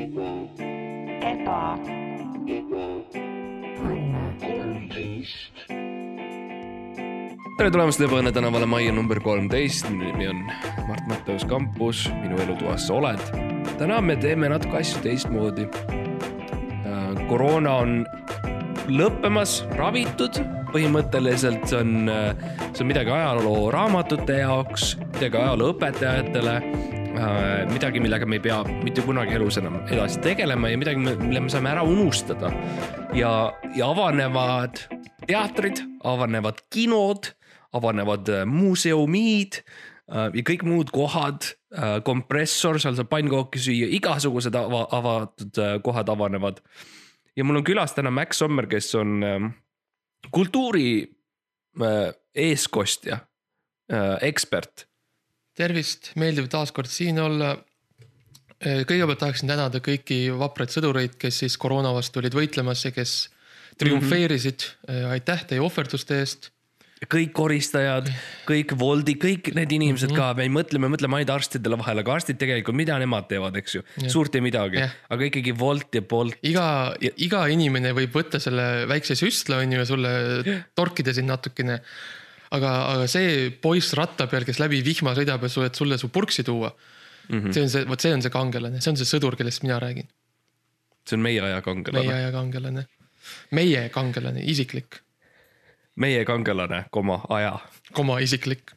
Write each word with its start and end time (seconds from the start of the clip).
eba, 0.00 1.62
tere 7.58 7.68
tulemast 7.68 8.00
Ebaõnne 8.00 8.32
tänavale 8.32 8.68
majja 8.70 8.94
number 8.96 9.20
kolmteist, 9.20 9.90
minu 9.92 10.08
nimi 10.08 10.30
on 10.30 10.40
Mart 10.88 11.04
Matteus 11.10 11.44
Kampus, 11.48 12.06
minu 12.22 12.40
elutoas 12.40 12.86
sa 12.88 12.96
oled. 12.96 13.20
täna 13.78 14.00
me 14.00 14.16
teeme 14.16 14.48
natuke 14.48 14.80
asju 14.80 15.02
teistmoodi. 15.04 15.68
koroona 17.28 17.74
on 17.84 18.06
lõppemas, 18.88 19.60
ravitud, 19.76 20.40
põhimõtteliselt 20.72 21.68
see 21.68 21.78
on, 21.78 22.10
see 22.72 22.82
on 22.84 22.88
midagi 22.88 23.12
ajalooraamatute 23.14 24.40
jaoks, 24.40 24.96
midagi 25.18 25.36
ajalooõpetajatele, 25.44 26.56
midagi, 27.70 28.00
millega 28.00 28.26
me 28.26 28.38
ei 28.38 28.42
pea 28.44 28.62
mitte 28.84 29.02
kunagi 29.04 29.34
elus 29.36 29.58
enam 29.60 29.80
edasi 29.90 30.20
tegelema 30.24 30.70
ja 30.70 30.78
midagi, 30.80 31.02
mille 31.02 31.42
me 31.44 31.52
saame 31.52 31.70
ära 31.72 31.82
unustada. 31.84 32.52
ja, 33.14 33.52
ja 33.76 33.90
avanevad 33.90 34.80
teatrid, 35.26 35.82
avanevad 36.04 36.64
kinod, 36.72 37.32
avanevad 37.76 38.28
äh, 38.28 38.44
muuseumid 38.48 39.60
äh, 39.60 40.28
ja 40.34 40.44
kõik 40.46 40.64
muud 40.66 40.92
kohad, 40.94 41.54
kompressor, 42.02 42.80
seal 42.82 42.96
saab 42.98 43.06
pannkooki 43.12 43.60
süüa, 43.62 43.86
igasugused 43.94 44.56
ava, 44.58 44.82
avatud 44.96 45.60
äh, 45.62 45.76
kohad 45.84 46.10
avanevad. 46.10 46.58
ja 47.36 47.46
mul 47.46 47.60
on 47.60 47.66
külas 47.66 47.94
täna 47.94 48.10
Max 48.10 48.40
Sommer, 48.42 48.66
kes 48.66 48.90
on 48.98 49.22
ähm, 49.22 49.50
kultuuri 50.34 51.06
äh, 51.80 52.10
eeskostja, 52.34 53.26
ekspert. 54.22 54.89
tervist, 55.60 56.12
meeldiv 56.20 56.48
taas 56.52 56.72
kord 56.76 56.90
siin 56.90 57.20
olla. 57.22 57.56
kõigepealt 58.60 59.22
tahaksin 59.22 59.48
tänada 59.48 59.80
kõiki 59.80 60.26
vapraid 60.36 60.72
sõdureid, 60.72 61.14
kes 61.20 61.44
siis 61.44 61.54
koroona 61.56 61.94
vastu 61.96 62.20
olid 62.20 62.34
võitlemas 62.36 62.84
ja 62.84 62.90
kes 62.92 63.30
triumfeerisid 63.80 64.64
mm. 64.64 64.94
-hmm. 64.94 65.12
aitäh 65.16 65.44
teie 65.48 65.60
ohverduste 65.64 66.18
eest. 66.20 66.50
kõik 67.00 67.30
koristajad, 67.32 68.10
kõik 68.44 68.74
Woldi, 68.76 69.14
kõik 69.16 69.46
need 69.56 69.70
inimesed 69.72 70.10
mm 70.10 70.16
-hmm. 70.16 70.20
ka, 70.20 70.36
me 70.36 70.44
ei 70.44 70.50
mõtle, 70.52 70.78
me 70.78 70.90
mõtleme 70.92 71.16
ainult 71.16 71.30
arstidele 71.32 71.78
vahele, 71.80 72.02
aga 72.04 72.12
arstid 72.12 72.36
tegelikult, 72.36 72.76
mida 72.76 72.98
nemad 73.00 73.24
teevad, 73.30 73.56
eks 73.56 73.74
ju, 73.78 73.82
suurt 74.04 74.34
ei 74.36 74.44
midagi 74.44 74.82
aga 74.84 75.24
ikkagi 75.30 75.54
Wolt 75.56 75.96
ja 75.96 76.02
Bolt. 76.02 76.36
iga, 76.42 76.92
iga 77.00 77.46
inimene 77.48 77.94
võib 77.96 78.12
võtta 78.12 78.38
selle 78.38 78.84
väikse 78.90 79.16
süstla 79.16 79.62
on 79.64 79.72
ju 79.72 79.80
ja 79.80 79.86
sulle 79.88 80.10
torkida 80.76 81.14
siin 81.16 81.32
natukene. 81.32 81.80
aga, 82.56 82.70
aga 82.94 83.10
see 83.10 83.50
poiss 83.62 83.94
ratta 83.98 84.26
peal, 84.30 84.46
kes 84.48 84.60
läbi 84.62 84.80
vihma 84.86 85.14
sõidab 85.18 85.44
ja 85.46 85.52
sulle, 85.52 85.70
et 85.70 85.78
sulle 85.78 85.98
su 86.00 86.10
purksi 86.12 86.44
tuua 86.46 86.72
mm. 87.30 87.38
-hmm. 87.38 87.52
see 87.52 87.62
on 87.62 87.70
see, 87.70 87.84
vot 87.88 88.00
see 88.00 88.14
on 88.14 88.22
see 88.22 88.34
kangelane, 88.34 88.80
see 88.80 88.92
on 88.92 88.98
see 89.00 89.08
sõdur, 89.08 89.36
kellest 89.38 89.62
mina 89.66 89.78
räägin. 89.82 90.08
see 91.06 91.18
on 91.18 91.22
meie 91.26 91.40
aja 91.40 91.60
meie 91.60 91.62
kangelane, 91.68 92.16
aja 92.16 92.32
kangelane. 92.32 92.86
meie 93.50 93.88
kangelane, 93.88 94.42
isiklik, 94.42 95.00
meie 95.96 96.24
kangelane, 96.24 96.84
koma 96.90 97.22
aja 97.28 97.58
koma 97.92 98.18
isiklik. 98.20 98.74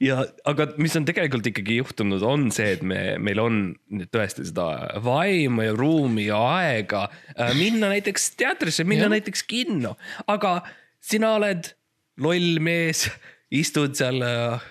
ja, 0.00 0.24
aga 0.44 0.68
mis 0.78 0.96
on 0.96 1.04
tegelikult 1.04 1.46
ikkagi 1.52 1.80
juhtunud, 1.80 2.22
on 2.22 2.50
see, 2.54 2.72
et 2.78 2.82
me, 2.82 3.18
meil 3.18 3.40
on 3.42 3.62
nüüd 3.90 4.12
tõesti 4.14 4.46
seda 4.46 5.00
vaimu 5.04 5.68
ja 5.68 5.72
ruumi 5.76 6.28
ja 6.30 6.40
aega 6.56 7.08
äh, 7.34 7.52
minna 7.58 7.90
näiteks 7.92 8.30
teatrisse, 8.38 8.84
minna 8.84 9.10
ja. 9.10 9.16
näiteks 9.18 9.42
kinno, 9.42 9.96
aga 10.26 10.60
sina 11.02 11.34
oled 11.36 11.74
loll 12.22 12.60
mees, 12.64 13.06
istud 13.54 13.94
seal 13.98 14.22
äh,, 14.24 14.62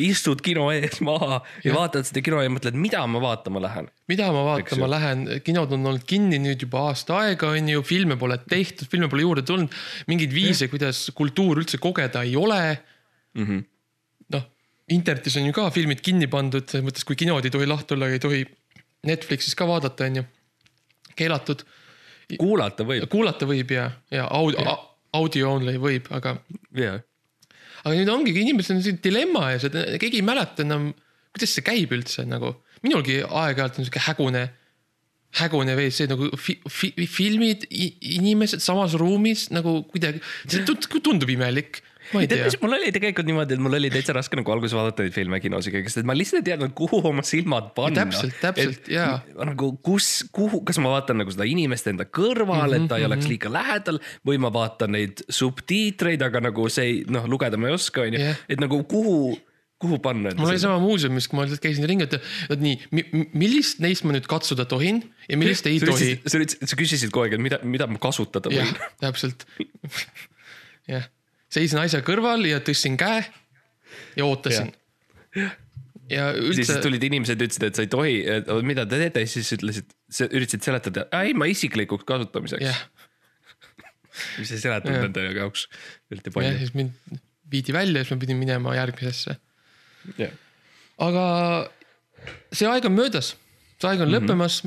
istud 0.00 0.40
kino 0.44 0.68
ees 0.72 1.00
maha 1.04 1.38
ja, 1.38 1.70
ja 1.70 1.74
vaatad 1.76 2.08
seda 2.08 2.22
kino 2.24 2.40
ja 2.44 2.52
mõtled, 2.52 2.76
mida 2.80 3.02
ma 3.10 3.20
vaatama 3.22 3.62
lähen. 3.64 3.90
mida 4.10 4.28
ma 4.34 4.44
vaatama 4.46 4.88
lähen, 4.90 5.26
kinod 5.44 5.74
on 5.76 5.90
olnud 5.92 6.06
kinni 6.08 6.40
nüüd 6.42 6.64
juba 6.66 6.86
aasta 6.90 7.18
aega, 7.24 7.52
on 7.56 7.68
ju, 7.72 7.82
filme 7.86 8.16
pole 8.20 8.38
tehtud, 8.50 8.88
filme 8.92 9.10
pole 9.12 9.26
juurde 9.26 9.44
tulnud. 9.46 9.74
mingeid 10.10 10.32
viise, 10.34 10.70
kuidas 10.72 11.08
kultuur 11.16 11.62
üldse 11.62 11.80
kogeda 11.82 12.24
ei 12.26 12.36
ole. 12.36 12.62
Mm 13.38 13.46
-hmm. 13.46 13.66
noh, 14.34 14.46
internetis 14.88 15.36
on 15.36 15.46
ju 15.46 15.52
ka 15.52 15.68
filmid 15.70 16.00
kinni 16.00 16.26
pandud, 16.26 16.66
selles 16.66 16.86
mõttes, 16.86 17.06
kui 17.06 17.16
kinod 17.16 17.44
ei 17.44 17.52
tohi 17.54 17.68
lahti 17.68 17.94
olla, 17.94 18.08
ei 18.08 18.22
tohi 18.22 18.44
Netflixis 19.06 19.54
ka 19.56 19.68
vaadata, 19.68 20.04
on 20.04 20.16
ju. 20.20 20.24
keelatud, 21.16 21.62
kuulata 22.38 22.84
võib, 22.84 23.06
kuulata 23.12 23.46
võib 23.46 23.70
ja, 23.74 23.90
ja 24.10 24.26
audio, 24.30 24.89
audio 25.16 25.54
only 25.56 25.76
võib, 25.80 26.08
aga, 26.14 26.36
jah. 26.76 27.00
aga 27.82 27.94
nüüd 27.96 28.10
ongi, 28.12 28.34
inimestel 28.42 28.78
on 28.78 28.84
selline 28.84 29.02
dilemma 29.04 29.50
ees, 29.54 29.66
et 29.68 29.76
keegi 30.02 30.20
ei 30.20 30.26
mäleta 30.26 30.64
enam, 30.66 30.90
kuidas 31.34 31.54
see 31.56 31.66
käib 31.66 31.92
üldse 31.96 32.26
nagu. 32.28 32.54
minulgi 32.84 33.20
aeg-ajalt 33.20 33.78
on 33.78 33.86
sihuke 33.86 34.00
hägune, 34.06 34.46
hägune 35.36 35.74
see 35.92 36.08
nagu 36.10 36.30
fi, 36.40 36.56
fi, 36.68 36.92
filmid, 37.06 37.66
inimesed 37.70 38.62
samas 38.64 38.96
ruumis 38.98 39.48
nagu 39.52 39.82
kuidagi, 39.90 40.22
see 40.46 40.64
tund- 40.64 40.88
tundub 41.04 41.30
imelik, 41.30 41.82
mul 42.62 42.78
oli 42.78 42.94
tegelikult 42.94 43.28
niimoodi, 43.28 43.58
et 43.58 43.62
mul 43.62 43.76
oli 43.78 43.92
täitsa 43.92 44.16
raske 44.16 44.38
nagu 44.38 44.54
alguses 44.54 44.74
vaadata 44.76 45.04
neid 45.04 45.14
filme 45.14 45.40
kinos 45.44 45.68
ja 45.68 45.74
kõigest, 45.74 46.00
et 46.00 46.08
ma 46.08 46.16
lihtsalt 46.16 46.40
ei 46.40 46.48
teadnud, 46.52 46.72
kuhu 46.78 47.02
oma 47.12 47.24
silmad 47.26 47.70
panna. 47.76 48.06
täpselt, 48.06 48.38
täpselt, 48.40 48.88
jaa. 48.90 49.20
nagu 49.50 49.72
kus, 49.84 50.24
kuhu, 50.32 50.62
kas 50.66 50.80
ma 50.82 50.94
vaatan 50.96 51.20
nagu 51.22 51.34
seda 51.34 51.46
inimest 51.48 51.92
enda 51.92 52.08
kõrval, 52.08 52.78
et 52.78 52.88
ta 52.90 52.98
ei 52.98 53.04
Mhm, 53.04 53.10
oleks 53.10 53.30
liiga 53.30 53.52
lähedal 53.52 54.00
või 54.26 54.40
ma 54.42 54.50
vaatan 54.52 54.94
neid 54.96 55.22
subtiitreid, 55.28 56.22
aga 56.22 56.42
nagu 56.48 56.66
see 56.72 56.88
ei, 56.88 56.98
noh, 57.10 57.28
lugeda 57.30 57.60
ma 57.60 57.70
ei 57.70 57.76
oska, 57.76 58.06
onju 58.06 58.20
et 58.50 58.60
nagu 58.62 58.80
kuhu, 58.88 59.36
kuhu 59.80 59.98
panna. 60.02 60.32
mul 60.36 60.52
oli 60.52 60.62
sama 60.62 60.78
muuseumis, 60.82 61.28
kui 61.28 61.38
ma 61.38 61.46
lihtsalt 61.46 61.64
käisin 61.64 61.86
ringi, 61.88 62.06
et, 62.08 62.18
et 62.54 62.64
nii, 62.64 63.04
millist 63.38 63.80
neist 63.84 64.04
ma 64.06 64.16
nüüd 64.16 64.28
katsuda 64.30 64.66
tohin 64.70 65.02
ja 65.28 65.38
millist 65.40 65.66
ei 65.70 65.80
tohi. 65.82 66.16
sa 66.24 66.40
ütlesid, 66.40 66.66
sa 66.66 66.78
küsisid 66.78 67.14
kogu 67.14 67.26
aeg, 67.26 67.38
et 67.38 67.44
mida, 67.46 67.60
mida 67.64 67.88
ma 67.90 68.00
kasutada 68.02 68.52
võin., 68.52 68.74
täpselt. 69.02 69.46
jah, 70.92 71.08
seisin 71.50 71.80
asja 71.82 72.02
kõrval 72.06 72.44
ja 72.48 72.60
tõstsin 72.64 72.96
käe 73.00 73.24
ja 74.16 74.26
ootasin. 74.26 74.72
ja 76.10 76.30
siis 76.34 76.64
üldse, 76.64 76.78
tulid 76.84 77.04
inimesed, 77.06 77.40
ütlesid, 77.40 77.66
et 77.68 77.78
sa 77.78 77.86
ei 77.86 77.90
tohi, 77.90 78.14
mida 78.66 78.86
te 78.88 79.00
teete, 79.02 79.24
siis 79.30 79.50
ütlesid, 79.58 79.90
üritasid 80.28 80.66
seletada, 80.66 81.06
ei 81.22 81.34
ma 81.38 81.48
isiklikuks 81.50 82.06
kasutamiseks 82.08 82.66
jah, 82.66 82.80
mis 84.40 84.54
ei 84.54 84.62
seletanud 84.62 84.98
Jah. 84.98 85.08
nende 85.08 85.26
jaoks 85.38 85.66
eriti 86.10 86.30
jah, 86.30 86.36
palju. 86.38 86.56
siis 86.62 86.74
mind 86.78 87.20
viidi 87.50 87.74
välja, 87.74 88.04
siis 88.04 88.14
ma 88.14 88.22
pidin 88.22 88.40
minema 88.40 88.74
järgmisesse. 88.78 89.36
jah, 90.20 90.34
aga 91.02 91.24
see 92.52 92.68
aeg 92.70 92.86
on 92.90 92.94
möödas, 92.98 93.34
see 93.80 93.88
aeg 93.90 94.00
on 94.04 94.08
mm 94.08 94.14
Mhm. 94.14 94.24
-hmm. 94.24 94.28
lõppemas. 94.28 94.62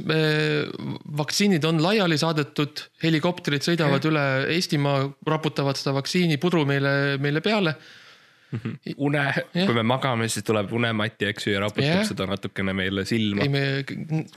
vaktsiinid 1.18 1.66
on 1.70 1.82
laiali 1.84 2.18
saadetud, 2.18 2.86
helikopterid 3.04 3.62
sõidavad 3.62 4.06
üle 4.10 4.24
Eestimaa, 4.56 5.10
raputavad 5.28 5.78
seda 5.78 5.94
vaktsiinipudru 6.00 6.66
meile, 6.66 7.18
meile 7.20 7.42
peale. 7.42 7.76
une, 8.98 9.18
Jah. 9.18 9.66
kui 9.66 9.74
me 9.74 9.82
magame, 9.84 10.28
siis 10.30 10.46
tuleb 10.46 10.70
unemati, 10.78 11.26
eks 11.26 11.48
ju, 11.48 11.54
ja 11.56 11.60
raputab 11.64 11.88
Jah. 11.90 12.06
seda 12.06 12.28
natukene 12.30 12.74
meile 12.74 13.06
silma. 13.06 13.42
käime, 13.42 13.84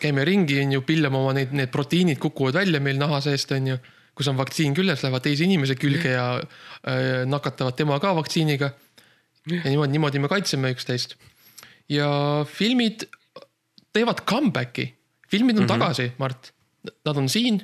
käime 0.01 0.25
ringi, 0.25 0.61
on 0.65 0.73
ju, 0.73 0.81
pillame 0.89 1.19
oma 1.19 1.35
neid, 1.37 1.53
need 1.53 1.69
proteiinid 1.69 2.19
kukuvad 2.19 2.55
välja 2.55 2.81
meil 2.81 2.97
naha 2.97 3.21
seest, 3.21 3.53
on 3.53 3.67
ju. 3.67 3.77
kus 4.17 4.29
on 4.33 4.37
vaktsiin 4.39 4.73
küljes, 4.75 5.03
lähevad 5.05 5.21
teise 5.23 5.45
inimese 5.45 5.75
külge 5.77 6.09
ja 6.15 6.39
äh, 6.41 7.27
nakatavad 7.29 7.77
tema 7.77 7.99
ka 8.01 8.15
vaktsiiniga. 8.17 8.71
ja 9.51 9.69
niimoodi, 9.69 9.93
niimoodi 9.93 10.19
me 10.19 10.29
kaitseme 10.29 10.73
üksteist. 10.73 11.17
ja 11.89 12.09
filmid 12.49 13.05
teevad 13.97 14.23
comeback'i, 14.29 14.91
filmid 15.31 15.57
on 15.59 15.65
mm 15.65 15.71
-hmm. 15.71 15.79
tagasi, 15.79 16.13
Mart. 16.23 16.53
Nad 16.87 17.17
on 17.17 17.29
siin, 17.29 17.61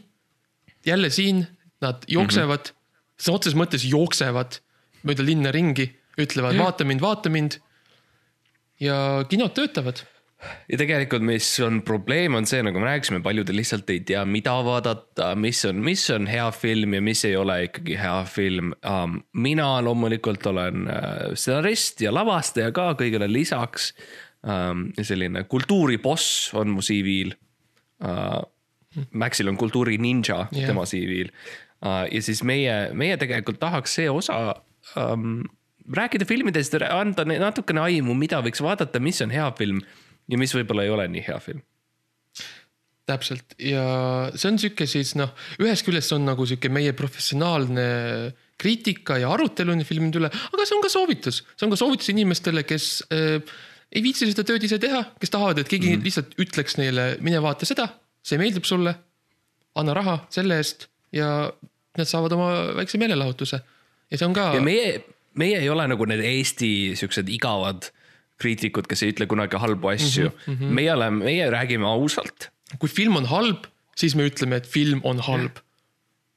jälle 0.87 1.11
siin, 1.11 1.47
nad 1.81 2.03
jooksevad 2.09 2.61
mm, 2.61 2.75
-hmm. 2.75 3.23
sõna 3.23 3.39
otseses 3.39 3.59
mõttes 3.59 3.85
jooksevad 3.87 4.59
mööda 5.03 5.25
linna 5.27 5.53
ringi, 5.53 5.93
ütlevad 6.19 6.59
vaata 6.59 6.85
mind, 6.85 7.01
vaata 7.01 7.31
mind. 7.31 7.61
ja 8.81 9.25
kinod 9.29 9.55
töötavad 9.55 10.03
ja 10.69 10.79
tegelikult, 10.79 11.25
mis 11.27 11.47
on 11.63 11.81
probleem, 11.87 12.35
on 12.39 12.47
see, 12.49 12.63
nagu 12.65 12.81
me 12.81 12.89
rääkisime, 12.89 13.23
paljud 13.25 13.51
lihtsalt 13.55 13.91
ei 13.95 14.01
tea, 14.07 14.25
mida 14.29 14.55
vaadata, 14.65 15.33
mis 15.39 15.63
on, 15.69 15.83
mis 15.85 16.05
on 16.15 16.27
hea 16.31 16.49
film 16.57 16.97
ja 16.99 17.03
mis 17.05 17.25
ei 17.29 17.37
ole 17.39 17.59
ikkagi 17.69 17.99
hea 18.01 18.19
film 18.29 18.73
um,. 18.89 19.21
mina 19.33 19.69
loomulikult 19.85 20.47
olen 20.51 20.89
uh, 20.89 21.35
stsenarist 21.35 22.03
ja 22.03 22.15
lavastaja 22.15 22.73
ka 22.75 22.93
kõigele 22.99 23.31
lisaks. 23.31 23.93
Selline 24.43 25.45
kultuuriboss 25.51 26.51
on 26.59 26.75
mu 26.75 26.85
CV-l 26.85 27.37
uh,. 28.07 28.43
Maxil 29.17 29.49
on 29.49 29.57
kultuuri 29.57 29.97
ninja 29.97 30.35
Jah. 30.35 30.49
yeah. 30.53 30.67
tema 30.69 30.85
CV-l 30.85 31.31
uh, 31.33 32.03
ja 32.13 32.21
siis 32.21 32.43
meie, 32.45 32.91
meie 32.93 33.17
tegelikult 33.17 33.57
tahaks 33.63 33.95
see 33.97 34.11
osa 34.11 34.37
um, 35.01 35.41
rääkida 35.89 36.27
filmidest 36.29 36.77
anda 36.91 37.25
ne- 37.25 37.39
natukene 37.41 37.81
aimu, 37.87 38.13
mida 38.19 38.43
võiks 38.45 38.61
vaadata, 38.61 39.01
mis 39.01 39.23
on 39.25 39.33
hea 39.33 39.49
film 39.57 39.81
ja 40.29 40.39
mis 40.39 40.53
võib-olla 40.55 40.85
ei 40.85 40.93
ole 40.93 41.09
nii 41.09 41.25
hea 41.27 41.39
film. 41.43 41.63
täpselt 43.09 43.57
ja 43.59 43.83
see 44.37 44.53
on 44.53 44.61
sihuke 44.63 44.87
siis 44.87 45.17
noh, 45.19 45.33
ühest 45.61 45.89
küljest 45.89 46.13
on 46.15 46.29
nagu 46.29 46.45
sihuke 46.47 46.71
meie 46.73 46.93
professionaalne 46.95 47.87
kriitika 48.63 49.17
ja 49.19 49.33
arutelu 49.33 49.75
filmide 49.85 50.21
üle, 50.21 50.31
aga 50.31 50.69
see 50.69 50.77
on 50.77 50.85
ka 50.85 50.93
soovitus, 50.93 51.43
see 51.57 51.67
on 51.67 51.73
ka 51.73 51.81
soovitus 51.81 52.13
inimestele, 52.13 52.63
kes 52.69 52.93
äh, 53.11 53.41
ei 53.93 54.03
viitsi 54.05 54.29
seda 54.31 54.45
tööd 54.49 54.65
ise 54.67 54.79
teha, 54.83 55.03
kes 55.21 55.33
tahavad, 55.33 55.59
et 55.63 55.69
keegi 55.69 55.91
mm 55.91 55.99
-hmm. 55.99 56.05
lihtsalt 56.09 56.35
ütleks 56.41 56.79
neile, 56.81 57.17
mine 57.21 57.43
vaata 57.45 57.69
seda, 57.69 57.89
see 58.23 58.39
meeldib 58.41 58.65
sulle. 58.69 58.95
anna 59.75 59.95
raha 59.97 60.19
selle 60.29 60.59
eest 60.61 60.89
ja 61.17 61.49
nad 61.97 62.09
saavad 62.09 62.33
oma 62.37 62.49
väikse 62.77 62.99
meelelahutuse 63.01 63.61
ja 64.11 64.19
see 64.19 64.27
on 64.27 64.35
ka 64.37 64.51
ja, 64.55 64.61
meie, 64.61 65.05
meie 65.35 65.59
ei 65.59 65.69
ole 65.73 65.87
nagu 65.89 66.05
need 66.05 66.21
Eesti 66.21 66.93
siuksed 67.01 67.31
igavad 67.33 67.89
kriitikud, 68.43 68.89
kes 68.91 69.05
ei 69.05 69.15
ütle 69.15 69.29
kunagi 69.31 69.61
halbu 69.61 69.93
asju 69.95 70.29
mm. 70.29 70.55
-hmm. 70.55 70.75
meie 70.79 70.93
oleme, 70.93 71.25
meie 71.25 71.51
räägime 71.51 71.89
ausalt. 71.89 72.51
kui 72.79 72.89
film 72.89 73.17
on 73.17 73.29
halb, 73.29 73.67
siis 73.97 74.17
me 74.17 74.27
ütleme, 74.29 74.61
et 74.61 74.67
film 74.67 75.01
on 75.05 75.21
halb. 75.21 75.57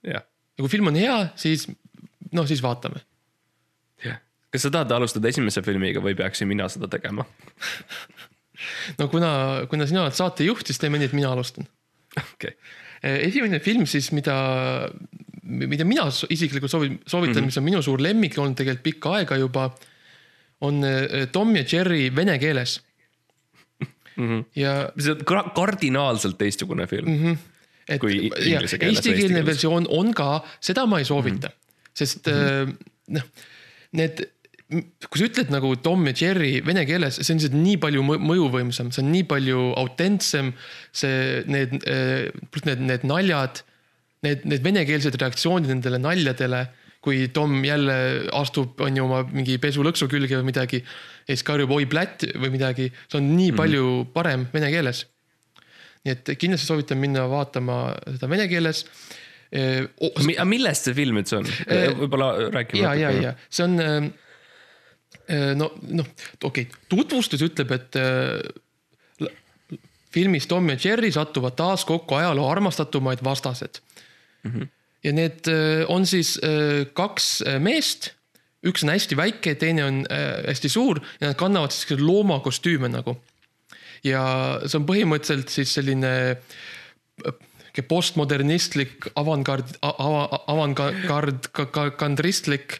ja 0.04 0.22
kui 0.60 0.70
film 0.70 0.88
on 0.88 0.96
hea, 0.96 1.18
siis 1.36 1.68
noh, 2.32 2.48
siis 2.48 2.64
vaatame. 2.64 3.02
Kas 4.56 4.66
sa 4.68 4.72
tahad 4.74 4.96
alustada 4.96 5.30
esimese 5.32 5.64
filmiga 5.66 6.02
või 6.04 6.16
peaksin 6.18 6.50
mina 6.50 6.68
seda 6.72 6.90
tegema? 6.92 7.28
no 9.00 9.08
kuna, 9.12 9.32
kuna 9.72 9.88
sina 9.90 10.06
oled 10.06 10.16
saatejuht, 10.16 10.66
siis 10.70 10.82
teeme 10.82 11.00
nii, 11.02 11.12
et 11.12 11.18
mina 11.18 11.32
alustan. 11.36 11.68
okei, 12.22 12.56
esimene 13.04 13.60
film 13.64 13.86
siis, 13.90 14.12
mida, 14.16 14.36
mida 15.44 15.88
mina 15.88 16.08
isiklikult 16.10 16.72
soovin, 16.72 17.00
soovitan 17.06 17.36
mm, 17.36 17.42
-hmm. 17.42 17.52
mis 17.52 17.58
on 17.62 17.68
minu 17.68 17.82
suur 17.86 18.02
lemmik 18.02 18.38
olnud 18.40 18.58
tegelikult 18.58 18.84
pikka 18.84 19.16
aega 19.20 19.38
juba, 19.42 19.70
on 20.66 20.84
eh, 20.84 21.28
Tom 21.32 21.56
ja 21.56 21.64
Jerry 21.72 22.10
vene 22.16 22.38
keeles. 22.40 22.80
ja 24.56 24.92
see 24.96 25.12
on 25.12 25.52
kardinaalselt 25.56 26.38
teistsugune 26.40 26.88
film 26.88 27.10
mm. 27.10 27.24
-hmm. 27.24 27.38
et 27.90 28.00
Kui 28.00 28.16
inglise 28.16 28.78
keeles 28.80 29.02
eestikeelne 29.04 29.46
versioon 29.46 29.88
on 29.90 30.14
ka, 30.14 30.40
seda 30.60 30.86
ma 30.86 31.00
ei 31.00 31.06
soovita 31.06 31.48
mm, 31.48 31.54
-hmm. 31.54 31.92
sest 31.94 32.28
mm 32.28 32.34
-hmm. 32.34 32.76
noh, 33.08 33.24
need, 33.92 34.24
kui 34.66 35.20
sa 35.22 35.28
ütled 35.28 35.52
nagu 35.54 35.76
Tom 35.86 36.08
ja 36.10 36.16
Jerry 36.18 36.58
vene 36.66 36.86
keeles, 36.90 37.20
see 37.22 37.36
on 37.36 37.42
lihtsalt 37.42 37.58
nii 37.60 37.78
palju 37.84 38.06
mõ- 38.06 38.22
mõjuvõimsam, 38.32 38.90
see 38.94 39.04
on 39.04 39.12
nii 39.14 39.28
palju 39.30 39.62
autentsem. 39.82 40.54
see, 40.96 41.44
need, 41.46 41.78
pluss 42.50 42.66
need, 42.66 42.82
need 42.82 43.06
naljad, 43.06 43.62
need, 44.26 44.48
need 44.50 44.66
venekeelsed 44.66 45.20
reaktsioonid 45.22 45.70
nendele 45.70 46.02
naljadele 46.02 46.66
kui 47.06 47.28
Tom 47.30 47.60
jälle 47.62 47.96
astub, 48.34 48.80
on 48.82 48.96
ju 48.98 49.04
oma 49.06 49.20
mingi 49.30 49.60
pesulõksu 49.62 50.08
külge 50.10 50.40
või 50.40 50.48
midagi 50.48 50.80
ja 50.82 51.36
siis 51.36 51.46
karjub 51.46 51.70
oi 51.76 51.86
plätt 51.86 52.26
või 52.34 52.56
midagi, 52.56 52.90
see 53.06 53.20
on 53.20 53.28
nii 53.36 53.52
palju 53.54 53.92
parem 54.16 54.48
vene 54.50 54.72
keeles 54.74 55.04
nii 56.06 56.14
et 56.14 56.34
kindlasti 56.38 56.70
soovitan 56.70 57.02
minna 57.02 57.26
vaatama 57.30 57.80
seda 58.16 58.30
vene 58.30 58.46
keeles. 58.52 58.86
Mi,. 59.56 60.36
millest 60.50 60.90
see 60.90 60.96
film 60.98 61.20
üldse 61.22 61.38
on? 61.38 61.46
võib-olla 62.02 62.30
räägime 62.52 62.82
ja, 62.82 62.94
ja, 62.98 63.12
ja 63.14 63.32
see 63.48 63.64
on 63.64 63.78
äh, 63.80 64.08
no, 65.56 65.72
noh, 65.82 66.08
okei 66.44 66.68
okay., 66.68 66.84
tutvustus 66.90 67.42
ütleb, 67.46 67.72
et 67.76 67.98
äh, 68.00 69.30
filmis 70.16 70.48
Tom 70.48 70.70
ja 70.72 70.78
Jerry 70.80 71.12
satuvad 71.12 71.58
taas 71.60 71.86
kokku 71.88 72.20
ajaloo 72.20 72.48
armastatumaid 72.50 73.24
vastased 73.24 73.82
mm. 74.44 74.52
-hmm. 74.52 74.68
ja 75.04 75.14
need 75.14 75.48
äh, 75.52 75.86
on 75.88 76.06
siis 76.06 76.38
äh, 76.44 76.86
kaks 76.94 77.42
äh, 77.42 77.60
meest, 77.60 78.14
üks 78.66 78.84
on 78.84 78.94
hästi 78.94 79.18
väike, 79.18 79.56
teine 79.56 79.86
on 79.86 80.06
äh, 80.12 80.46
hästi 80.48 80.70
suur 80.70 81.02
ja 81.20 81.28
nad 81.28 81.36
kannavad 81.36 81.72
siis 81.72 82.00
loomakostüüme 82.00 82.90
nagu. 82.90 83.18
ja 84.04 84.22
see 84.66 84.80
on 84.80 84.86
põhimõtteliselt 84.86 85.50
siis 85.50 85.74
selline 85.74 86.14
äh, 87.26 87.34
postmodernistlik 87.90 89.08
avangard, 89.16 89.76
avangard, 89.82 91.50
kandristlik 91.98 92.80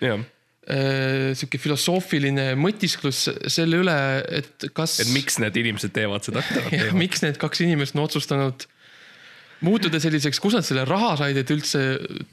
jah, 0.00 0.20
äh, 0.20 0.24
sihuke 0.66 1.60
filosoofiline 1.62 2.48
mõtisklus 2.58 3.28
selle 3.54 3.82
üle, 3.84 3.98
et 4.40 4.66
kas. 4.74 4.96
et 5.04 5.12
miks 5.14 5.38
need 5.38 5.54
inimesed 5.62 5.92
teevad 5.94 6.26
seda, 6.26 6.42
miks 7.02 7.22
need 7.22 7.38
kaks 7.38 7.62
inimest 7.62 7.94
on 7.94 8.02
otsustanud 8.02 8.66
muutuda 9.64 10.00
selliseks, 10.02 10.40
kus 10.42 10.56
nad 10.58 10.66
selle 10.66 10.84
raha 10.88 11.14
said, 11.22 11.38
et 11.40 11.52
üldse 11.54 11.84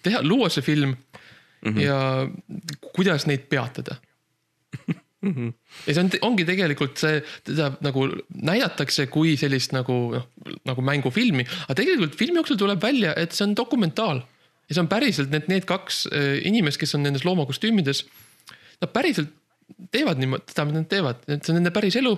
teha, 0.03 0.23
luua 0.25 0.49
see 0.53 0.65
film 0.65 0.95
mm 0.95 1.73
-hmm. 1.73 1.79
ja 1.81 2.27
kuidas 2.95 3.25
neid 3.29 3.47
peatada 3.49 3.95
mm. 5.21 5.33
-hmm. 5.33 5.53
ja 5.87 5.93
see 5.93 6.03
on, 6.03 6.11
ongi 6.21 6.45
tegelikult 6.45 6.97
see, 6.97 7.23
teda 7.43 7.71
nagu 7.81 8.07
näidatakse 8.33 9.07
kui 9.07 9.37
sellist 9.37 9.71
nagu 9.71 9.97
noh, 10.15 10.27
nagu 10.65 10.81
mängufilmi, 10.81 11.47
aga 11.63 11.75
tegelikult 11.79 12.15
filmi 12.15 12.41
jooksul 12.41 12.57
tuleb 12.57 12.81
välja, 12.81 13.13
et 13.15 13.31
see 13.31 13.47
on 13.47 13.55
dokumentaal 13.55 14.21
ja 14.69 14.75
see 14.75 14.81
on 14.83 14.89
päriselt 14.91 15.31
need, 15.33 15.47
need 15.51 15.65
kaks 15.69 16.05
äh, 16.11 16.39
inimest, 16.47 16.79
kes 16.81 16.95
on 16.95 17.03
nendes 17.05 17.25
loomakostüümides. 17.27 18.05
Nad 18.81 18.91
päriselt 18.95 19.31
teevad 19.91 20.19
niimoodi, 20.19 20.51
seda, 20.51 20.65
mida 20.69 20.81
nad 20.81 20.89
teevad, 20.91 21.21
et 21.27 21.43
see 21.43 21.53
on 21.53 21.61
nende 21.61 21.71
päris 21.75 21.95
elu 21.99 22.17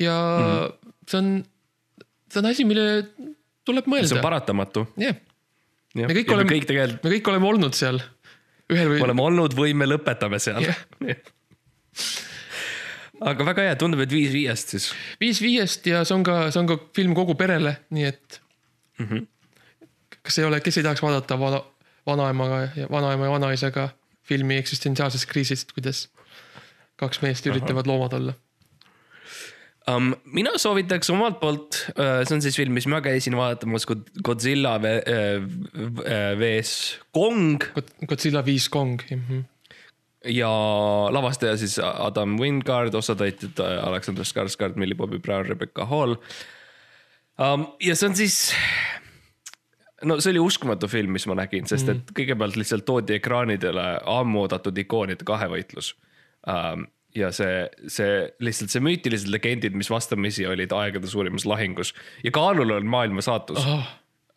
ja 0.00 0.16
mm 0.16 0.74
see 1.06 1.18
on, 1.22 1.28
see 2.32 2.40
on 2.42 2.46
asi, 2.50 2.64
millele 2.66 3.04
tuleb 3.66 3.86
see 3.86 3.92
on 3.92 3.94
mõelda. 3.94 4.22
paratamatu. 4.24 4.86
jah, 4.98 5.14
me 5.94 6.06
Me 6.10 6.14
kõik 6.18 6.32
oleme- 6.34 6.50
kõik 6.56 6.66
tegelikult 6.68 7.04
me 7.06 7.10
kõik 7.14 7.28
oleme 7.30 7.46
olnud 7.46 7.74
seal 7.78 8.00
ühel 8.72 8.90
või 8.90 9.02
oleme 9.06 9.22
olnud 9.22 9.54
või 9.54 9.74
me 9.78 9.86
lõpetame 9.86 10.40
seal 10.42 10.66
Jah. 10.66 10.76
aga 13.30 13.46
väga 13.48 13.68
hea, 13.68 13.76
tundub, 13.80 14.02
et 14.04 14.10
viis 14.12 14.32
viiest 14.34 14.74
siis. 14.74 14.90
viis 15.22 15.40
viiest 15.40 15.86
ja 15.88 16.02
see 16.04 16.16
on 16.18 16.26
ka, 16.26 16.50
see 16.50 16.60
on 16.60 16.68
ka 16.72 16.78
film 16.96 17.14
kogu 17.16 17.36
perele, 17.38 17.76
nii 17.94 18.04
et 18.10 18.40
mm. 18.98 19.06
-hmm. 19.06 19.26
Kas 20.26 20.38
ei 20.38 20.48
ole, 20.48 20.60
kes 20.60 20.80
ei 20.80 20.86
tahaks 20.86 21.02
vaadata 21.04 21.38
vana, 21.40 21.62
vanaemaga 22.06 22.60
ja 22.76 22.90
vanaema 22.90 23.28
ja 23.28 23.30
vanaisaga 23.30 23.88
filmi 24.26 24.58
eksistentsiaalsest 24.58 25.28
kriisist, 25.30 25.72
kuidas 25.76 26.06
kaks 27.00 27.22
meest 27.22 27.46
üritavad 27.46 27.88
loomad 27.88 28.16
olla. 28.18 28.34
um,. 29.90 30.14
mina 30.24 30.56
soovitaks 30.58 31.10
omalt 31.14 31.38
poolt, 31.40 31.82
see 31.96 32.36
on 32.36 32.42
siis 32.42 32.56
film, 32.58 32.74
mis 32.74 32.88
ma 32.90 33.00
käisin 33.04 33.36
vaatamas, 33.38 33.86
Godzilla 34.24 34.76
ve- 34.82 35.02
äh, 35.06 36.32
vs 36.40 36.72
Kong 37.14 37.62
Godzilla 38.08 38.44
viis 38.44 38.68
Kong 38.68 38.98
mm. 39.10 39.22
-hmm. 39.28 39.44
ja 40.32 40.50
lavastaja 41.10 41.56
siis 41.56 41.78
Adam 41.78 42.38
Wingard, 42.40 42.94
osatäitjad 42.94 43.60
Alexander 43.82 44.24
Skarsgård, 44.24 44.76
Millie 44.76 44.96
Bobby 44.96 45.18
Brown, 45.18 45.46
Rebecca 45.46 45.84
Hall 45.84 46.16
um,. 47.38 47.66
ja 47.80 47.94
see 47.96 48.08
on 48.08 48.16
siis, 48.16 48.54
no 50.04 50.18
see 50.20 50.34
oli 50.34 50.42
uskumatu 50.44 50.88
film, 50.90 51.14
mis 51.16 51.26
ma 51.30 51.38
nägin, 51.38 51.68
sest 51.68 51.88
et 51.92 52.12
kõigepealt 52.16 52.58
lihtsalt 52.60 52.84
toodi 52.88 53.16
ekraanidele 53.16 53.86
ammu 54.16 54.44
oodatud 54.44 54.76
ikoonide 54.84 55.26
kahevõitlus 55.28 55.94
um,. 56.50 56.86
ja 57.16 57.30
see, 57.32 57.62
see 57.88 58.24
lihtsalt 58.44 58.74
see 58.74 58.82
müütilised 58.84 59.30
legendid, 59.32 59.76
mis 59.78 59.88
vastamisi 59.88 60.44
olid 60.46 60.74
aegade 60.76 61.08
suurimas 61.08 61.46
lahingus 61.48 61.94
ja 62.24 62.34
kaalul 62.34 62.76
on 62.76 62.90
maailma 62.92 63.24
saatus 63.24 63.64
Oh, 63.64 63.86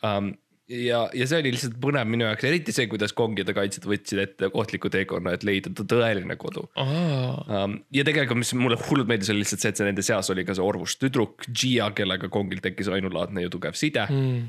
um,. 0.08 0.30
ja, 0.72 1.02
ja 1.12 1.28
see 1.28 1.42
oli 1.44 1.52
lihtsalt 1.58 1.76
põnev 1.84 2.08
minu 2.08 2.24
jaoks, 2.30 2.46
eriti 2.48 2.72
see, 2.76 2.88
kuidas 2.88 3.12
kongide 3.18 3.52
kaitsjad 3.58 3.90
võtsid 3.90 4.24
ette 4.24 4.52
ohtliku 4.54 4.88
teekonna, 4.94 5.34
et 5.36 5.44
leida 5.44 5.74
tõeline 5.76 6.40
kodu 6.40 6.70
aa, 6.80 7.66
um,. 7.66 7.76
ja 7.92 8.08
tegelikult, 8.08 8.46
mis 8.46 8.54
mulle 8.56 8.80
hullult 8.86 9.12
meeldis, 9.12 9.34
oli 9.36 9.44
lihtsalt 9.44 9.66
see, 9.66 9.74
et 9.76 9.84
see 9.84 9.90
nende 9.92 10.08
seas 10.08 10.32
oli 10.32 10.48
ka 10.48 10.56
see 10.56 10.64
orvus 10.64 10.96
tüdruk, 11.04 11.44
Gia, 11.52 11.92
kellega 12.00 12.32
kongil 12.32 12.64
tekkis 12.64 12.88
ainulaadne 12.96 13.44
ja 13.44 13.52
tugev 13.52 13.76
side 13.76 14.08
mm. 14.08 14.48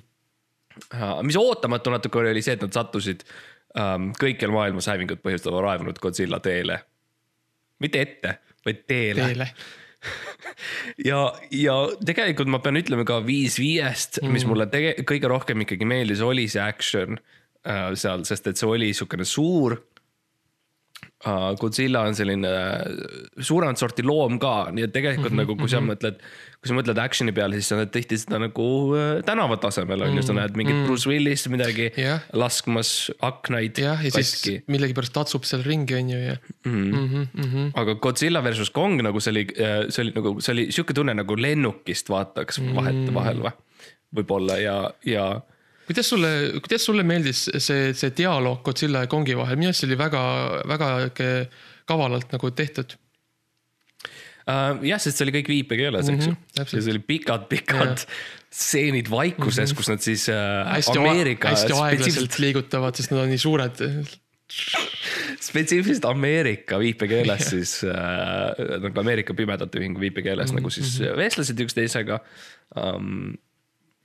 Mis 1.27 1.37
ootamatu 1.37 1.93
natuke 1.95 2.23
oli, 2.23 2.35
oli 2.35 2.45
see, 2.45 2.57
et 2.59 2.65
nad 2.65 2.75
sattusid 2.75 3.25
um, 3.79 4.11
kõikjal 4.19 4.55
maailmas 4.55 4.89
hävingut 4.91 5.23
põhjustava 5.25 5.63
raevunud 5.65 5.99
Godzilla 6.03 6.41
teele. 6.45 6.81
mitte 7.81 8.01
ette, 8.01 8.35
vaid 8.67 8.83
teele, 8.87 9.27
teele. 9.27 9.49
ja, 11.11 11.21
ja 11.53 11.77
tegelikult 12.07 12.51
ma 12.53 12.61
pean 12.65 12.81
ütlema 12.81 13.05
ka 13.09 13.21
viis 13.25 13.59
viiest 13.61 14.21
mm., 14.23 14.35
mis 14.37 14.47
mulle 14.49 14.67
tege-, 14.73 14.97
kõige 15.09 15.29
rohkem 15.31 15.67
ikkagi 15.67 15.89
meeldis, 15.89 16.23
oli 16.25 16.47
see 16.49 16.63
action 16.63 17.19
äh, 17.67 17.91
seal, 17.95 18.25
sest 18.29 18.51
et 18.51 18.61
see 18.61 18.69
oli 18.69 18.93
niisugune 18.93 19.27
suur 19.29 19.79
uh,. 19.81 19.87
Godzilla 21.61 22.01
on 22.09 22.15
selline 22.17 22.49
äh, 22.49 22.85
suuremat 23.45 23.77
sorti 23.77 24.05
loom 24.07 24.39
ka, 24.41 24.71
nii 24.73 24.87
et 24.87 24.93
tegelikult 24.95 25.35
mm 25.35 25.37
-hmm, 25.37 25.43
nagu, 25.43 25.57
kui 25.61 25.69
sa 25.69 25.83
mõtled, 25.85 26.17
kui 26.57 26.71
sa 26.71 26.77
mõtled 26.79 27.01
action'i 27.03 27.35
peale, 27.37 27.59
siis 27.61 27.69
sa 27.69 27.77
näed 27.77 27.93
tihti 27.93 28.17
seda 28.17 28.39
nagu 28.41 28.69
äh, 28.97 29.21
tänava 29.27 29.59
tasemel 29.61 30.07
on 30.07 30.17
ju, 30.17 30.23
sa 30.25 30.33
näed 30.33 30.57
mingit 30.57 30.87
Bruce 30.87 31.09
Willis 31.11 31.45
midagi 31.53 31.91
Jah. 31.97 32.25
laskmas 32.33 33.11
aknaid 33.21 33.77
jah, 33.77 34.01
ja 34.01 34.11
siis 34.11 34.33
katki 34.33 34.73
millegipärast 34.73 35.13
tatsub 35.13 35.45
seal 35.45 35.63
ringi, 35.67 35.99
on 36.01 36.09
ju, 36.09 36.19
ja 36.19 36.37
mm. 36.65 36.93
-hmm, 36.93 37.27
mm 37.35 37.45
-hmm. 37.45 37.71
aga 37.75 37.95
Godzilla 37.95 38.45
versus 38.45 38.71
Kong 38.71 39.03
nagu 39.03 39.21
see 39.21 39.31
oli, 39.31 39.47
see 39.89 40.03
oli 40.05 40.13
nagu, 40.17 40.41
see 40.41 40.53
oli 40.53 40.73
sihuke 40.73 40.95
tunne 40.95 41.15
nagu 41.15 41.37
lennukist 41.37 42.09
vaataks 42.09 42.63
vahetevahel 42.75 43.45
või, 43.45 43.53
võib-olla 44.17 44.57
ja, 44.57 44.91
ja 45.05 45.41
kuidas 45.91 46.09
sulle, 46.13 46.31
kuidas 46.63 46.85
sulle 46.87 47.03
meeldis 47.07 47.45
see, 47.59 47.91
see 47.99 48.13
dialoog 48.17 48.63
Godzilla 48.67 49.05
ja 49.05 49.11
Kongi 49.11 49.35
vahel, 49.39 49.59
minu 49.59 49.73
arust 49.73 49.83
see 49.85 49.91
oli 49.91 49.99
väga, 49.99 50.23
väga 50.71 50.91
kavalalt 51.91 52.31
nagu 52.33 52.51
tehtud. 52.55 52.95
uh, 54.47 54.79
jah, 54.87 55.01
sest 55.03 55.19
see 55.19 55.27
oli 55.27 55.35
kõik 55.41 55.51
viipekeeles, 55.51 56.09
eks 56.15 56.31
ju 56.31 56.33
Mhm, 56.37 56.47
ja 56.61 56.65
see 56.71 56.95
oli 56.95 57.03
pikad-pikad 57.11 58.07
stseenid 58.51 59.11
vaikuses, 59.11 59.75
kus 59.79 59.91
nad 59.91 60.03
siis 60.03 60.29
uh, 60.33 60.65
hästi, 60.71 60.99
Ameerika 60.99 61.53
hästi 61.55 61.75
aeglaselt 61.77 62.39
liigutavad, 62.43 62.95
sest 62.99 63.11
nad 63.15 63.25
on 63.27 63.31
nii 63.35 63.43
suured. 63.43 63.83
spetsiifiliselt 65.41 66.05
Ameerika 66.09 66.79
viipekeeles 66.83 67.45
siis 67.53 67.75
äh, 67.87 68.81
nagu 68.83 69.01
Ameerika 69.01 69.35
Pimedate 69.35 69.79
Ühingu 69.79 70.01
viipekeeles 70.03 70.51
mm 70.51 70.57
-hmm. 70.57 70.61
nagu 70.61 70.71
siis 70.71 71.01
Mhm. 71.01 71.17
vestlesid 71.17 71.61
üksteisega 71.67 72.19
um,. 72.77 73.35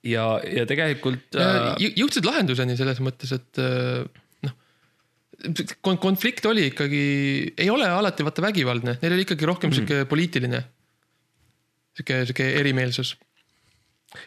ja, 0.06 0.26
ja 0.46 0.66
tegelikult 0.70 1.36
äh, 1.40 1.74
Jõ- 1.82 1.94
jõudsid 2.04 2.28
lahenduseni 2.28 2.78
selles 2.80 3.00
mõttes, 3.04 3.32
et 3.36 3.60
äh, 3.62 4.06
noh, 4.46 4.56
konflikt 6.02 6.46
oli 6.50 6.70
ikkagi, 6.72 7.04
ei 7.58 7.70
ole 7.74 7.88
alati 7.92 8.26
vaata 8.26 8.44
vägivaldne, 8.46 8.98
neil 9.02 9.16
oli 9.18 9.26
ikkagi 9.28 9.50
rohkem 9.50 9.70
Mhm. 9.74 9.78
sihuke 9.82 10.10
poliitiline, 10.12 10.64
sihuke, 11.98 12.22
sihuke 12.30 12.50
erimeelsus. 12.62 13.16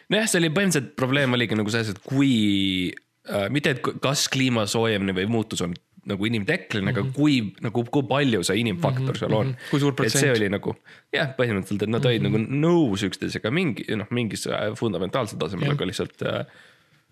nojah, 0.09 0.27
see 0.29 0.37
oli 0.43 0.49
põhimõtteliselt 0.53 0.91
probleem 0.99 1.33
oligi 1.33 1.55
nagu 1.57 1.71
selles, 1.73 1.89
et 1.95 2.01
kui 2.05 2.91
äh,, 3.29 3.47
mitte, 3.49 3.71
et 3.75 3.81
kas 4.03 4.27
kliima 4.29 4.67
soojenemine 4.69 5.15
või 5.17 5.29
muutus 5.31 5.61
on 5.65 5.73
nagu 6.05 6.25
inimtekkeline 6.25 6.91
mm, 6.91 6.95
-hmm. 6.95 7.09
aga 7.09 7.15
kui 7.15 7.53
nagu, 7.61 7.83
kui 7.91 8.03
palju 8.07 8.43
see 8.43 8.59
inimfaktor 8.61 9.17
seal 9.17 9.33
on 9.33 9.47
Mhm, 9.47 9.69
kui 9.71 9.79
suur 9.79 9.93
et 9.93 9.97
see 10.11 10.21
protsent. 10.21 10.37
oli 10.37 10.49
nagu 10.49 10.75
jah, 11.13 11.29
põhimõtteliselt, 11.37 11.83
et 11.83 11.89
nad 11.89 12.05
olid 12.05 12.21
mm 12.21 12.33
-hmm. 12.33 12.47
nagu 12.49 12.65
nõus 12.67 13.03
üksteisega 13.09 13.51
mingi 13.51 13.85
noh, 13.95 14.07
mingis 14.11 14.47
äh, 14.47 14.73
fundamentaalsel 14.75 15.37
tasemel, 15.39 15.71
aga 15.71 15.85
lihtsalt 15.85 16.21
äh, 16.21 16.45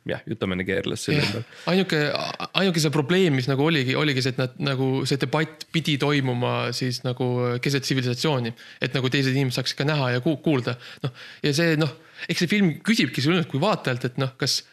jah, 0.08 0.22
jutamine 0.30 0.64
keerles 0.64 1.04
selle 1.04 1.20
ümber. 1.22 1.44
ainuke, 1.68 1.98
ainuke 2.54 2.80
see 2.80 2.90
probleem, 2.94 3.34
mis 3.36 3.48
nagu 3.50 3.66
oligi, 3.66 3.96
oligi 3.96 4.22
see, 4.24 4.30
et 4.30 4.38
nad 4.38 4.54
nagu 4.60 5.06
see 5.06 5.18
debatt 5.20 5.66
pidi 5.74 5.98
toimuma 5.98 6.72
siis 6.72 7.04
nagu 7.04 7.58
keset 7.62 7.84
tsivilisatsiooni. 7.84 8.54
et 8.82 8.94
nagu 8.94 9.10
teised 9.10 9.36
inimesed 9.36 9.60
saaks 9.60 9.76
ikka 9.76 9.84
näha 9.84 10.12
ja 10.16 10.20
ku- 10.24 10.38
kuulda, 10.38 10.78
noh 11.04 11.12
ja 11.44 11.54
see 11.54 11.76
noh, 11.76 11.92
eks 12.30 12.40
see 12.40 12.48
film 12.48 12.74
küsibki 12.88 13.22
sinult 13.22 13.48
kui 13.52 13.60
vaatajalt, 13.60 14.06
et 14.06 14.18
noh, 14.18 14.32
kas, 14.38 14.64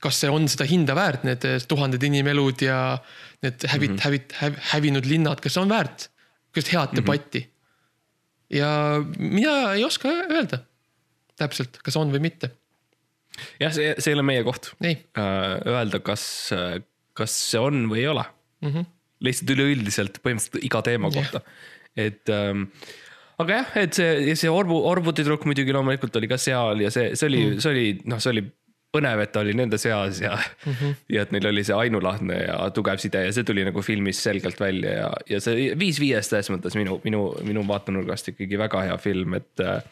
kas 0.00 0.20
see 0.20 0.30
on 0.30 0.48
seda 0.48 0.64
hinda 0.64 0.94
väärt, 0.96 1.24
need 1.24 1.44
eh, 1.44 1.60
tuhanded 1.68 2.02
inimelud 2.02 2.62
ja 2.62 2.98
need 3.44 3.66
hävit- 3.72 3.90
mm, 3.90 3.96
-hmm. 3.96 4.04
hävit- 4.06 4.34
häv,, 4.40 4.56
hävinud 4.72 5.06
linnad, 5.08 5.40
kas 5.40 5.56
on 5.56 5.68
väärt 5.68 6.08
sihukest 6.50 6.72
head 6.74 6.96
debatti. 6.98 7.44
ja 8.50 8.70
mina 9.18 9.74
ei 9.74 9.84
oska 9.84 10.08
öelda 10.08 10.64
täpselt, 11.38 11.78
kas 11.84 11.96
on 11.96 12.10
või 12.12 12.20
mitte, 12.20 12.50
jah, 13.60 13.72
see, 13.72 13.94
see 13.98 14.12
ei 14.12 14.18
ole 14.18 14.26
meie 14.26 14.42
koht 14.44 14.72
äh, 14.82 15.60
öelda, 15.66 16.00
kas, 16.04 16.24
kas 17.16 17.36
see 17.52 17.60
on 17.60 17.86
või 17.90 18.02
ei 18.02 18.10
ole 18.10 18.24
mm. 18.60 18.72
-hmm. 18.72 18.88
lihtsalt 19.20 19.54
üleüldiselt 19.54 20.18
põhimõtteliselt 20.24 20.66
iga 20.66 20.82
teema 20.82 21.12
kohta, 21.14 21.40
et 21.96 22.28
ähm, 22.34 22.66
aga 23.40 23.60
jah, 23.60 23.76
et 23.84 23.96
see, 23.96 24.34
see 24.36 24.50
orbu, 24.52 24.82
orbutitüdruk 24.90 25.46
muidugi 25.48 25.72
loomulikult 25.76 26.16
oli 26.20 26.28
ka 26.30 26.38
seal 26.40 26.82
ja 26.84 26.90
see, 26.92 27.14
see 27.14 27.30
oli 27.30 27.44
mm., 27.46 27.62
see 27.62 27.72
oli 27.72 27.86
noh, 28.10 28.20
see 28.20 28.34
oli 28.34 28.44
põnev, 28.94 29.22
et 29.22 29.32
ta 29.32 29.42
oli 29.44 29.54
nende 29.56 29.78
seas 29.78 30.20
ja 30.22 30.32
mm, 30.34 30.72
-hmm. 30.72 30.94
ja 31.14 31.22
et 31.22 31.32
neil 31.34 31.46
oli 31.50 31.62
see 31.66 31.76
ainulaadne 31.76 32.38
ja 32.42 32.58
tugev 32.74 32.98
side 33.02 33.22
ja 33.24 33.32
see 33.32 33.46
tuli 33.46 33.64
nagu 33.66 33.82
filmis 33.86 34.22
selgelt 34.22 34.60
välja 34.60 34.94
ja, 34.96 35.10
ja 35.30 35.40
see 35.40 35.70
Viis 35.78 36.00
viiest 36.02 36.34
selles 36.34 36.50
mõttes 36.50 36.76
minu, 36.78 37.00
minu, 37.04 37.22
minu 37.46 37.64
vaatenurgast 37.68 38.32
ikkagi 38.34 38.58
väga 38.58 38.82
hea 38.88 38.96
film, 38.98 39.34
et 39.38 39.62
äh, 39.62 39.82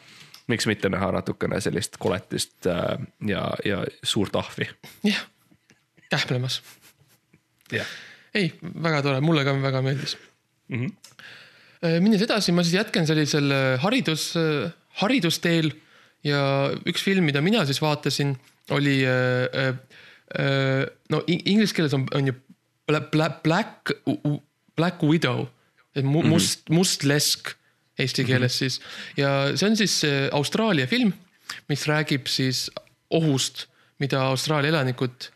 miks 0.51 0.67
mitte 0.67 0.91
näha 0.91 1.11
natukene 1.15 1.61
sellist 1.63 1.97
koletist 1.97 2.67
äh, 2.67 2.97
ja, 3.27 3.47
ja 3.65 3.83
suurt 4.03 4.35
ahvi. 4.35 4.67
jah, 5.07 5.23
kähplemas 6.09 6.61
jah 7.71 7.87
ei, 8.33 8.51
väga 8.61 9.01
tore, 9.01 9.21
mulle 9.23 9.45
ka 9.47 9.55
väga 9.61 9.81
meeldis 9.81 10.17
mm. 10.67 10.85
-hmm. 10.85 12.01
minnes 12.03 12.21
edasi, 12.21 12.51
ma 12.51 12.63
siis 12.63 12.81
jätkan 12.81 13.07
sellisel 13.07 13.51
äh, 13.51 13.79
haridus, 13.79 14.33
haridusteel 14.99 15.71
ja 16.23 16.41
üks 16.89 17.03
film, 17.05 17.27
mida 17.29 17.41
mina 17.41 17.65
siis 17.65 17.81
vaatasin, 17.81 18.35
oli 18.75 18.99
äh, 19.07 19.69
äh, 20.39 20.83
no 21.09 21.23
in- 21.27 21.45
inglise 21.45 21.75
keeles 21.75 21.93
on, 21.93 22.07
on 22.13 22.27
ju 22.27 22.35
Black, 22.89 23.11
Black, 23.43 23.93
Black, 24.75 25.03
Widow, 25.03 25.47
et 25.95 26.05
mu- 26.05 26.25
must, 26.25 26.69
must 26.69 27.03
lesk 27.03 27.55
eesti 27.99 28.23
keeles 28.23 28.55
siis 28.61 28.79
ja 29.17 29.51
see 29.55 29.67
on 29.67 29.75
siis 29.79 29.99
äh, 30.07 30.29
Austraalia 30.35 30.87
film, 30.87 31.13
mis 31.69 31.87
räägib 31.89 32.29
siis 32.31 32.69
ohust, 33.09 33.67
mida 33.99 34.21
Austraalia 34.29 34.71
elanikud 34.71 35.29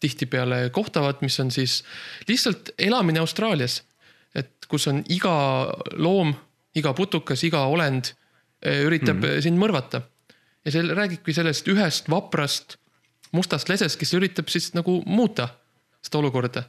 tihtipeale 0.00 0.70
kohtavad, 0.70 1.20
mis 1.24 1.40
on 1.40 1.50
siis 1.50 1.82
lihtsalt 2.28 2.70
elamine 2.78 3.20
Austraalias. 3.20 3.82
et 4.36 4.66
kus 4.68 4.84
on 4.90 4.98
iga 5.08 5.32
loom, 5.96 6.34
iga 6.76 6.92
putukas, 6.92 7.40
iga 7.44 7.62
olend 7.72 8.10
eh, 8.60 8.82
üritab 8.84 9.22
mm. 9.22 9.40
sind 9.40 9.56
mõrvata. 9.56 10.02
Ja 10.66 10.74
see 10.74 10.82
räägibki 10.82 11.34
sellest 11.34 11.68
ühest 11.70 12.10
vaprast 12.10 12.76
mustast 13.36 13.70
lesest, 13.70 13.98
kes 14.00 14.14
üritab 14.18 14.50
siis 14.50 14.72
nagu 14.74 14.98
muuta 15.06 15.48
seda 16.04 16.20
olukorda. 16.20 16.64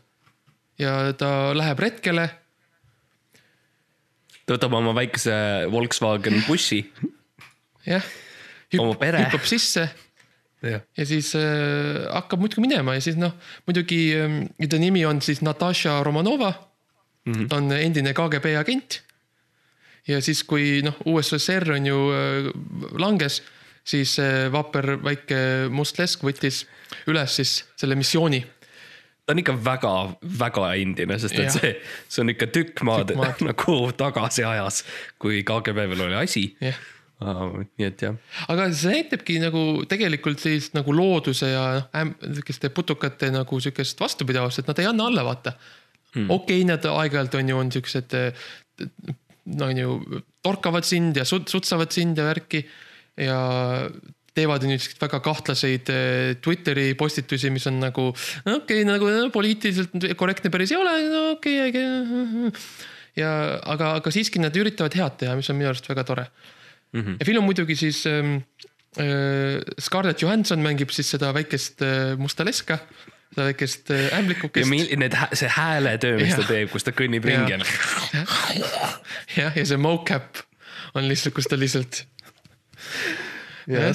ja 0.78 1.14
ta 1.18 1.54
läheb 1.58 1.80
retkele, 1.82 2.28
ta 4.46 4.56
võtab 4.56 4.78
oma 4.78 4.94
väikese 4.98 5.36
Volkswagen 5.74 6.44
bussi. 6.48 6.86
jah. 7.86 8.06
Hüppab 8.68 9.46
sisse 9.48 9.86
jah, 10.66 10.82
ja 10.98 11.06
siis 11.08 11.32
äh, 11.40 12.04
hakkab 12.12 12.42
muidugi 12.42 12.64
minema 12.66 12.98
ja 12.98 13.04
siis 13.04 13.18
noh, 13.20 13.36
muidugi 13.68 14.02
ähm, 14.18 14.40
ta 14.70 14.80
nimi 14.82 15.06
on 15.08 15.22
siis 15.24 15.42
Natasha 15.46 16.02
Romanova 16.04 16.52
mm. 16.52 17.34
-hmm. 17.34 17.48
ta 17.48 17.56
on 17.56 17.72
endine 17.72 18.14
KGB 18.14 18.58
agent. 18.60 19.02
ja 20.08 20.22
siis, 20.22 20.44
kui 20.44 20.82
noh, 20.84 20.96
USSR 21.06 21.72
on 21.72 21.86
ju 21.86 21.98
äh, 22.12 22.52
langes, 23.00 23.42
siis 23.88 24.18
äh, 24.20 24.48
vapper 24.54 24.98
väike 25.04 25.40
must 25.74 26.00
lesk 26.02 26.26
võttis 26.28 26.66
üles 27.10 27.40
siis 27.40 27.62
selle 27.80 27.98
missiooni. 28.00 28.42
ta 29.26 29.36
on 29.36 29.42
ikka 29.42 29.56
väga-väga 29.64 30.68
endine, 30.82 31.18
sest 31.20 31.36
et 31.36 31.48
Jah. 31.48 31.56
see, 31.58 31.74
see 32.08 32.24
on 32.24 32.34
ikka 32.36 32.50
tükk 32.52 32.84
maad 32.88 33.12
Tükk 33.12 33.24
maad. 33.24 33.42
nagu 33.52 33.80
tagasi 33.98 34.46
ajas, 34.48 34.84
kui 35.22 35.42
KGB 35.48 35.90
veel 35.94 36.06
oli 36.08 36.20
asi. 36.20 36.46
jah, 36.64 36.80
nii 37.18 37.88
et 37.88 38.04
jah, 38.06 38.18
aga 38.52 38.70
see 38.78 39.00
näitabki 39.00 39.40
nagu 39.42 39.64
tegelikult 39.90 40.44
sellist 40.44 40.76
nagu 40.78 40.96
looduse 40.96 41.52
ja 41.54 41.66
noh, 41.82 42.16
sihukeste 42.28 42.72
putukate 42.76 43.32
nagu 43.34 43.62
sihukest 43.64 44.04
vastupidavust, 44.04 44.62
et 44.62 44.72
nad 44.72 44.84
ei 44.84 44.90
anna 44.92 45.08
alla, 45.12 45.26
vaata 45.28 45.56
hmm.. 45.56 46.28
okei 46.30 46.62
okay,, 46.62 46.68
nad 46.68 46.92
aeg-ajalt 46.92 47.40
on 47.40 47.54
ju, 47.54 47.62
on 47.64 47.72
siuksed, 47.74 48.18
no 49.58 49.72
on 49.72 49.82
ju, 49.82 49.96
torkavad 50.46 50.86
sind 50.88 51.18
ja 51.18 51.26
sut- 51.28 51.50
sutsavad 51.50 51.96
sind 51.96 52.20
ja 52.20 52.28
värki 52.30 52.62
ja 53.18 53.40
teevad 54.38 54.66
nüüd 54.68 54.82
siukseid 54.82 55.02
väga 55.02 55.20
kahtlaseid 55.26 55.92
eh, 55.94 56.36
Twitteri 56.44 56.92
postitusi, 57.00 57.52
mis 57.54 57.66
on 57.70 57.80
nagu 57.82 58.10
okei 58.12 58.54
okay,, 58.54 58.86
nagu 58.88 59.10
no, 59.10 59.28
poliitiliselt 59.34 59.96
korrektne 60.20 60.52
päris 60.54 60.74
ei 60.74 60.80
ole, 60.80 60.96
no 61.12 61.24
okei 61.36 61.60
okay, 61.66 61.88
okay.. 62.04 62.52
ja 63.18 63.32
aga, 63.74 63.96
aga 64.02 64.14
siiski 64.14 64.42
nad 64.44 64.56
üritavad 64.58 64.98
head 65.00 65.20
teha, 65.24 65.36
mis 65.40 65.50
on 65.54 65.60
minu 65.60 65.72
arust 65.72 65.90
väga 65.90 66.06
tore 66.08 66.28
mm. 66.28 67.02
-hmm. 67.02 67.20
ja 67.20 67.30
film 67.32 67.48
muidugi 67.50 67.76
siis 67.80 68.06
ähm, 68.10 68.40
äh, 69.00 69.62
Scarlett 69.82 70.22
Johansson 70.22 70.62
mängib 70.64 70.94
siis 70.94 71.10
seda 71.16 71.34
väikest 71.34 71.82
äh, 71.82 72.18
musta 72.18 72.46
leska, 72.46 72.80
seda 73.34 73.50
väikest 73.52 73.92
äh, 73.92 74.04
ja 74.10 74.20
ämblikukest. 74.20 74.70
mil- 74.70 74.94
need, 74.98 75.18
see 75.34 75.50
hääletöö, 75.50 76.20
mis 76.22 76.36
ta 76.36 76.44
Jah. 76.46 76.52
teeb, 76.52 76.70
kus 76.74 76.86
ta 76.86 76.94
kõnnib 76.94 77.26
ringi. 77.26 77.58
jah, 79.38 79.58
ja 79.58 79.66
see 79.66 79.82
mocap 79.82 80.46
on 80.94 81.10
lihtsalt, 81.10 81.36
kus 81.36 81.50
ta 81.50 81.58
lihtsalt 81.60 82.06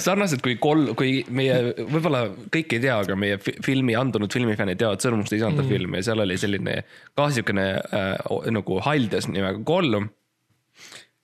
sarnaselt 0.03 0.43
kui 0.45 0.57
kol-, 0.61 0.91
kui 0.97 1.21
meie, 1.33 1.55
võib-olla 1.81 2.27
kõik 2.53 2.75
ei 2.75 2.81
tea, 2.83 2.97
aga 3.01 3.15
meie 3.17 3.39
fi- 3.41 3.55
filmi, 3.65 3.95
andunud 3.97 4.33
filmifännid 4.33 4.77
teavad 4.81 5.01
Sõrmuste 5.01 5.39
isanda 5.39 5.63
mm. 5.63 5.69
filmi 5.71 5.97
ja 6.01 6.09
seal 6.11 6.21
oli 6.21 6.37
selline 6.37 6.81
ka 7.17 7.29
siukene 7.33 7.69
äh, 7.79 8.35
nagu 8.53 8.77
haljas 8.85 9.29
nimega 9.31 9.63
Gollum. 9.65 10.11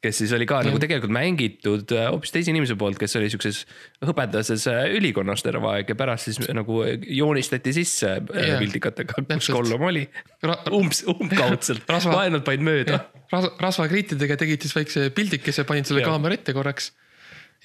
kes 0.02 0.16
siis 0.22 0.32
oli 0.34 0.48
ka 0.50 0.62
mm. 0.62 0.72
nagu 0.72 0.80
tegelikult 0.82 1.14
mängitud 1.14 1.94
äh, 1.94 2.08
hoopis 2.10 2.34
teise 2.34 2.50
inimese 2.50 2.78
poolt, 2.80 2.98
kes 2.98 3.14
oli 3.20 3.30
siukses 3.30 3.60
hõbedases 4.02 4.66
äh, 4.72 4.88
ülikonnas 4.98 5.46
terve 5.46 5.70
aeg 5.76 5.92
ja 5.94 5.98
pärast 6.00 6.32
siis 6.32 6.40
nagu 6.56 6.80
joonistati 7.06 7.74
sisse 7.76 8.16
äh, 8.16 8.48
Jah. 8.48 8.58
pildikatega, 8.64 9.28
kus. 9.28 9.52
Gollum 9.54 9.86
oli. 9.92 10.08
Ra- 10.42 10.64
umbs, 10.74 11.04
umbkaudselt, 11.06 11.86
vaenlad 11.86 12.48
panid 12.48 12.66
mööda. 12.66 13.04
ras- 13.30 13.52
rasvakriitidega 13.62 14.40
tegid 14.42 14.66
siis 14.66 14.74
väikse 14.80 15.12
pildikese, 15.14 15.68
panid 15.70 15.86
selle 15.86 16.02
Jah. 16.02 16.16
kaamera 16.16 16.40
ette 16.40 16.58
korraks. 16.58 16.90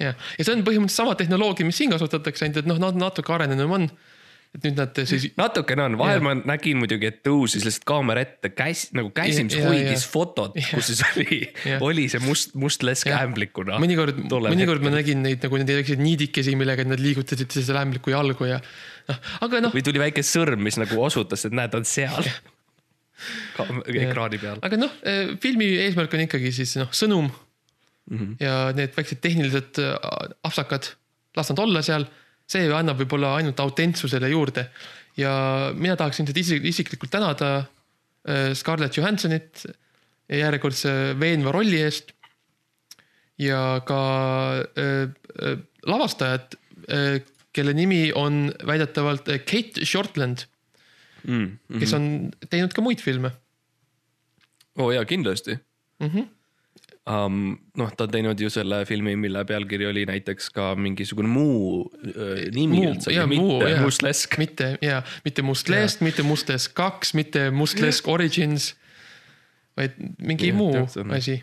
jah, 0.01 0.17
ja 0.39 0.45
see 0.45 0.57
on 0.57 0.65
põhimõtteliselt 0.67 1.03
sama 1.05 1.15
tehnoloogia, 1.21 1.67
mis 1.69 1.79
siin 1.79 1.93
kasutatakse, 1.95 2.47
ainult 2.47 2.63
et 2.65 2.69
noh, 2.71 2.81
nad 2.83 2.97
natuke 2.99 3.33
arenenum 3.37 3.73
on. 3.79 3.89
et 4.55 4.63
nüüd 4.69 4.77
nad 4.79 4.99
siis 5.07 5.25
natukene 5.41 5.83
on, 5.83 5.97
vahel 5.99 6.21
Jah. 6.21 6.23
ma 6.29 6.35
nägin 6.53 6.79
muidugi, 6.79 7.09
et 7.11 7.17
tõusis 7.27 7.65
lihtsalt 7.67 7.87
kaamera 7.91 8.23
ette, 8.23 8.53
käis 8.55 8.85
nagu 8.95 9.11
käsimis 9.15 9.57
Ja- 9.57 9.65
ja- 9.65 9.71
hoidis 9.73 10.05
ja. 10.05 10.11
fotot, 10.13 10.55
kus 10.71 10.91
siis 10.93 11.01
oli 11.11 11.39
oli 11.83 12.05
see 12.13 12.23
must, 12.23 12.55
must 12.55 12.83
lesk 12.87 13.11
ämblikuna. 13.11 13.81
mõnikord, 13.83 14.21
mõnikord 14.31 14.83
ma 14.87 14.93
nägin 14.95 15.23
neid 15.27 15.43
nagu 15.43 15.59
neid 15.59 15.73
väikseid 15.75 15.99
niidikesi, 16.03 16.55
millega 16.61 16.87
nad 16.87 17.03
liigutasid 17.03 17.51
siis 17.51 17.67
selle 17.67 17.83
ämbliku 17.83 18.15
jalgu 18.15 18.47
ja 18.53 18.61
noh, 19.11 19.19
aga 19.47 19.65
noh, 19.67 19.75
või 19.75 19.83
tuli 19.91 19.99
väike 20.03 20.23
sõrm, 20.23 20.63
mis 20.63 20.79
nagu 20.79 21.03
osutas, 21.03 21.43
et 21.49 21.55
näed, 21.55 21.75
ta 21.75 21.83
on 21.83 21.89
seal. 21.91 22.31
ekraani 23.91 24.39
peal. 24.43 24.59
aga 24.67 24.79
noh, 24.79 24.95
filmi 25.43 25.69
eesmärk 25.87 26.15
on 26.17 26.25
ikkagi 26.27 26.51
siis 26.55 26.75
noh, 26.81 26.91
sõnum 26.95 27.29
mm. 28.11 28.17
Mhm. 28.17 28.25
-hmm. 28.25 28.37
ja 28.45 28.73
need 28.77 28.97
väiksed 28.97 29.21
tehnilised 29.21 29.79
äh, 29.79 29.95
apsakad, 30.43 30.91
las 31.37 31.51
nad 31.51 31.59
olla 31.59 31.83
seal, 31.83 32.07
see 32.47 32.69
annab 32.73 33.01
võib-olla 33.01 33.37
ainult 33.39 33.61
autentsusele 33.61 34.29
juurde. 34.29 34.69
ja 35.17 35.71
mina 35.75 35.97
tahaksin 35.97 36.27
teid 36.27 36.37
isik- 36.37 36.65
isiklikult 36.67 37.11
tänada 37.11 37.57
äh, 38.29 38.53
Scarlett 38.55 38.97
Johanssonit 38.97 39.67
järjekordse 40.29 41.15
veenva 41.21 41.53
rolli 41.53 41.83
eest. 41.83 42.13
ja 43.39 43.81
ka 43.87 44.01
äh, 44.79 45.09
äh, 45.43 45.59
lavastajat, 45.87 46.55
kelle 47.53 47.73
nimi 47.73 48.13
on 48.15 48.53
väidetavalt 48.67 49.29
äh, 49.29 49.39
Kate 49.39 49.87
Shortland, 49.87 50.47
mm.. 51.25 51.79
kes 51.81 51.93
on 51.97 52.31
teinud 52.51 52.73
ka 52.75 52.83
muid 52.83 53.01
filme 53.01 53.31
oo 54.75 54.89
oh, 54.89 54.95
jaa, 54.95 55.05
kindlasti 55.05 55.55
mm. 56.01 56.09
-hmm. 56.09 56.27
um,. 57.11 57.57
noh, 57.77 57.91
ta 57.97 58.07
on 58.07 58.13
teinud 58.15 58.41
ju 58.41 58.51
selle 58.53 58.83
filmi, 58.89 59.15
mille 59.21 59.45
pealkiri 59.49 59.87
oli 59.91 60.05
näiteks 60.09 60.51
ka 60.55 60.73
mingisugune 60.79 61.29
muu 61.29 61.85
äh, 62.09 62.47
nimi 62.55 62.81
Muu, 62.81 62.93
üldse, 62.93 63.15
muu, 63.31 63.59
mitte 63.59 63.73
jaa. 63.73 63.83
Mustlesk. 63.85 64.39
mitte 64.41 64.71
ja 64.83 65.03
mitte 65.25 65.45
Mustlesk, 65.47 66.05
mitte 66.07 66.27
Mustlesk 66.27 66.77
kaks, 66.79 67.15
mitte 67.15 67.51
Mustlesk 67.55 68.09
Origins, 68.09 68.73
vaid 69.77 69.99
mingi 70.23 70.53
Jah, 70.53 70.59
muu 70.59 70.73
täpselt. 70.79 71.13
asi. 71.19 71.41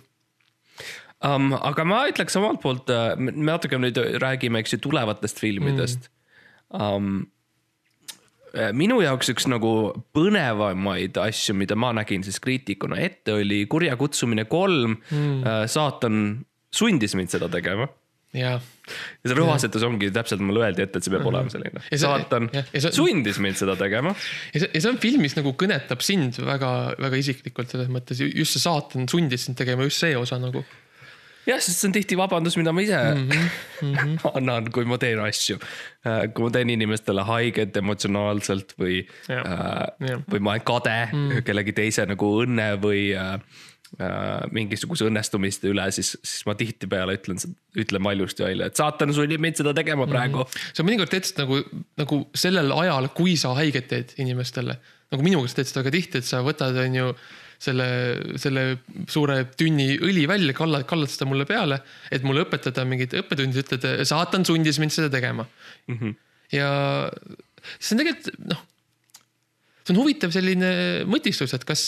um,. 1.25 1.53
aga 1.59 1.85
ma 1.85 2.05
ütleks 2.09 2.39
omalt 2.39 2.63
poolt, 2.63 2.89
me 3.17 3.35
natuke 3.51 3.79
nüüd 3.81 3.99
räägime, 4.23 4.63
eks 4.63 4.77
ju, 4.77 4.81
tulevatest 4.89 5.43
filmidest 5.43 6.07
mm.. 6.07 6.17
Um, 6.71 7.27
minu 8.75 8.99
jaoks 9.03 9.29
üks 9.33 9.45
nagu 9.47 9.71
põnevamaid 10.17 11.17
asju, 11.23 11.55
mida 11.57 11.75
ma 11.79 11.93
nägin 11.95 12.23
siis 12.27 12.39
kriitikuna 12.43 12.97
ette, 12.99 13.33
oli 13.39 13.63
Kurja 13.71 13.95
kutsumine 13.99 14.45
kolm 14.51 14.97
mm.. 14.97 15.65
saatan 15.71 16.21
sundis 16.71 17.15
mind 17.19 17.31
seda 17.33 17.49
tegema 17.51 17.87
ja, 18.35 18.53
ja 18.55 19.27
see 19.27 19.35
rõhuasetus 19.35 19.83
ongi 19.83 20.07
täpselt, 20.15 20.39
mulle 20.43 20.61
öeldi 20.63 20.85
ette, 20.85 20.99
et 21.01 21.03
see 21.07 21.11
peab 21.11 21.25
olema 21.27 21.51
selline 21.51 21.81
Mhm. 21.81 21.87
Ja. 21.91 21.97
see- 21.97 22.03
saatan 22.05 22.49
jah, 22.55 22.69
ja 22.73 22.81
see- 22.85 22.93
sundis 22.95 23.39
mind 23.43 23.59
seda 23.59 23.75
tegema. 23.79 24.13
ja 24.53 24.59
see, 24.63 24.69
ja 24.73 24.81
see 24.85 24.91
on 24.93 24.97
film, 25.03 25.21
mis 25.25 25.35
nagu 25.35 25.51
kõnetab 25.59 25.99
sind 26.05 26.39
väga, 26.39 26.95
väga 26.99 27.19
isiklikult 27.19 27.71
selles 27.71 27.91
mõttes, 27.91 28.21
just 28.35 28.55
see 28.55 28.63
saatan 28.63 29.07
sundis 29.11 29.45
sind 29.47 29.59
tegema 29.59 29.83
just 29.87 29.99
see 29.99 30.15
osa 30.15 30.39
nagu. 30.39 30.63
jah, 31.47 31.61
sest 31.61 31.79
see 31.79 31.89
on 31.89 31.95
tihti 31.95 32.17
vabandus, 32.19 32.57
mida 32.59 32.73
ma 32.75 32.83
ise 32.83 32.99
mm 32.99 33.25
-hmm. 33.29 33.49
Mhm. 33.81 34.13
annan, 34.37 34.69
kui 34.71 34.85
ma 34.85 34.97
teen 35.01 35.19
asju. 35.19 35.57
kui 36.33 36.45
ma 36.45 36.51
teen 36.51 36.69
inimestele 36.69 37.25
haiget 37.25 37.77
emotsionaalselt 37.77 38.75
või, 38.79 39.01
Jah, 39.29 39.43
jah. 39.99 40.23
või 40.29 40.39
ma 40.39 40.55
olen 40.55 40.65
kade 40.65 40.97
mm. 41.11 41.43
kellegi 41.45 41.73
teise 41.73 42.05
nagu 42.05 42.29
õnne 42.43 42.67
või 42.81 43.03
äh, 43.17 43.33
äh, 44.01 44.47
mingisuguse 44.51 45.05
õnnestumiste 45.09 45.69
üle, 45.69 45.91
siis, 45.91 46.17
siis 46.23 46.45
ma 46.45 46.55
tihtipeale 46.55 47.17
ütlen, 47.19 47.37
ütlen 47.77 48.03
valjusti 48.03 48.43
välja, 48.43 48.69
et 48.69 48.75
saatan 48.75 49.13
sunnib 49.13 49.41
mind 49.41 49.61
seda 49.61 49.73
tegema 49.73 50.07
praegu 50.07 50.45
mm. 50.45 50.71
sa 50.73 50.83
mõnikord 50.87 51.13
teed 51.13 51.29
seda 51.29 51.45
nagu, 51.45 51.61
nagu 51.97 52.23
sellel 52.33 52.71
ajal, 52.71 53.11
kui 53.17 53.37
sa 53.37 53.53
haiget 53.57 53.87
teed 53.87 54.17
inimestele. 54.17 54.77
nagu 55.11 55.23
minuga 55.23 55.47
sa 55.47 55.61
teed 55.61 55.67
seda 55.67 55.83
väga 55.83 55.97
tihti, 55.97 56.17
et 56.17 56.25
sa 56.25 56.41
võtad, 56.45 56.77
on 56.85 56.95
ju 56.95 57.13
selle, 57.61 57.87
selle 58.41 58.63
suure 59.11 59.43
tünni 59.57 59.93
õli 60.01 60.25
välja, 60.29 60.55
kallad, 60.57 60.87
kallad 60.89 61.11
seda 61.13 61.27
mulle 61.29 61.45
peale, 61.49 61.81
et 62.13 62.25
mulle 62.25 62.45
õpetada 62.47 62.85
mingeid 62.89 63.13
õppetunde, 63.21 63.61
ütled, 63.61 63.87
saatan 64.09 64.47
sundis 64.47 64.81
mind 64.81 64.95
seda 64.95 65.11
tegema 65.13 65.45
mm. 65.45 65.97
-hmm. 65.97 66.15
ja 66.57 66.71
see 67.77 67.95
on 67.95 68.01
tegelikult 68.01 68.41
noh, 68.53 68.65
see 69.83 69.93
on 69.93 70.01
huvitav 70.01 70.33
selline 70.33 70.71
mõtisklus, 71.09 71.53
et 71.57 71.65
kas, 71.67 71.85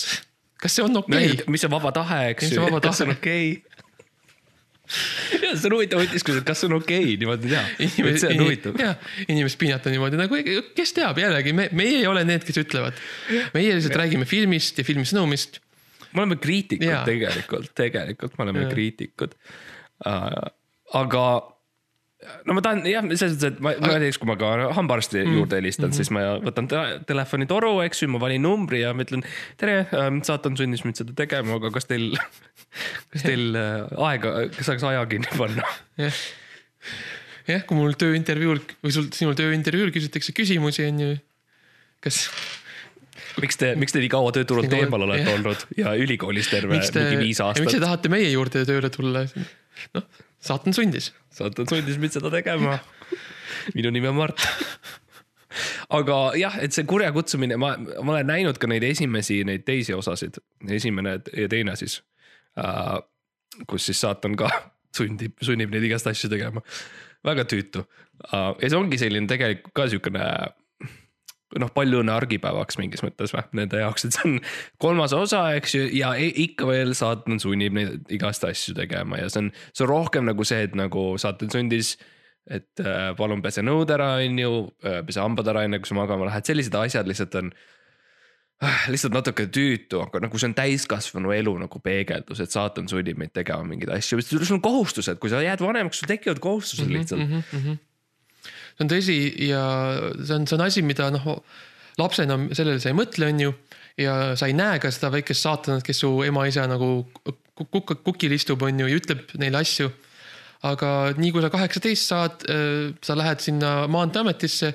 kas 0.61 0.77
see 0.77 0.85
on 0.85 1.01
okei 1.01 1.33
okay.. 1.33 1.49
mis 1.53 1.65
on 1.65 1.73
vaba 1.73 1.93
tahe, 1.95 2.25
eks 2.35 2.53
ju 2.53 2.67
kas 2.77 3.01
see 3.01 3.09
on 3.09 3.17
okei 3.17 3.47
ja 4.83 5.53
see 5.57 5.69
on 5.69 5.77
huvitav 5.77 6.01
mõtisklus, 6.03 6.39
et 6.41 6.47
kas 6.47 6.61
see 6.61 6.69
on 6.69 6.77
okei 6.77 7.01
okay, 7.03 7.17
niimoodi 7.21 7.51
teha, 7.51 7.89
see 8.19 8.29
on 8.29 8.43
huvitav. 8.43 8.77
jah, 8.81 9.11
inimest 9.25 9.59
piinata 9.61 9.93
niimoodi 9.93 10.19
nagu, 10.19 10.39
kes 10.77 10.95
teab 10.97 11.21
jällegi, 11.21 11.55
me, 11.55 11.69
meie 11.75 12.01
ei 12.01 12.09
ole 12.09 12.25
need, 12.27 12.45
kes 12.47 12.59
ütlevad. 12.65 12.99
meie 13.55 13.77
lihtsalt 13.77 13.97
räägime 14.03 14.27
filmist 14.29 14.81
ja 14.81 14.87
filmi 14.87 15.07
sõnumist. 15.09 15.62
Me 16.13 16.23
oleme 16.23 16.39
kriitikud 16.41 16.89
Jaa. 16.89 17.05
tegelikult, 17.07 17.71
tegelikult 17.77 18.37
me 18.37 18.47
oleme 18.47 18.67
Jaa. 18.67 18.73
kriitikud 18.75 19.35
uh,. 20.05 20.51
aga 20.99 21.25
no 22.47 22.55
ma 22.57 22.63
tahan 22.63 22.83
jah, 22.87 23.05
selles 23.13 23.35
mõttes, 23.35 23.47
et 23.51 23.59
ma, 23.63 23.73
ma 23.81 23.91
näiteks, 23.95 24.19
kui 24.21 24.29
ma 24.29 24.35
ka 24.39 24.51
hambaarsti 24.77 25.21
mm. 25.21 25.37
juurde 25.37 25.59
helistan 25.59 25.89
mm, 25.89 25.91
-hmm. 25.91 25.97
siis 25.99 26.11
ma 26.13 26.23
võtan 26.43 26.69
te 26.71 26.83
telefonitoru, 27.09 27.73
eks 27.87 28.03
ju, 28.03 28.09
ma 28.13 28.21
valin 28.23 28.45
numbri 28.45 28.83
ja 28.83 28.93
ma 28.95 29.05
ütlen. 29.05 29.25
tere, 29.59 29.83
saatan 30.27 30.57
sundis 30.59 30.85
mind 30.87 31.01
seda 31.01 31.15
tegema, 31.17 31.57
aga 31.59 31.73
kas 31.73 31.89
teil, 31.89 32.13
kas 33.13 33.25
teil 33.25 33.59
äh, 33.59 34.07
aega, 34.09 34.35
kas 34.55 34.71
saaks 34.71 34.87
aja 34.87 35.03
kinni 35.11 35.29
panna? 35.37 35.67
jah, 35.99 36.23
jah, 37.49 37.67
kui 37.67 37.79
mul 37.79 37.97
tööintervjuul 37.99 38.63
või 38.85 38.95
sul, 38.95 39.09
sinul 39.15 39.37
tööintervjuul 39.39 39.93
küsitakse 39.95 40.35
küsimusi, 40.35 40.87
on 40.91 41.03
ju. 41.03 41.13
kas, 42.03 42.25
miks 43.41 43.59
te, 43.59 43.73
miks 43.79 43.95
te 43.95 44.01
nii 44.03 44.11
kaua 44.11 44.33
tööturult 44.35 44.73
eemal 44.77 45.05
olete 45.07 45.25
jah. 45.25 45.37
olnud 45.37 45.65
ja 45.77 45.93
ülikoolis 45.99 46.49
terve 46.51 46.79
te, 46.83 47.05
mingi 47.09 47.29
viis 47.29 47.39
miks 47.41 47.57
te 47.57 47.63
aastat? 47.65 47.79
tahate 47.85 48.11
meie 48.13 48.29
juurde 48.31 48.65
tööle 48.67 48.91
tulla? 48.93 49.23
noh, 49.97 50.09
saatan 50.43 50.75
sundis. 50.75 51.11
saatan 51.33 51.69
sundis 51.69 51.99
mind 52.01 52.17
seda 52.17 52.31
tegema. 52.33 52.79
minu 53.77 53.93
nimi 53.95 54.11
on 54.11 54.19
Mart. 54.19 54.43
aga 55.97 56.19
jah, 56.39 56.57
et 56.65 56.75
see 56.75 56.85
kurja 56.89 57.11
kutsumine, 57.15 57.57
ma, 57.61 57.75
ma 57.77 58.17
olen 58.17 58.29
näinud 58.29 58.59
ka 58.61 58.69
neid 58.69 58.85
esimesi, 58.87 59.41
neid 59.47 59.65
teisi 59.67 59.95
osasid, 59.95 60.39
esimene 60.69 61.19
ja 61.31 61.49
teine 61.51 61.77
siis 61.79 62.01
äh,. 62.59 62.99
kus 63.69 63.89
siis 63.89 64.01
saatan 64.01 64.37
ka 64.39 64.49
sundib, 64.97 65.37
sunnib 65.41 65.73
neid 65.73 65.85
igast 65.89 66.09
asju 66.09 66.29
tegema. 66.33 66.63
väga 67.25 67.47
tüütu 67.49 67.85
äh, 67.85 68.51
ja 68.61 68.69
see 68.69 68.77
ongi 68.79 68.99
selline 69.01 69.29
tegelikult 69.29 69.73
ka 69.77 69.87
siukene 69.91 70.27
noh, 71.59 71.69
palju 71.73 71.99
õnne 72.03 72.13
argipäevaks 72.15 72.77
mingis 72.79 73.03
mõttes 73.05 73.33
või 73.35 73.43
nende 73.59 73.81
jaoks, 73.81 74.05
et 74.05 74.15
see 74.17 74.25
on 74.29 74.39
kolmas 74.81 75.13
osa, 75.13 75.43
eks 75.59 75.75
ju, 75.75 75.83
ja 75.97 76.13
i- 76.17 76.33
ikka 76.47 76.67
veel 76.69 76.93
saatan 76.97 77.39
sunnib 77.43 77.73
neid 77.77 78.09
igast 78.13 78.43
asju 78.47 78.73
tegema 78.77 79.17
ja 79.21 79.29
see 79.29 79.43
on, 79.45 79.51
see 79.73 79.85
on 79.85 79.89
rohkem 79.91 80.25
nagu 80.29 80.43
see, 80.47 80.63
et 80.69 80.75
nagu 80.75 81.13
saatan 81.21 81.51
sundis. 81.53 81.97
et 82.51 82.79
äh, 82.83 83.13
palun 83.15 83.39
pese 83.41 83.61
nõud 83.63 83.87
ära, 83.95 84.17
on 84.19 84.39
ju, 84.39 84.55
pese 85.07 85.21
hambad 85.23 85.47
ära 85.47 85.61
enne 85.63 85.77
kui 85.79 85.87
sa 85.87 85.95
magama 85.95 86.25
lähed, 86.27 86.43
sellised 86.43 86.75
asjad 86.75 87.07
lihtsalt 87.07 87.35
on 87.39 87.53
äh, 88.63 88.89
lihtsalt 88.91 89.13
natuke 89.15 89.45
tüütu, 89.47 90.01
aga 90.03 90.19
nagu 90.25 90.39
see 90.39 90.49
on 90.49 90.55
täiskasvanu 90.57 91.31
elu 91.35 91.53
nagu 91.63 91.79
peegeldus, 91.83 92.41
et 92.43 92.51
saatan 92.51 92.89
sunnib 92.91 93.17
meid 93.21 93.31
tegema 93.35 93.63
mingeid 93.67 93.93
asju, 93.95 94.19
sul 94.27 94.43
on 94.57 94.61
kohustused, 94.63 95.19
kui 95.23 95.31
sa 95.31 95.39
jääd 95.43 95.63
vanemaks, 95.63 96.01
sul 96.03 96.11
tekivad 96.11 96.43
kohustused 96.43 96.91
lihtsalt 96.91 97.23
mm. 97.23 97.41
-hmm. 97.51 97.81
See 98.73 98.85
on 98.85 98.89
tõsi 98.91 99.17
ja 99.49 99.63
see 100.17 100.35
on, 100.37 100.47
see 100.49 100.57
on 100.57 100.65
asi, 100.65 100.83
mida 100.85 101.09
noh, 101.13 101.27
lapsena 101.99 102.37
sellele 102.55 102.81
sa 102.81 102.91
ei 102.91 102.97
mõtle, 102.97 103.29
on 103.29 103.43
ju. 103.47 103.53
ja 104.01 104.13
sa 104.39 104.49
ei 104.49 104.55
näe 104.57 104.79
ka 104.81 104.89
seda 104.93 105.11
väikest 105.13 105.45
saatanat, 105.45 105.85
kes 105.85 106.01
su 106.01 106.09
ema-isa 106.25 106.65
nagu 106.69 107.05
kuk- 107.21 107.69
kuk- 107.69 107.99
kukil 108.05 108.33
istub, 108.33 108.63
on 108.65 108.81
ju, 108.81 108.89
ja 108.89 108.97
ütleb 108.97 109.35
neile 109.41 109.61
asju. 109.61 109.91
aga 110.63 111.13
nii 111.19 111.31
kui 111.35 111.43
sa 111.43 111.51
kaheksateist 111.51 112.07
saad, 112.07 112.45
sa 113.03 113.15
lähed 113.19 113.41
sinna 113.43 113.83
maanteeametisse 113.91 114.69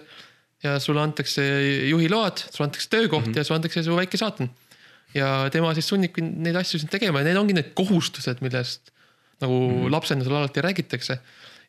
ja 0.63 0.75
sulle 0.83 1.01
antakse 1.01 1.43
juhiload, 1.89 2.43
sulle 2.51 2.67
antakse 2.67 2.91
töökoht 2.93 3.27
mm 3.27 3.33
-hmm. 3.33 3.39
ja 3.39 3.45
sulle 3.45 3.57
antakse 3.57 3.83
su 3.83 3.97
väike 3.97 4.17
saatan. 4.17 4.51
ja 5.15 5.49
tema 5.51 5.75
siis 5.75 5.89
sunnibki 5.89 6.21
neid 6.21 6.57
asju 6.57 6.79
sind 6.79 6.91
tegema 6.91 7.19
ja 7.19 7.25
need 7.25 7.37
ongi 7.37 7.55
need 7.55 7.73
kohustused, 7.75 8.37
millest 8.41 8.93
nagu 9.41 9.55
mm 9.55 9.87
-hmm. 9.87 9.91
lapsena 9.91 10.25
sulle 10.25 10.37
alati 10.37 10.61
räägitakse 10.61 11.19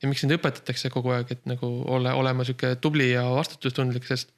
ja 0.01 0.09
miks 0.09 0.23
sind 0.23 0.33
õpetatakse 0.35 0.91
kogu 0.93 1.13
aeg, 1.15 1.31
et 1.35 1.47
nagu 1.49 1.69
ole, 1.91 2.11
olema 2.15 2.45
sihuke 2.47 2.75
tubli 2.83 3.11
ja 3.11 3.25
vastutustundlik, 3.35 4.07
sest 4.07 4.31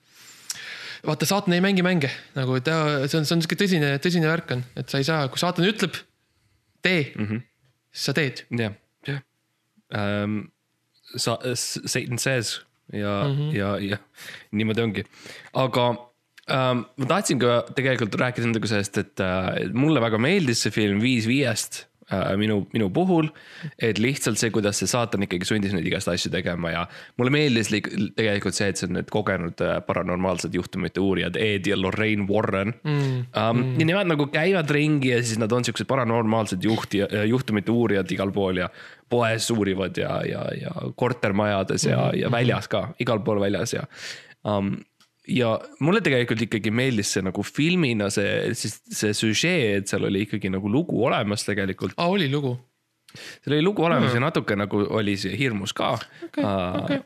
vaata, 1.05 1.27
saatan 1.29 1.55
ei 1.57 1.63
mängi 1.63 1.85
mänge 1.85 2.11
nagu 2.37 2.57
ta, 2.65 2.77
see 3.05 3.21
on, 3.21 3.27
see 3.27 3.37
on 3.37 3.43
sihuke 3.43 3.59
tõsine, 3.59 3.91
tõsine 4.03 4.29
värk 4.31 4.55
on, 4.57 4.65
et 4.79 4.91
sa 4.91 5.01
ei 5.01 5.07
saa, 5.07 5.27
kui 5.31 5.41
saatan 5.41 5.67
ütleb, 5.69 5.97
tee 6.85 7.11
mm, 7.13 7.27
-hmm. 7.27 7.45
siis 7.93 8.09
sa 8.09 8.17
teed. 8.17 8.45
jah, 8.57 8.77
jah 9.07 9.21
um,. 9.93 10.43
sa, 11.15 11.37
Satan 11.55 12.17
says 12.17 12.61
ja 12.93 13.23
mm, 13.27 13.35
-hmm. 13.37 13.55
ja, 13.57 13.77
ja 13.79 13.97
niimoodi 14.51 14.81
ongi, 14.81 15.05
aga 15.53 15.89
um, 15.91 16.85
ma 16.97 17.05
tahtsin 17.07 17.39
ka 17.39 17.61
tegelikult 17.75 18.15
rääkida 18.15 18.47
nendega 18.47 18.67
sellest, 18.67 18.97
et 18.97 19.19
uh, 19.19 19.73
mulle 19.73 20.01
väga 20.01 20.17
meeldis 20.17 20.65
see 20.65 20.73
film 20.73 21.01
Viis 21.01 21.27
viiest 21.27 21.85
minu, 22.37 22.61
minu 22.73 22.89
puhul. 22.93 23.29
et 23.79 23.99
lihtsalt 23.99 24.39
see, 24.39 24.51
kuidas 24.51 24.81
see 24.81 24.89
saatan 24.89 25.25
ikkagi 25.25 25.47
sundis 25.47 25.73
neid 25.75 25.87
igast 25.87 26.09
asju 26.11 26.31
tegema 26.33 26.71
ja 26.73 26.85
mulle 27.19 27.33
meeldis 27.33 27.71
tegelikult 27.71 28.57
see, 28.57 28.69
et 28.71 28.79
see 28.79 28.89
on 28.89 28.97
need 28.99 29.11
kogenud 29.13 29.63
uh, 29.63 29.77
paranormaalsed 29.87 30.55
juhtumite 30.55 31.03
uurijad, 31.03 31.39
Ed 31.39 31.69
ja 31.69 31.79
Lorraine 31.79 32.27
Warren 32.29 32.73
mm,. 32.83 33.19
Um, 33.31 33.61
mm. 33.61 33.79
ja 33.79 33.87
nemad 33.91 34.11
nagu 34.11 34.27
käivad 34.33 34.69
ringi 34.71 35.13
ja 35.13 35.21
siis 35.23 35.39
nad 35.39 35.51
on 35.51 35.65
siuksed 35.65 35.87
paranormaalsed 35.87 36.63
juhti, 36.63 37.03
juhtumite 37.29 37.71
uurijad 37.71 38.11
igal 38.11 38.31
pool 38.35 38.61
ja 38.63 38.69
poes 39.11 39.49
uurivad 39.51 39.97
ja, 39.97 40.21
ja, 40.27 40.45
ja 40.61 40.71
kortermajades 40.95 41.85
ja 41.85 41.97
mm, 41.97 42.03
-hmm. 42.03 42.21
ja 42.21 42.31
väljas 42.31 42.67
ka, 42.67 42.87
igal 42.99 43.19
pool 43.19 43.41
väljas 43.41 43.73
ja 43.73 43.83
um,. 44.43 44.77
Ja 45.31 45.51
mulle 45.83 46.01
tegelikult 46.03 46.47
ikkagi 46.47 46.73
meeldis 46.73 47.13
see 47.15 47.25
nagu 47.25 47.43
filmina 47.45 48.09
see, 48.13 48.51
siis 48.57 48.79
see 48.87 49.13
süžee, 49.17 49.77
et 49.79 49.91
seal 49.91 50.07
oli 50.07 50.25
ikkagi 50.27 50.51
nagu 50.53 50.71
lugu 50.71 51.03
olemas 51.07 51.45
tegelikult. 51.47 51.95
aa, 51.97 52.09
oli 52.11 52.29
lugu. 52.31 52.55
seal 53.13 53.57
oli 53.57 53.65
lugu 53.65 53.85
olemas 53.87 54.11
mm. 54.11 54.19
ja 54.19 54.25
natuke 54.27 54.57
nagu 54.59 54.85
oli 54.89 55.17
see 55.19 55.37
hirmus 55.37 55.73
ka 55.77 55.93
okay,. 55.97 56.45
okei. 56.83 57.01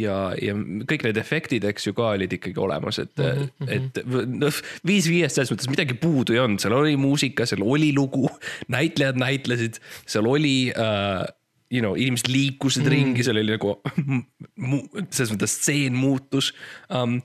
ja, 0.00 0.18
ja 0.40 0.54
kõik 0.88 1.04
need 1.06 1.20
efektid, 1.20 1.64
eks 1.68 1.90
ju 1.90 1.96
ka 1.96 2.12
olid 2.16 2.32
ikkagi 2.36 2.60
olemas, 2.60 3.00
et 3.02 3.12
mm, 3.20 3.50
-hmm. 3.60 3.74
et 3.76 4.86
viis 4.86 5.08
viiest 5.08 5.36
selles 5.36 5.52
mõttes 5.52 5.70
midagi 5.72 5.98
puudu 6.00 6.36
ei 6.36 6.42
olnud, 6.44 6.62
seal 6.62 6.76
oli 6.76 6.96
muusika, 7.00 7.46
seal 7.48 7.64
oli 7.64 7.92
lugu, 7.96 8.30
näitlejad 8.76 9.20
näitlesid, 9.20 9.82
seal 10.06 10.30
oli 10.30 10.72
uh,. 10.76 11.28
You 11.70 11.78
know, 11.78 11.94
inimesed 11.94 12.26
liikusid 12.26 12.82
mm. 12.82 12.90
ringi, 12.90 13.22
seal 13.22 13.36
oli 13.38 13.52
nagu 13.54 13.76
selles 15.14 15.30
mõttes 15.30 15.52
stseen 15.54 15.94
muutus 15.94 16.50
um,. 16.90 17.20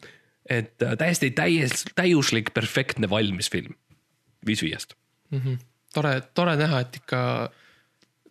Et 0.50 0.82
uh, 0.86 0.96
täiesti 1.00 1.32
täies, 1.36 1.86
täiuslik, 1.98 2.54
perfektne 2.54 3.10
valmis 3.10 3.50
film, 3.52 3.76
viis 4.46 4.62
viiest. 4.62 4.96
tore, 5.94 6.22
tore 6.34 6.56
näha, 6.60 6.80
et 6.86 6.96
ikka 7.02 7.22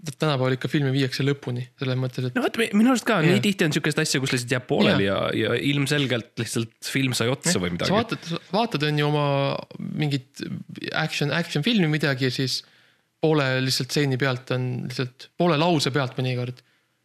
tänapäeval 0.05 0.57
ikka 0.59 0.69
filmi 0.69 0.93
viiakse 0.93 1.25
lõpuni, 1.25 1.65
selles 1.81 1.97
mõttes, 1.97 2.27
et 2.29 2.37
no 2.37 2.43
vot, 2.45 2.59
minu 2.77 2.93
arust 2.93 3.07
ka 3.09 3.21
nii 3.25 3.41
tihti 3.45 3.65
on 3.67 3.73
sihukest 3.73 4.01
asja, 4.03 4.21
kus 4.21 4.35
lihtsalt 4.35 4.53
jääb 4.53 4.67
pooleli 4.69 5.07
ja, 5.07 5.17
ja 5.37 5.55
ilmselgelt 5.57 6.43
lihtsalt 6.43 6.91
film 6.91 7.15
sai 7.17 7.31
otsa 7.33 7.57
või 7.57 7.73
sa 7.73 7.77
midagi. 7.79 7.95
vaatad, 7.95 8.29
vaatad 8.53 8.85
on 8.91 9.01
ju 9.01 9.09
oma 9.09 9.27
mingit 9.79 10.45
action, 11.01 11.33
action 11.33 11.65
filmi 11.65 11.89
midagi 11.89 12.29
ja 12.29 12.35
siis 12.35 12.61
poole 13.25 13.47
lihtsalt 13.65 13.95
stseeni 13.95 14.21
pealt 14.21 14.53
on 14.57 14.69
lihtsalt 14.91 15.31
poole 15.41 15.57
lause 15.61 15.93
pealt 15.95 16.19
mõnikord. 16.21 16.61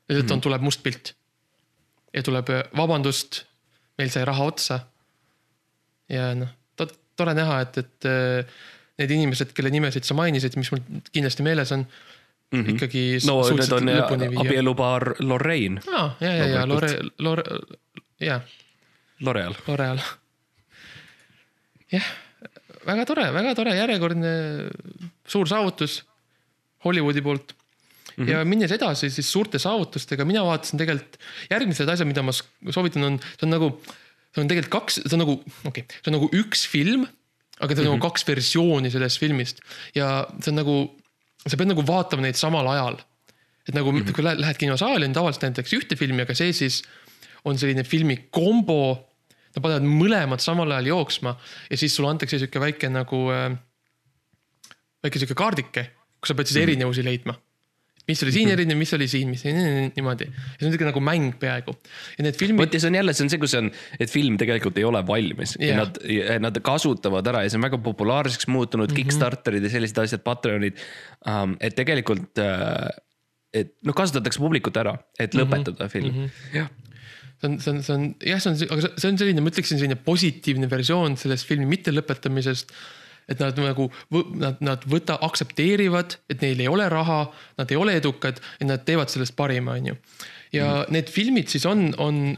lihtsalt 0.09 0.27
Mhm. 0.27 0.35
on, 0.35 0.41
tuleb 0.47 0.67
must 0.67 0.83
pilt. 0.83 1.13
ja 2.13 2.23
tuleb 2.25 2.47
vabandust, 2.75 3.43
meil 3.97 4.09
sai 4.09 4.25
raha 4.25 4.43
otsa. 4.49 4.79
Ja 6.09 6.33
noh, 6.35 6.49
tore 7.19 7.35
näha, 7.37 7.59
et, 7.65 7.81
et 7.81 8.07
äh, 8.09 8.61
need 8.99 9.11
inimesed, 9.15 9.51
kelle 9.55 9.71
nimesid 9.73 10.07
sa 10.07 10.17
mainisid, 10.17 10.55
mis 10.59 10.71
mul 10.73 10.81
kindlasti 11.11 11.45
meeles 11.45 11.73
on 11.75 11.83
mm, 11.83 12.61
-hmm. 12.61 12.69
ikkagi 12.75 13.03
Mhm. 13.17 13.27
no 13.27 13.35
need 13.49 13.73
on 13.75 14.39
abielupaar 14.45 15.15
Lorraine, 15.19 15.81
aa, 15.87 16.15
ja, 16.19 16.33
ja, 16.35 16.47
ja 16.55 16.65
Lore, 16.67 16.89
Lore, 17.19 17.43
ja 18.19 18.41
L'Oreal. 19.19 19.55
L'Oreal. 19.67 19.99
jah, 21.91 22.09
väga 22.87 23.05
tore, 23.05 23.31
väga 23.33 23.55
tore, 23.55 23.75
järjekordne 23.75 24.33
suur 25.27 25.47
saavutus 25.47 26.03
Hollywoodi 26.85 27.21
poolt 27.21 27.53
mm. 28.15 28.25
-hmm. 28.25 28.29
ja 28.31 28.45
minnes 28.45 28.71
edasi 28.71 29.09
siis 29.09 29.31
suurte 29.31 29.59
saavutustega, 29.59 30.25
mina 30.25 30.43
vaatasin 30.45 30.79
tegelikult 30.79 31.19
järgmised 31.49 31.89
asjad, 31.89 32.07
mida 32.07 32.23
ma 32.23 32.31
soovitan, 32.71 33.03
on, 33.03 33.19
see 33.19 33.47
on 33.47 33.55
nagu, 33.55 33.71
see 34.35 34.43
on 34.43 34.51
tegelikult 34.51 34.75
kaks, 34.75 35.01
see 35.03 35.15
on 35.17 35.23
nagu, 35.25 35.37
okei 35.65 35.83
okay,, 35.83 35.99
see 35.99 36.11
on 36.11 36.17
nagu 36.19 36.31
üks 36.37 36.65
film, 36.69 37.05
aga 37.59 37.75
see 37.75 37.81
on 37.81 37.85
mm 37.85 37.91
-hmm. 37.91 37.99
nagu 37.99 38.07
kaks 38.07 38.27
versiooni 38.27 38.91
sellest 38.93 39.19
filmist 39.19 39.61
ja 39.95 40.27
see 40.39 40.51
on 40.53 40.61
nagu, 40.61 40.79
sa 41.45 41.57
pead 41.57 41.71
nagu 41.71 41.85
vaatama 41.85 42.27
neid 42.27 42.39
samal 42.39 42.67
ajal 42.67 42.99
et 43.69 43.75
nagu 43.75 43.91
mm 43.91 44.01
-hmm. 44.01 44.13
kui 44.13 44.23
lähed, 44.23 44.39
lähed 44.39 44.57
kinosaali, 44.57 45.05
on 45.05 45.13
tavaliselt 45.13 45.43
näiteks 45.43 45.73
ühte 45.77 45.95
filmi, 45.95 46.25
aga 46.25 46.35
see 46.35 46.53
siis 46.53 46.81
on 47.45 47.57
selline 47.57 47.83
filmi 47.83 48.17
kombo. 48.31 49.05
Nad 49.49 49.63
panevad 49.65 49.85
mõlemad 49.85 50.41
samal 50.43 50.71
ajal 50.71 50.85
jooksma 50.91 51.33
ja 51.69 51.77
siis 51.77 51.95
sulle 51.95 52.09
antakse 52.09 52.37
sihuke 52.37 52.59
väike 52.61 52.89
nagu 52.89 53.31
äh,, 53.33 53.55
väike 55.03 55.19
sihuke 55.19 55.37
kaardike, 55.37 55.85
kus 56.21 56.29
sa 56.29 56.35
pead 56.37 56.51
siis 56.51 56.61
erinevusi 56.61 57.03
leidma. 57.03 57.33
Mis 58.09 58.23
oli 58.25 58.33
siin 58.35 58.51
erinev, 58.53 58.79
mis 58.79 58.93
oli 58.97 59.07
siin, 59.11 59.33
mis 59.33 59.45
niimoodi. 59.45 60.29
ja 60.29 60.55
see 60.57 60.67
on 60.67 60.73
sihuke 60.73 60.89
nagu 60.89 61.03
mäng 61.05 61.35
peaaegu 61.41 61.75
ja 62.17 62.25
need 62.27 62.39
filmid 62.39 62.65
vot 62.65 62.77
ja 62.77 62.83
see 62.83 62.91
on 62.91 62.99
jälle, 62.99 63.15
see 63.17 63.27
on 63.27 63.33
see, 63.33 63.41
kus 63.41 63.55
on, 63.59 63.69
et 63.99 64.11
film 64.11 64.39
tegelikult 64.41 64.79
ei 64.81 64.87
ole 64.87 65.03
valmis 65.07 65.55
yeah. 65.61 65.83
Nad, 65.83 66.01
nad 66.43 66.61
kasutavad 66.65 67.27
ära 67.31 67.45
ja 67.45 67.53
see 67.53 67.61
on 67.61 67.67
väga 67.69 67.81
populaarseks 67.85 68.49
muutunud 68.49 68.89
mm, 68.89 68.95
-hmm. 68.95 69.03
Kickstarterid 69.03 69.63
ja 69.63 69.71
sellised 69.75 70.01
asjad, 70.03 70.25
Patreonid 70.25 70.79
um,. 71.23 71.55
et 71.61 71.77
tegelikult 71.77 72.41
uh,, 72.43 72.89
et 73.55 73.73
noh, 73.85 73.95
kasutatakse 73.97 74.41
publikut 74.41 74.77
ära, 74.77 74.95
et 75.19 75.35
lõpetada 75.37 75.85
mm 75.85 75.87
-hmm. 75.87 75.93
film 75.93 76.13
mm. 76.13 76.25
-hmm. 76.25 76.55
jah, 76.57 76.69
see 77.39 77.49
on, 77.49 77.59
see 77.59 77.71
on, 77.73 77.83
see 77.83 77.95
on 77.95 78.07
jah, 78.25 78.41
see 78.43 78.51
on, 78.51 78.77
aga 78.77 78.93
see 78.95 79.11
on 79.11 79.19
selline, 79.21 79.43
ma 79.43 79.53
ütleksin, 79.53 79.81
selline 79.81 79.99
positiivne 80.05 80.69
versioon 80.71 81.17
sellest 81.17 81.47
filmi 81.47 81.69
mittelõpetamisest. 81.69 82.73
Et 83.29 83.39
nad 83.41 83.57
nagu, 83.61 83.89
nad, 84.33 84.59
nad 84.65 84.83
võta, 84.89 85.19
aktsepteerivad, 85.25 86.17
et 86.29 86.41
neil 86.41 86.63
ei 86.63 86.69
ole 86.71 86.89
raha, 86.89 87.21
nad 87.59 87.71
ei 87.71 87.79
ole 87.79 87.95
edukad 87.99 88.41
ja 88.59 88.69
nad 88.69 88.85
teevad 88.87 89.11
sellest 89.11 89.35
parima, 89.37 89.77
on 89.77 89.91
ju. 89.91 89.97
ja 90.55 90.69
mm. 90.81 90.93
need 90.95 91.11
filmid 91.13 91.51
siis 91.51 91.65
on, 91.69 91.91
on, 92.01 92.37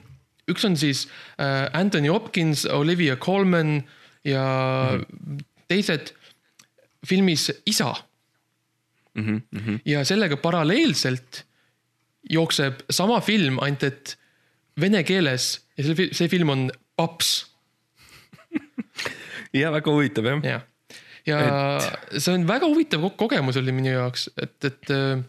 üks 0.52 0.66
on 0.68 0.76
siis 0.78 1.06
äh, 1.40 1.70
Anthony 1.78 2.12
Hopkins, 2.12 2.66
Olivia 2.66 3.16
Colman 3.16 3.80
ja 4.28 4.46
mm. 4.98 5.46
teised 5.72 6.14
filmis 7.08 7.50
Isa 7.66 7.94
mm 9.14 9.24
-hmm, 9.26 9.42
mm 9.52 9.60
-hmm. 9.60 9.80
ja 9.86 10.06
sellega 10.06 10.38
paralleelselt 10.38 11.46
jookseb 12.30 12.74
sama 12.90 13.22
film, 13.22 13.60
ainult 13.60 13.84
et 13.84 14.18
vene 14.80 15.04
keeles 15.04 15.62
ja 15.78 15.84
see, 15.84 16.10
see 16.12 16.28
film 16.28 16.50
on 16.50 16.72
Paps, 17.02 17.50
ja 19.54 19.72
väga 19.72 19.92
huvitav 19.92 20.26
jah 20.26 20.44
ja.. 20.46 20.60
Ja 21.28 21.42
et... 21.46 22.18
see 22.18 22.34
on 22.36 22.48
väga 22.50 22.70
huvitav 22.70 23.04
ko- 23.06 23.14
kogemus 23.26 23.60
oli 23.62 23.76
minu 23.76 23.94
jaoks, 23.94 24.30
et, 24.42 24.58
et 24.68 24.94
äh, 24.96 25.22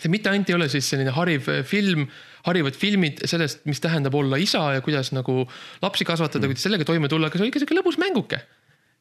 see 0.00 0.12
mitte 0.12 0.32
ainult 0.32 0.50
ei 0.50 0.58
ole 0.58 0.68
siis 0.72 0.88
selline 0.88 1.14
hariv 1.14 1.48
äh, 1.52 1.62
film, 1.68 2.06
harivad 2.48 2.78
filmid 2.78 3.22
sellest, 3.28 3.62
mis 3.68 3.82
tähendab 3.82 4.16
olla 4.18 4.40
isa 4.40 4.64
ja 4.76 4.84
kuidas 4.84 5.12
nagu 5.16 5.42
lapsi 5.84 6.08
kasvatada 6.08 6.46
mm., 6.46 6.54
kuidas 6.54 6.68
sellega 6.68 6.88
toime 6.88 7.10
tulla, 7.12 7.30
aga 7.30 7.38
see 7.38 7.46
oli 7.48 7.54
ka 7.54 7.62
sihuke 7.62 7.78
lõbus 7.78 8.00
mänguke 8.02 8.42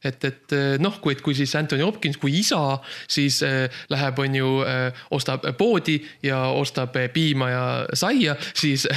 et, 0.03 0.25
et 0.25 0.55
äh, 0.55 0.75
noh, 0.81 0.97
kui, 1.01 1.15
et 1.15 1.21
kui 1.23 1.35
siis 1.37 1.53
Anthony 1.57 1.85
Hopkins 1.85 2.17
kui 2.21 2.33
isa, 2.41 2.79
siis 3.11 3.41
äh, 3.45 3.67
läheb, 3.93 4.19
on 4.23 4.35
ju 4.35 4.51
äh,, 4.65 5.03
ostab 5.13 5.45
poodi 5.57 5.99
ja 6.25 6.43
ostab 6.57 6.97
piima 7.13 7.49
ja 7.51 7.63
saia, 7.97 8.35
siis 8.57 8.87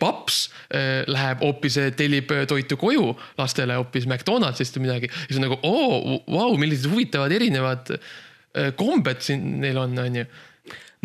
paps 0.00 0.42
äh, 0.74 1.02
läheb 1.10 1.44
hoopis 1.44 1.78
tellib 1.96 2.32
toitu 2.48 2.78
koju 2.80 3.12
lastele 3.38 3.78
hoopis 3.80 4.08
McDonaldsist 4.08 4.78
või 4.78 4.88
midagi. 4.88 5.10
ja 5.10 5.30
see 5.30 5.40
on 5.40 5.48
nagu 5.48 5.60
oo, 5.66 6.20
vau, 6.28 6.54
millised 6.60 6.90
huvitavad 6.90 7.32
erinevad 7.32 7.94
kombed 8.76 9.20
siin 9.22 9.60
neil 9.62 9.78
on, 9.78 9.92
on 10.02 10.16
ju. 10.22 10.24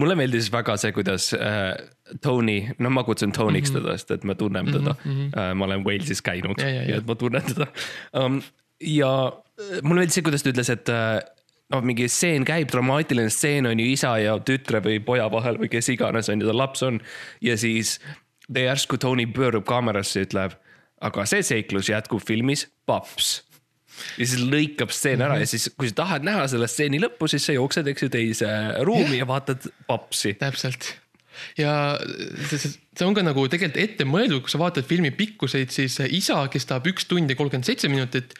mulle 0.01 0.15
meeldis 0.17 0.47
väga 0.51 0.75
see, 0.81 0.91
kuidas 0.95 1.29
äh, 1.37 1.75
Tony, 2.21 2.61
no 2.79 2.89
ma 2.89 3.03
kutsun 3.05 3.31
Tony'ks 3.31 3.71
mm 3.71 3.75
-hmm. 3.75 3.83
teda, 3.83 3.97
sest 3.97 4.11
et 4.11 4.23
ma 4.23 4.35
tunnen 4.35 4.65
teda 4.65 4.95
mm. 5.05 5.11
-hmm. 5.11 5.39
äh, 5.39 5.55
ma 5.55 5.65
olen 5.65 5.85
Walesis 5.85 6.21
käinud 6.21 6.61
Ja, 6.61 6.69
ja, 6.69 6.81
ja. 6.81 6.89
ja 6.89 6.97
et 6.97 7.07
ma 7.07 7.15
tunnen 7.15 7.43
teda 7.43 7.67
um,. 8.25 8.41
Ja 8.83 9.11
äh, 9.27 9.79
mulle 9.81 10.03
meeldis 10.03 10.19
see, 10.19 10.25
kuidas 10.25 10.45
ta 10.45 10.51
ütles, 10.51 10.71
et 10.73 10.91
äh, 10.93 11.17
noh, 11.73 11.85
mingi 11.85 12.09
stseen 12.11 12.45
käib, 12.47 12.69
dramaatiline 12.73 13.31
stseen 13.33 13.69
on 13.69 13.81
ju 13.81 13.87
isa 13.93 14.15
ja 14.21 14.37
tütre 14.39 14.81
või 14.85 14.99
poja 15.03 15.29
vahel 15.33 15.59
või 15.61 15.71
kes 15.71 15.89
iganes 15.93 16.29
on 16.31 16.41
ju, 16.41 16.49
ta 16.49 16.57
laps 16.57 16.85
on. 16.85 17.01
ja 17.45 17.57
siis 17.57 17.97
järsku 18.51 18.99
Tony 19.01 19.25
pöörab 19.33 19.65
kaamerasse 19.67 20.21
ja 20.21 20.29
ütleb, 20.29 20.59
aga 21.05 21.25
see 21.29 21.43
seiklus 21.45 21.89
jätkub 21.89 22.23
filmis 22.25 22.67
Paps 22.85 23.39
ja 24.19 24.27
siis 24.27 24.43
lõikab 24.43 24.91
stseen 24.93 25.23
ära 25.25 25.39
ja 25.39 25.47
siis, 25.49 25.69
kui 25.77 25.89
sa 25.89 26.01
tahad 26.03 26.27
näha 26.27 26.45
selle 26.51 26.67
stseeni 26.71 26.99
lõppu, 27.01 27.29
siis 27.31 27.47
sa 27.47 27.55
jooksed, 27.55 27.87
eks 27.91 28.05
ju, 28.05 28.11
teise 28.13 28.51
ruumi 28.85 29.21
ja 29.21 29.27
vaatad 29.29 29.65
papsi. 29.87 30.35
täpselt 30.39 30.93
ja 31.59 31.75
see, 32.49 32.57
see 32.57 32.73
see 32.95 33.07
on 33.07 33.15
ka 33.15 33.23
nagu 33.25 33.45
tegelikult 33.51 33.81
ette 33.81 34.07
mõeldud, 34.07 34.43
kui 34.45 34.51
sa 34.51 34.59
vaatad 34.61 34.87
filmi 34.87 35.11
pikkuseid, 35.15 35.71
siis 35.73 35.97
isa 36.07 36.39
kestab 36.51 36.87
üks 36.89 37.07
tund 37.09 37.31
ja 37.31 37.37
kolmkümmend 37.37 37.67
seitse 37.67 37.89
minutit 37.91 38.35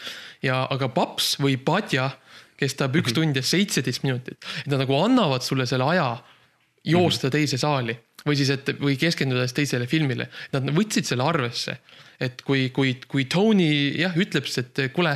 ja, 0.46 0.64
aga 0.72 0.90
paps 0.96 1.36
või 1.44 1.58
padja 1.60 2.14
kestab 2.60 2.96
üks 2.96 3.16
tund 3.16 3.36
ja 3.36 3.44
seitseteist 3.44 4.06
minutit. 4.06 4.40
et 4.64 4.72
nad 4.72 4.86
nagu 4.86 4.96
annavad 5.02 5.44
sulle 5.44 5.68
selle 5.68 5.90
aja 5.92 6.10
joosta 6.86 7.32
teise 7.34 7.60
saali 7.60 7.98
või 8.26 8.40
siis, 8.40 8.50
et 8.56 8.72
või 8.80 8.96
keskenduda 8.98 9.44
siis 9.46 9.54
teisele 9.60 9.86
filmile. 9.90 10.30
Nad 10.54 10.72
võtsid 10.74 11.06
selle 11.06 11.26
arvesse, 11.28 11.76
et 12.18 12.42
kui, 12.46 12.72
kui, 12.74 12.96
kui 13.06 13.28
Tony 13.30 13.68
jah, 14.00 14.16
ütleb 14.18 14.48
siis, 14.50 14.64
et 14.64 14.96
kuule, 14.96 15.12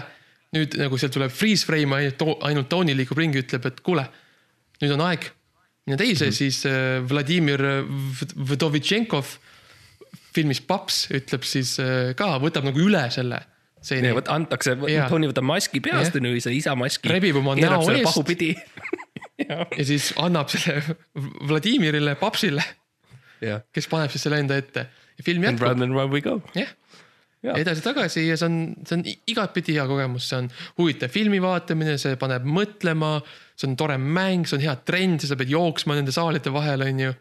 nüüd 0.53 0.75
nagu 0.77 0.99
sealt 0.99 1.15
tuleb 1.15 1.33
freeze 1.33 1.65
frame 1.65 1.95
ainult, 1.95 2.21
ainult 2.45 2.69
Tony 2.69 2.93
liigub 2.97 3.17
ringi, 3.17 3.41
ütleb, 3.41 3.65
et 3.65 3.81
kuule, 3.85 4.05
nüüd 4.83 4.93
on 4.93 5.07
aeg 5.07 5.31
minna 5.87 5.97
teise 5.97 6.25
mm, 6.25 6.29
-hmm. 6.29 6.37
siis 6.37 6.65
äh, 6.65 7.09
Vladimir 7.09 7.63
Vdovitšenkov 8.35 9.37
filmis 10.35 10.61
Paps 10.61 11.07
ütleb 11.15 11.45
siis 11.47 11.77
äh, 11.81 12.11
ka, 12.17 12.37
võtab 12.41 12.67
nagu 12.67 12.81
üle 12.83 13.05
selle 13.13 13.41
stseeni 13.79 14.11
ja. 14.11 14.17
vot 14.17 14.29
antakse 14.31 14.75
Tony 15.09 15.29
võtab 15.31 15.47
maski 15.47 15.81
peast 15.83 16.17
on 16.19 16.27
ju, 16.29 16.41
see 16.43 16.57
isa 16.59 16.75
maski. 16.79 17.09
Rebib 17.11 17.39
oma 17.39 17.55
näo 17.59 17.81
eest. 17.93 18.03
pahupidi. 18.07 18.51
ja 19.49 19.85
siis 19.87 20.11
annab 20.19 20.51
selle 20.51 20.97
Vladimirile, 21.47 22.15
Papsile, 22.19 22.65
kes 23.39 23.87
paneb 23.91 24.11
siis 24.13 24.27
selle 24.27 24.41
enda 24.43 24.59
ette 24.59 24.85
ja 25.19 25.25
film 25.25 25.47
jätkub, 25.47 25.63
jah. 26.57 26.75
Edasi-tagasi 27.55 28.25
ja 28.27 28.35
see 28.37 28.45
on, 28.49 28.57
see 28.87 28.97
on 28.97 29.03
igatpidi 29.31 29.77
hea 29.77 29.85
kogemus, 29.87 30.25
see 30.29 30.37
on 30.41 30.49
huvitav 30.79 31.11
filmi 31.13 31.39
vaatamine, 31.43 31.97
see 32.01 32.17
paneb 32.19 32.43
mõtlema, 32.43 33.21
see 33.55 33.69
on 33.69 33.77
tore 33.79 33.95
mäng, 33.97 34.43
see 34.49 34.57
on 34.59 34.65
hea 34.65 34.75
trend, 34.87 35.23
sa 35.23 35.37
pead 35.39 35.53
jooksma 35.53 35.95
nende 35.95 36.11
saalide 36.15 36.51
vahel, 36.55 36.83
on 36.87 36.99
ju 37.07 37.13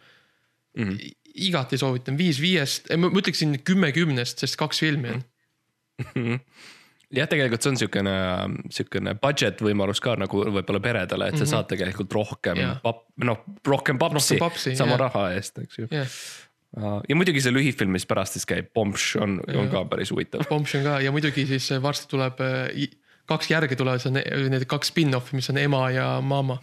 Mhm. 0.79 0.91
I- 1.01 1.15
igati 1.49 1.79
soovitan, 1.79 2.17
viis 2.19 2.39
viiest, 2.43 2.91
ma 2.99 3.09
ütleksin 3.11 3.57
kümme 3.67 3.93
kümnest, 3.95 4.39
sest 4.43 4.57
kaks 4.59 4.79
filmi 4.83 5.09
on. 5.15 5.23
jah, 7.15 7.27
tegelikult 7.31 7.63
see 7.65 7.71
on 7.73 7.79
siukene, 7.81 8.15
siukene 8.75 9.15
budget 9.23 9.63
võimalus 9.65 10.01
ka 10.05 10.15
nagu 10.21 10.43
võib-olla 10.45 10.81
peredele, 10.85 11.29
et 11.33 11.39
sa 11.41 11.47
saad 11.49 11.69
tegelikult 11.71 12.13
rohkem 12.15 12.59
pap-, 12.85 13.07
noh, 13.25 13.41
rohkem 13.67 13.99
papsi, 13.99 14.37
sama 14.79 14.97
jah. 14.97 15.01
raha 15.07 15.25
eest, 15.39 15.59
eks 15.65 15.79
ju. 15.81 15.89
jah, 15.95 16.07
ja 16.77 17.17
muidugi 17.17 17.41
see 17.43 17.55
lühifilm, 17.55 17.95
mis 17.97 18.07
pärast 18.09 18.37
siis 18.37 18.47
käib, 18.49 18.73
Bombsh 18.77 19.17
on, 19.21 19.39
on 19.57 19.71
ka 19.73 19.85
päris 19.89 20.13
huvitav. 20.13 20.45
Bombsh 20.51 20.77
on 20.79 20.85
ka 20.85 20.99
ja 21.01 21.13
muidugi 21.15 21.47
siis 21.49 21.71
varsti 21.83 22.11
tuleb 22.11 22.43
äh, 22.45 22.89
kaks 23.29 23.51
järge 23.53 23.77
tulevad, 23.79 24.03
see 24.03 24.13
on 24.13 24.19
ne- 24.19 24.51
need 24.55 24.67
kaks 24.69 24.93
spin-off'i, 24.93 25.37
mis 25.39 25.49
on 25.53 25.61
ema 25.61 25.87
ja 25.95 26.09
mama. 26.25 26.59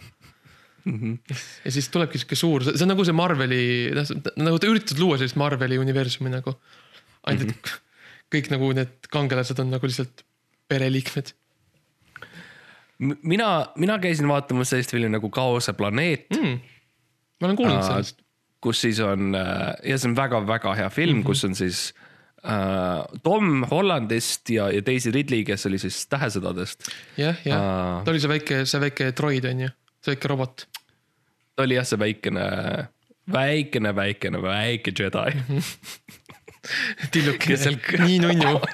ja 1.66 1.72
siis 1.74 1.88
tulebki 1.90 2.20
sihuke 2.22 2.38
suur, 2.38 2.64
see 2.66 2.84
on 2.86 2.92
nagu 2.92 3.06
see 3.06 3.16
Marveli, 3.16 3.62
nagu 4.38 4.60
ta 4.62 4.70
üritas 4.70 4.98
luua 5.00 5.18
sellist 5.18 5.38
Marveli 5.40 5.80
universumi 5.82 6.30
nagu. 6.30 6.54
ainult, 7.26 7.50
et 7.50 7.72
kõik 8.30 8.52
nagu 8.52 8.70
need 8.76 9.10
kangelased 9.10 9.58
on 9.62 9.72
nagu 9.74 9.90
lihtsalt 9.90 10.22
pereliikmed. 10.70 11.32
mina, 12.98 13.48
mina 13.76 13.98
käisin 14.02 14.28
vaatamas 14.30 14.70
sellist 14.72 14.94
filmi 14.94 15.10
nagu 15.12 15.30
Kaose 15.30 15.74
planeet 15.76 16.30
mm.. 16.30 16.60
ma 17.40 17.50
olen 17.50 17.58
kuulnud 17.58 17.82
sellest. 17.82 18.22
Kus 18.66 18.82
siis 18.86 19.00
on 19.04 19.36
äh, 19.38 19.70
ja 19.86 19.98
see 19.98 20.10
on 20.10 20.18
väga-väga 20.18 20.74
hea 20.80 20.90
film 20.90 21.18
mm, 21.18 21.22
-hmm. 21.22 21.26
kus 21.26 21.44
on 21.48 21.54
siis 21.58 21.82
äh, 22.42 23.20
Tom 23.22 23.64
Hollandist 23.70 24.50
ja, 24.50 24.68
ja 24.72 24.82
Daisy 24.86 25.12
Ridley, 25.14 25.44
kes 25.46 25.66
oli 25.70 25.78
siis 25.82 26.02
Tähesõdadest. 26.10 26.90
jah, 27.16 27.38
jah 27.44 27.62
Aa., 27.62 28.02
ta 28.04 28.14
oli 28.14 28.22
see 28.22 28.32
väike, 28.34 28.64
see 28.66 28.82
väike 28.88 29.12
droid 29.16 29.48
on 29.52 29.66
ju, 29.66 29.70
see 30.02 30.16
väike 30.16 30.34
robot. 30.34 30.66
ta 31.56 31.66
oli 31.66 31.78
jah, 31.78 31.86
see 31.86 32.02
väikene, 32.02 32.50
väikene, 33.32 33.94
väikene, 33.96 34.42
väike 34.42 34.92
Jedi. 34.98 35.62
tillukene 37.14 37.54
Kes 37.54 37.66
seal, 37.68 37.80
nii 38.02 38.20
nunnu. 38.24 38.60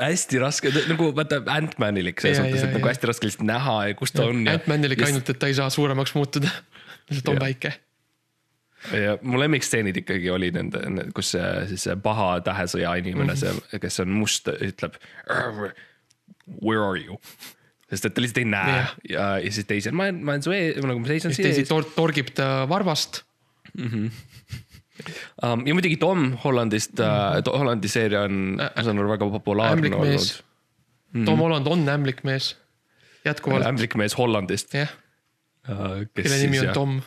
hästi 0.00 0.40
raske, 0.42 0.70
nagu 0.90 1.10
vaata 1.16 1.40
Ant-Manilik 1.54 2.20
selles 2.22 2.42
mõttes, 2.42 2.64
et 2.66 2.74
nagu 2.74 2.84
jaa. 2.84 2.92
hästi 2.92 3.10
raske 3.10 3.28
lihtsalt 3.28 3.46
näha 3.48 3.76
ja 3.88 3.96
kus 3.98 4.14
ta 4.14 4.28
on 4.28 4.44
ja. 4.46 4.56
Ant-Manil 4.58 4.96
ikka 4.96 5.08
ainult, 5.08 5.30
et 5.30 5.40
ta 5.40 5.50
ei 5.50 5.56
saa 5.56 5.70
suuremaks 5.72 6.14
muutuda. 6.18 6.50
lihtsalt 7.10 7.34
on 7.34 7.42
väike. 7.42 7.74
Ja 8.92 9.16
mu 9.22 9.40
lemmikstseenid 9.40 9.96
ikkagi 10.02 10.30
oli 10.30 10.50
nende, 10.54 11.08
kus 11.16 11.34
see 11.36 11.50
siis 11.72 11.86
see 11.88 11.96
paha 12.04 12.40
tähesõja 12.44 12.94
inimene 13.00 13.32
mm, 13.32 13.40
Mhm. 13.40 13.58
-hmm. 13.58 13.70
see, 13.70 13.78
kes 13.80 14.00
on 14.00 14.08
must, 14.08 14.48
ütleb. 14.48 14.98
Where 16.60 16.84
are 16.84 17.00
you? 17.00 17.18
sest 17.94 18.08
et 18.08 18.14
ta 18.16 18.22
lihtsalt 18.22 18.40
ei 18.42 18.48
näe 18.48 18.72
yeah. 18.74 18.94
ja, 19.08 19.24
ja 19.44 19.52
siis 19.52 19.66
teisel, 19.68 19.94
ma 19.96 20.08
olen, 20.08 20.20
ma 20.24 20.34
olen 20.34 20.42
su 20.42 20.54
ees, 20.56 20.78
nagu 20.82 21.02
ma 21.02 21.10
seisan 21.10 21.34
siis 21.36 21.46
teisi 21.46 21.66
tor-, 21.68 21.86
torgib 21.94 22.32
ta 22.34 22.64
varvast. 22.70 23.22
Um, 25.42 25.64
ja 25.66 25.74
muidugi 25.74 25.96
Tom 26.00 26.32
Hollandist 26.44 27.00
uh,, 27.02 27.40
Hollandi 27.58 27.90
seeria 27.90 28.24
on, 28.28 28.60
ma 28.62 28.84
saan 28.86 29.00
aru, 29.02 29.10
väga 29.10 29.28
populaarne 29.32 29.80
ämblik 29.80 29.96
olnud 29.98 30.14
mees. 30.14 30.28
Tom 31.26 31.42
Holland 31.42 31.66
on 31.70 31.82
ämblik 31.90 32.22
mees. 32.26 32.54
jätkuvalt, 33.26 33.66
ämblik 33.66 33.96
mees 33.98 34.14
Hollandist 34.18 34.74
jah, 34.74 34.92
uh,. 35.68 36.04
kelle 36.14 36.38
nimi 36.44 36.62
on 36.62 36.72
Tom. 36.76 37.00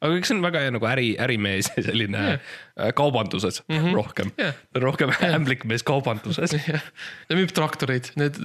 Aga 0.00 0.16
eks 0.16 0.30
see 0.30 0.36
on 0.38 0.42
väga 0.44 0.62
hea 0.64 0.72
nagu 0.74 0.86
äri, 0.88 1.10
ärimees 1.20 1.68
ja 1.76 1.82
selline 1.84 2.20
yeah. 2.24 2.90
kaubanduses 2.96 3.62
mm 3.68 3.76
-hmm. 3.78 3.94
rohkem 3.98 4.32
Jah. 4.40 4.54
rohkem 4.74 5.12
ämblik 5.28 5.64
mees 5.68 5.82
kaubanduses. 5.86 6.52
jah, 6.72 6.82
ta 7.28 7.34
müüb 7.38 7.52
traktoreid, 7.56 8.12
need, 8.16 8.36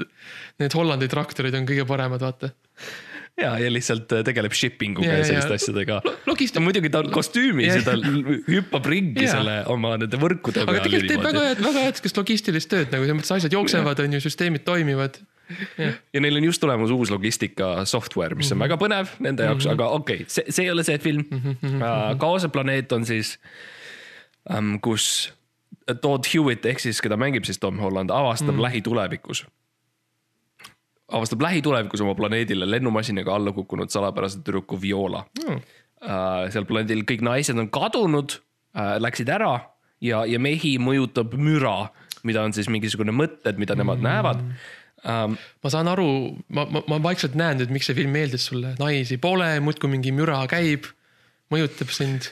need 0.60 0.74
Hollandi 0.76 1.08
traktorid 1.08 1.56
on 1.56 1.68
kõige 1.70 1.86
paremad, 1.88 2.22
vaata. 2.22 2.50
ja, 3.42 3.58
ja 3.60 3.70
lihtsalt 3.72 4.12
äh, 4.16 4.24
tegeleb 4.24 4.54
shipping 4.54 4.98
uga 5.00 5.08
ja, 5.08 5.12
Ja, 5.14 5.18
ja 5.18 5.24
ja- 5.24 5.28
selliste 5.32 5.54
asjadega. 5.54 6.02
logistika- 6.28 6.64
muidugi 6.64 6.90
ta 6.90 7.00
on 7.00 7.12
kostüümis 7.12 7.68
ja, 7.68 7.76
Ja- 7.76 7.80
ja 7.80 7.84
ta 7.84 8.52
hüppab 8.52 8.86
ringi 8.86 9.24
Ja. 9.24 9.32
selle 9.32 9.64
oma 9.68 9.98
nende 9.98 10.18
võrkude 10.18 10.64
aga 10.68 10.80
tegelikult 10.84 11.12
teeb 11.12 11.24
väga 11.24 11.40
head, 11.50 11.64
väga 11.64 11.80
head 11.88 11.96
sihukest 11.96 12.18
logistilist 12.18 12.70
tööd 12.72 12.92
nagu 12.92 13.04
selles 13.06 13.18
mõttes 13.22 13.36
asjad 13.38 13.52
jooksevad, 13.58 14.00
on 14.00 14.14
ju, 14.14 14.20
süsteemid 14.20 14.64
toimivad. 14.68 15.20
ja 16.14 16.22
neil 16.24 16.40
on 16.40 16.48
just 16.48 16.62
tulemas 16.64 16.92
uus 16.94 17.12
logistika 17.14 17.86
software, 17.86 18.36
mis 18.38 18.52
on 18.56 18.62
väga 18.64 18.78
põnev 18.82 19.16
nende 19.24 19.48
jaoks, 19.48 19.68
aga 19.72 19.90
okei 19.98 20.24
okay,, 20.24 20.32
see, 20.32 20.46
see 20.50 20.68
ei 20.68 20.74
ole 20.74 20.86
see 20.88 20.98
film. 21.02 21.26
kaose 22.22 22.50
planeet 22.54 22.92
on 22.96 23.06
siis, 23.08 23.36
kus 24.86 25.10
Todd 26.02 26.26
Hewitt 26.32 26.66
ehk 26.66 26.82
siis, 26.82 27.02
keda 27.04 27.18
mängib 27.20 27.46
siis 27.46 27.62
Tom 27.62 27.78
Holland, 27.82 28.10
avastab 28.14 28.56
mm. 28.56 28.64
lähitulevikus. 28.66 29.46
avastab 31.12 31.42
lähitulevikus 31.42 32.02
oma 32.02 32.16
planeedile 32.18 32.66
lennumasinaga 32.70 33.36
alla 33.36 33.52
kukkunud 33.54 33.90
salapärase 33.94 34.42
tüdruku 34.42 34.82
Viola 34.82 35.26
Hmm. 35.44 35.62
uh,. 36.02 36.50
seal 36.50 36.66
planeedil 36.66 37.06
kõik 37.06 37.22
naised 37.22 37.58
on 37.58 37.70
kadunud 37.70 38.40
uh,, 38.40 38.98
läksid 39.00 39.30
ära 39.30 39.60
ja, 40.02 40.26
ja 40.26 40.40
mehi 40.40 40.76
mõjutab 40.82 41.36
müra, 41.38 41.92
mida 42.24 42.44
on 42.44 42.54
siis 42.54 42.70
mingisugune 42.72 43.14
mõtted, 43.16 43.60
mida 43.62 43.78
nemad 43.78 44.02
mm. 44.02 44.10
näevad 44.10 44.42
um,. 45.06 45.38
ma 45.64 45.72
saan 45.74 45.90
aru, 45.92 46.10
ma, 46.50 46.68
ma, 46.72 46.84
ma 46.92 47.00
vaikselt 47.06 47.38
näen 47.40 47.62
nüüd, 47.62 47.74
miks 47.74 47.90
see 47.90 47.98
film 47.98 48.14
meeldis 48.16 48.50
sulle, 48.50 48.76
naisi 48.82 49.20
pole, 49.22 49.54
muudkui 49.64 49.92
mingi 49.92 50.14
müra 50.16 50.42
käib, 50.52 50.90
mõjutab 51.54 51.94
sind. 51.96 52.32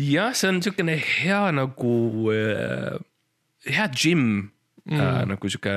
jah, 0.00 0.34
see 0.36 0.50
on 0.50 0.60
niisugune 0.60 0.98
hea 1.00 1.44
nagu 1.56 1.94
äh,, 2.34 2.98
hea 3.70 3.88
gym 3.94 4.26
mm. 4.84 5.00
äh, 5.00 5.22
nagu 5.30 5.50
sihuke 5.50 5.74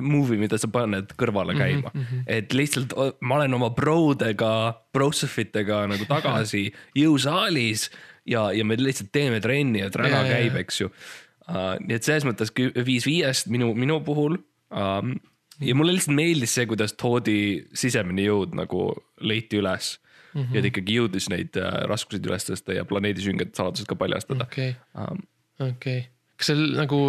movie, 0.00 0.38
mida 0.40 0.58
sa 0.60 0.70
paned 0.72 1.14
kõrvale 1.20 1.56
käima 1.58 1.92
mm. 1.92 2.04
-hmm. 2.04 2.22
et 2.26 2.54
lihtsalt 2.54 2.94
ma 3.20 3.40
olen 3.40 3.54
oma 3.56 3.70
brodega, 3.76 4.52
brosefitega 4.92 5.86
nagu 5.90 6.06
tagasi 6.08 6.68
jõusaalis 7.02 7.88
ja, 8.26 8.50
ja 8.52 8.64
me 8.64 8.76
lihtsalt 8.78 9.12
teeme 9.12 9.40
trenni 9.40 9.84
ja 9.84 9.90
träna 9.90 10.24
ja, 10.24 10.36
käib, 10.36 10.60
eks 10.64 10.80
ju 10.84 10.90
uh,. 10.90 11.74
nii 11.80 11.96
et 11.96 12.06
selles 12.06 12.28
mõttes 12.28 12.52
viis 12.86 13.06
viiest 13.08 13.50
minu, 13.52 13.74
minu 13.74 14.00
puhul 14.04 14.38
um,. 14.70 15.18
Ja 15.60 15.76
mulle 15.76 15.94
lihtsalt 15.96 16.16
meeldis 16.16 16.54
see, 16.56 16.68
kuidas 16.70 16.94
Toodi 16.98 17.40
sisemine 17.76 18.24
jõud 18.26 18.54
nagu 18.58 18.90
leiti 19.20 19.60
üles 19.60 19.92
mm. 20.32 20.40
-hmm. 20.40 20.54
ja 20.54 20.62
ta 20.62 20.70
ikkagi 20.70 20.98
jõudis 21.00 21.28
neid 21.32 21.58
uh, 21.60 21.82
raskuseid 21.90 22.26
üles 22.30 22.48
tõsta 22.48 22.76
ja 22.76 22.86
planeedi 22.88 23.24
süngete 23.24 23.56
saladused 23.58 23.88
ka 23.90 23.98
paljastada 24.00 24.46
okei, 24.48 24.74
um,. 24.94 25.24
okei. 25.68 26.06
kas 26.40 26.52
seal 26.52 26.64
nagu, 26.78 27.00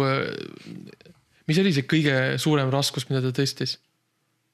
mis 1.48 1.62
oli 1.62 1.72
see 1.76 1.88
kõige 1.88 2.16
suurem 2.42 2.72
raskus, 2.74 3.08
mida 3.10 3.24
ta 3.24 3.34
tõstis? 3.42 3.78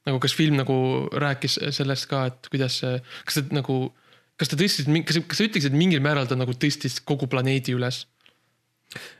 nagu 0.08 0.20
kas 0.22 0.34
film 0.36 0.56
nagu 0.56 0.76
rääkis 1.12 1.58
sellest 1.76 2.08
ka, 2.10 2.26
et 2.30 2.52
kuidas 2.52 2.80
kas 3.26 3.40
ta 3.40 3.42
nagu, 3.52 3.80
kas 4.40 4.52
ta 4.52 4.56
tõstis, 4.60 4.86
kas, 4.86 5.18
kas 5.26 5.40
sa 5.40 5.48
ütleksid, 5.48 5.72
et 5.72 5.80
mingil 5.80 6.04
määral 6.04 6.30
ta 6.30 6.38
nagu 6.38 6.54
tõstis 6.54 7.00
kogu 7.04 7.28
planeedi 7.28 7.74
üles? 7.76 8.06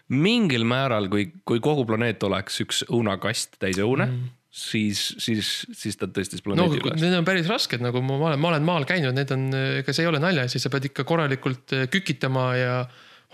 mingil 0.08 0.64
määral, 0.64 1.10
kui, 1.12 1.28
kui 1.44 1.60
kogu 1.60 1.84
planeet 1.88 2.22
oleks 2.24 2.62
üks 2.64 2.84
õunakast 2.88 3.58
täis 3.60 3.80
õune 3.82 4.06
mm., 4.08 4.37
siis, 4.50 5.00
siis, 5.20 5.48
siis 5.76 5.98
ta 6.00 6.06
tõstis 6.08 6.40
no 6.40 6.46
planeedi 6.48 6.80
üles. 6.80 7.02
need 7.02 7.16
on 7.18 7.26
päris 7.26 7.48
rasked, 7.50 7.82
nagu 7.84 8.00
ma 8.04 8.16
olen, 8.30 8.40
ma 8.40 8.48
olen 8.54 8.64
maal 8.64 8.86
käinud, 8.88 9.14
need 9.16 9.30
on, 9.34 9.48
ega 9.82 9.92
see 9.92 10.06
ei 10.06 10.08
ole 10.10 10.20
naljaasi, 10.22 10.60
sa 10.62 10.70
pead 10.72 10.88
ikka 10.88 11.04
korralikult 11.08 11.74
eh, 11.76 11.84
kükitama 11.92 12.46
ja 12.56 12.78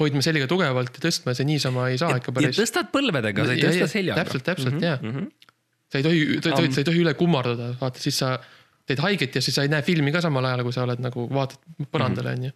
hoidma 0.00 0.24
selga 0.26 0.48
tugevalt 0.50 0.96
ja 0.98 1.04
tõstma, 1.06 1.36
see 1.38 1.46
niisama 1.46 1.86
ei 1.92 2.00
saa 2.02 2.16
ikka 2.18 2.32
ja 2.34 2.38
päris. 2.40 2.58
tõstad 2.58 2.90
põlvedega, 2.94 3.46
sa 3.46 3.54
ei 3.54 3.62
tõsta 3.62 3.88
seljaga. 3.92 4.24
täpselt, 4.24 4.44
täpselt 4.48 4.74
Mhm, 4.74 4.82
ja 4.84 4.96
mm. 5.00 5.14
-hmm. 5.14 5.54
sa 5.92 5.98
ei 6.00 6.02
tohi, 6.08 6.24
sa 6.42 6.48
ei 6.50 6.56
tohi, 6.58 6.72
sa 6.74 6.80
ei 6.82 6.88
tohi 6.90 7.02
üle 7.04 7.14
kummardada, 7.14 7.70
vaata 7.80 8.02
siis 8.02 8.18
sa 8.18 8.34
teed 8.86 8.98
haiget 9.00 9.38
ja 9.38 9.42
siis 9.42 9.54
sa 9.54 9.62
ei 9.62 9.70
näe 9.70 9.82
filmi 9.86 10.12
ka 10.12 10.20
samal 10.20 10.44
ajal, 10.44 10.64
kui 10.66 10.72
sa 10.74 10.82
oled 10.82 10.98
nagu 11.00 11.28
vaatad 11.30 11.58
põrandale 11.94 12.34
Mhm. 12.34 12.40
onju. 12.40 12.52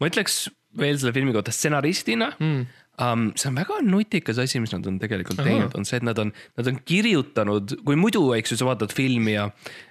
ma 0.00 0.10
ütleks 0.10 0.48
veel 0.76 0.98
selle 0.98 1.12
filmi 1.14 1.32
kohta 1.32 1.52
stsenaristina 1.54 2.32
mm.. 2.40 2.66
Um, 2.94 3.32
see 3.34 3.48
on 3.50 3.56
väga 3.58 3.80
nutikas 3.82 4.38
asi, 4.38 4.60
mis 4.62 4.70
nad 4.70 4.84
on 4.86 5.00
tegelikult 5.02 5.40
Ahah. 5.42 5.48
teinud, 5.50 5.72
on 5.74 5.86
see, 5.88 5.98
et 5.98 6.04
nad 6.06 6.18
on, 6.22 6.28
nad 6.54 6.68
on 6.70 6.76
kirjutanud, 6.86 7.72
kui 7.82 7.96
muidu, 7.98 8.22
eks 8.36 8.54
ju, 8.54 8.58
sa 8.60 8.68
vaatad 8.68 8.94
filmi 8.94 9.34
ja 9.34 9.48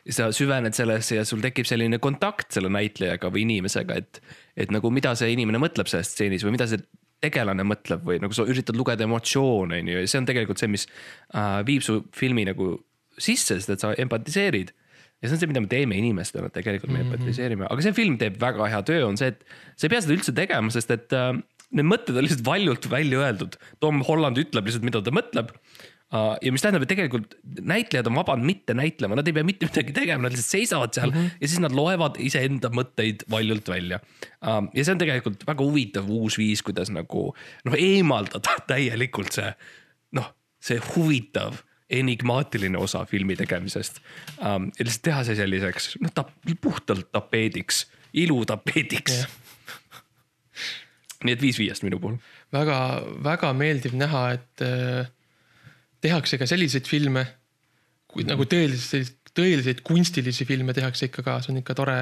sa 0.07 0.29
süvened 0.31 0.77
sellesse 0.77 1.17
ja 1.17 1.25
sul 1.27 1.43
tekib 1.43 1.67
selline 1.67 1.99
kontakt 2.03 2.55
selle 2.55 2.71
näitlejaga 2.71 3.27
või 3.33 3.43
inimesega, 3.43 3.97
et, 3.99 4.21
et 4.55 4.71
nagu 4.71 4.91
mida 4.95 5.11
see 5.19 5.33
inimene 5.35 5.59
mõtleb 5.59 5.91
selles 5.91 6.13
stseenis 6.15 6.47
või 6.47 6.55
mida 6.55 6.69
see 6.71 6.79
tegelane 7.23 7.65
mõtleb 7.67 8.07
või 8.07 8.21
nagu 8.23 8.35
sa 8.35 8.47
üritad 8.47 8.79
lugeda 8.79 9.03
emotsioone, 9.03 9.81
on 9.83 9.91
ju, 9.91 9.99
ja 9.99 10.07
see 10.07 10.21
on 10.23 10.29
tegelikult 10.29 10.63
see, 10.63 10.71
mis 10.71 10.87
äh, 11.35 11.59
viib 11.67 11.83
su 11.83 12.05
filmi 12.15 12.47
nagu 12.47 12.77
sisse, 13.19 13.59
sest 13.59 13.75
et 13.75 13.83
sa 13.83 13.91
empatiseerid 13.99 14.71
ja 15.23 15.29
see 15.29 15.37
on 15.37 15.41
see, 15.41 15.49
mida 15.51 15.61
me 15.63 15.69
teeme 15.71 15.95
inimestena, 15.99 16.49
tegelikult 16.51 16.91
me 16.91 16.99
mm 16.99 17.03
-hmm. 17.03 17.19
empatiseerime, 17.19 17.67
aga 17.71 17.83
see 17.85 17.95
film 17.95 18.17
teeb 18.19 18.39
väga 18.41 18.67
hea 18.67 18.81
töö, 18.83 19.05
on 19.07 19.17
see, 19.17 19.31
et 19.31 19.45
sa 19.75 19.87
ei 19.87 19.93
pea 19.93 20.01
seda 20.03 20.15
üldse 20.17 20.35
tegema, 20.35 20.71
sest 20.71 20.91
et 20.91 21.15
äh, 21.15 21.31
need 21.73 21.89
mõtted 21.89 22.17
on 22.17 22.25
lihtsalt 22.25 22.45
valjult 22.45 22.85
välja 22.91 23.23
öeldud. 23.25 23.57
Tom 23.83 24.03
Holland 24.07 24.39
ütleb 24.41 24.69
lihtsalt, 24.69 24.85
mida 24.87 25.01
ta 25.03 25.13
mõtleb 25.13 25.51
uh,. 26.13 26.35
ja 26.41 26.53
mis 26.53 26.63
tähendab, 26.63 26.85
et 26.85 26.91
tegelikult 26.93 27.35
näitlejad 27.69 28.09
on 28.09 28.19
vabad 28.19 28.43
mitte 28.45 28.75
näitlema, 28.77 29.17
nad 29.17 29.27
ei 29.27 29.35
pea 29.35 29.47
mitte 29.47 29.69
midagi 29.69 29.95
tegema, 29.95 30.25
nad 30.25 30.35
lihtsalt 30.35 30.53
seisavad 30.57 30.95
seal 30.95 31.11
mm 31.11 31.17
-hmm. 31.17 31.41
ja 31.41 31.49
siis 31.49 31.63
nad 31.63 31.75
loevad 31.77 32.19
iseenda 32.21 32.71
mõtteid 32.73 33.25
valjult 33.31 33.69
välja 33.73 33.99
uh,. 33.99 34.61
ja 34.73 34.85
see 34.85 34.95
on 34.95 35.03
tegelikult 35.03 35.45
väga 35.49 35.65
huvitav 35.65 36.09
uus 36.09 36.37
viis, 36.37 36.63
kuidas 36.63 36.93
nagu 36.93 37.27
noh, 37.65 37.77
eemaldada 37.77 38.57
täielikult 38.69 39.33
see 39.39 39.53
noh, 40.19 40.33
see 40.61 40.81
huvitav 40.93 41.61
enigmaatiline 41.93 42.77
osa 42.77 43.05
filmi 43.05 43.35
tegemisest 43.39 44.01
um,. 44.37 44.69
ja 44.77 44.85
lihtsalt 44.85 45.07
teha 45.09 45.23
see 45.29 45.41
selliseks 45.41 45.95
noh, 46.01 46.13
ta 46.13 46.27
puhtalt 46.61 47.11
tapeediks, 47.11 47.87
ilutapeediks 48.13 49.23
Jah. 49.23 49.39
Nii 51.23 51.35
et 51.35 51.41
viis 51.43 51.59
viiest 51.59 51.85
minu 51.85 51.99
puhul. 52.03 52.19
väga, 52.53 52.77
väga 53.23 53.51
meeldiv 53.57 53.95
näha, 53.97 54.23
et 54.37 54.63
äh, 54.65 55.11
tehakse 56.03 56.39
ka 56.39 56.47
selliseid 56.49 56.87
filme, 56.89 57.25
kui 58.11 58.25
nagu 58.27 58.45
tõeliselt, 58.49 59.15
tõeliseid 59.33 59.81
kunstilisi 59.85 60.45
filme 60.45 60.75
tehakse 60.75 61.09
ikka 61.09 61.25
ka, 61.25 61.39
see 61.41 61.53
on 61.53 61.61
ikka 61.63 61.75
tore, 61.77 61.99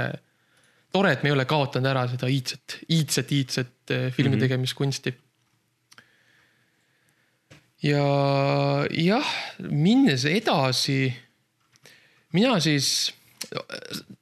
tore, 0.91 1.13
et 1.15 1.23
me 1.23 1.31
ei 1.31 1.35
ole 1.35 1.47
kaotanud 1.49 1.91
ära 1.91 2.07
seda 2.11 2.29
iidset, 2.31 2.81
iidset, 2.89 3.35
iidset 3.37 3.93
äh, 3.93 4.07
filmi 4.15 4.35
mm. 4.35 4.37
-hmm. 4.37 4.47
tegemiskunsti. 4.47 5.13
ja 7.81 8.05
jah, 8.93 9.29
minnes 9.69 10.25
edasi, 10.25 11.13
mina 12.33 12.59
siis, 12.59 13.13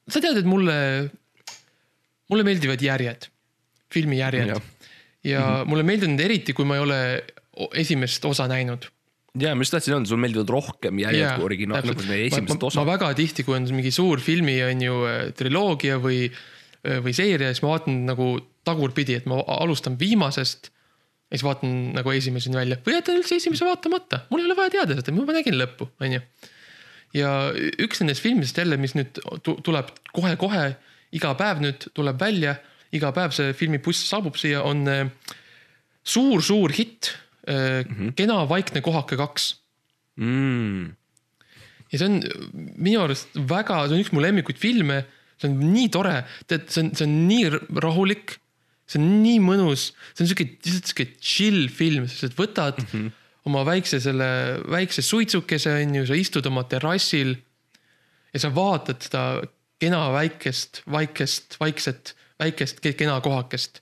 sa 0.08 0.22
tead, 0.22 0.38
et 0.38 0.46
mulle, 0.48 1.10
mulle 2.30 2.44
meeldivad 2.44 2.82
järjed, 2.82 3.28
filmijärjed 3.92 4.54
Jah. 4.54 4.62
Ja 5.24 5.40
mm 5.40 5.56
-hmm. 5.56 5.70
mulle 5.70 5.84
meeldivad 5.84 6.16
need 6.16 6.26
eriti, 6.26 6.54
kui 6.54 6.66
ma 6.66 6.76
ei 6.76 6.82
ole 6.82 7.00
esimest 7.76 8.26
osa 8.26 8.48
näinud 8.48 8.88
ja 9.38 9.54
ma 9.56 9.66
just 9.66 9.76
tahtsin 9.76 9.94
öelda, 9.94 10.10
sulle 10.10 10.24
meeldivad 10.24 10.50
rohkem 10.50 11.00
järjed 11.04 11.22
Jaa, 11.22 11.36
kui 11.38 11.48
originaal, 11.50 11.84
täpselt. 11.84 12.00
nagu 12.02 12.12
meie 12.12 12.26
esimesed 12.30 12.56
ma, 12.56 12.68
osad. 12.70 12.82
ma 12.82 12.92
väga 12.94 13.12
tihti, 13.20 13.46
kui 13.46 13.58
on 13.58 13.68
mingi 13.76 13.92
suur 13.94 14.22
filmi 14.24 14.58
on 14.66 14.84
ju 14.86 14.98
äh, 15.10 15.20
triloogia 15.38 16.00
või, 16.02 16.28
või 17.06 17.14
seeria, 17.16 17.52
siis 17.54 17.64
ma 17.66 17.74
vaatan 17.76 18.04
nagu 18.10 18.32
tagurpidi, 18.68 19.20
et 19.20 19.28
ma 19.30 19.42
alustan 19.60 19.98
viimasest. 20.00 20.72
ja 21.30 21.38
siis 21.38 21.46
vaatan 21.46 21.76
nagu 21.94 22.14
esimeseni 22.16 22.58
välja 22.58 22.80
või 22.86 22.96
jätan 22.98 23.20
üldse 23.20 23.38
esimese 23.38 23.68
vaatamata, 23.68 24.24
mul 24.32 24.42
ei 24.42 24.50
ole 24.50 24.58
vaja 24.58 24.74
teada 24.80 24.98
seda, 24.98 25.14
ma 25.14 25.26
juba 25.26 25.38
nägin 25.38 25.60
lõppu, 25.60 25.90
on 26.02 26.18
ju. 26.18 26.24
ja 27.22 27.34
üks 27.86 28.02
nendest 28.02 28.26
filmidest 28.26 28.58
jälle, 28.58 28.80
mis 28.82 28.98
nüüd 28.98 29.22
tu- 29.46 29.60
tuleb 29.66 29.94
kohe-kohe, 30.16 30.72
iga 31.14 31.36
päev 31.38 31.62
nüüd 31.62 31.90
tuleb 31.94 32.18
välja, 32.22 32.58
iga 32.96 33.12
päev 33.16 33.34
see 33.36 33.54
filmibuss 33.58 34.08
saabub 34.10 34.38
siia, 34.40 34.64
on 34.66 34.88
äh, 34.90 35.10
suur-suur 36.04 36.74
hitt 36.74 37.14
mm. 37.48 37.54
-hmm. 37.54 38.14
kena 38.18 38.42
vaikne 38.50 38.82
kohake 38.82 39.18
kaks 39.20 39.56
mm.. 40.18 40.90
ja 41.92 42.02
see 42.02 42.10
on 42.10 42.20
minu 42.78 43.04
arust 43.04 43.34
väga, 43.36 43.86
see 43.88 43.98
on 43.98 44.04
üks 44.04 44.14
mu 44.14 44.24
lemmikuid 44.24 44.60
filme, 44.62 45.04
see 45.40 45.50
on 45.50 45.58
nii 45.74 45.90
tore, 45.94 46.20
tead, 46.48 46.68
see 46.70 46.84
on, 46.86 46.94
see 46.98 47.08
on 47.08 47.16
nii 47.30 47.52
rahulik, 47.86 48.38
see 48.90 49.02
on 49.02 49.08
nii 49.24 49.40
mõnus, 49.44 49.90
see 50.14 50.26
on 50.26 50.32
siuke, 50.32 50.50
lihtsalt 50.58 50.92
siuke 50.92 51.08
chill 51.18 51.68
film, 51.74 52.08
sa 52.08 52.16
lihtsalt 52.16 52.40
võtad 52.40 52.82
mm 52.82 52.90
-hmm. 52.92 53.14
oma 53.50 53.64
väikse 53.68 54.02
selle, 54.04 54.30
väikse 54.70 55.06
suitsukese 55.06 55.78
on 55.84 55.96
ju, 56.02 56.10
sa 56.10 56.18
istud 56.18 56.46
oma 56.50 56.66
terrassil 56.70 57.38
ja 58.34 58.40
sa 58.42 58.52
vaatad 58.54 59.02
seda 59.06 59.24
kena 59.80 60.10
väikest, 60.14 60.84
väikest, 60.92 61.56
vaikset, 61.60 62.14
väikest 62.40 62.82
ke- 62.84 62.96
kena 62.98 63.20
kohakest. 63.24 63.82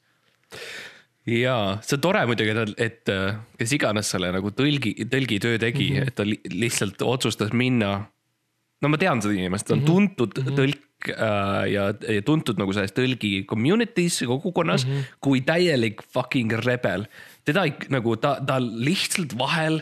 jaa, 1.28 1.78
see 1.84 1.98
on 1.98 2.04
tore 2.04 2.24
muidugi, 2.30 2.54
et, 2.56 2.74
et 2.80 3.12
äh, 3.12 3.40
kes 3.60 3.74
iganes 3.76 4.12
selle 4.14 4.32
nagu 4.32 4.52
tõlgi, 4.56 4.94
tõlgitöö 5.12 5.60
tegi 5.60 5.92
mm. 5.92 5.98
-hmm. 5.98 6.08
et 6.08 6.16
ta 6.16 6.26
li 6.28 6.40
lihtsalt 6.52 7.02
otsustas 7.04 7.54
minna. 7.54 8.08
no 8.82 8.90
ma 8.90 8.98
tean 8.98 9.22
seda 9.22 9.34
inimest, 9.34 9.68
ta 9.68 9.76
on 9.76 9.86
tuntud 9.86 10.38
mm 10.38 10.48
-hmm. 10.48 10.58
tõlk 10.60 11.12
äh, 11.12 11.64
ja, 11.74 11.88
ja 12.16 12.22
tuntud 12.22 12.58
nagu 12.58 12.74
selles 12.74 12.96
tõlgi 12.96 13.46
community's, 13.46 14.24
kogukonnas 14.26 14.86
mm 14.86 14.92
-hmm. 14.92 15.16
kui 15.20 15.42
täielik 15.42 16.04
fucking 16.14 16.52
rebel. 16.64 17.08
teda 17.44 17.66
ei, 17.66 17.74
nagu 17.90 18.16
ta, 18.16 18.38
ta 18.46 18.60
lihtsalt 18.60 19.38
vahel 19.38 19.82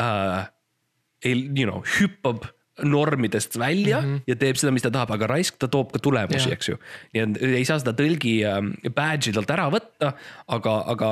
äh, 0.00 0.48
ei, 1.24 1.50
you 1.56 1.66
know, 1.66 1.82
hüppab 1.98 2.48
normidest 2.82 3.58
välja 3.58 4.00
mm 4.00 4.06
-hmm. 4.06 4.22
ja 4.26 4.36
teeb 4.36 4.56
seda, 4.56 4.72
mis 4.72 4.82
ta 4.82 4.90
tahab, 4.90 5.10
aga 5.16 5.26
raisk, 5.26 5.58
ta 5.58 5.68
toob 5.68 5.92
ka 5.92 5.98
tulemusi 5.98 6.52
eks 6.52 6.68
ju. 6.68 6.78
nii 7.14 7.22
et 7.22 7.42
ei 7.42 7.64
saa 7.64 7.78
seda 7.82 7.92
tõlgi 7.98 8.34
ähm, 8.46 8.72
badge'i 8.94 9.32
talt 9.34 9.50
ära 9.50 9.68
võtta, 9.72 10.12
aga, 10.48 10.74
aga 10.94 11.10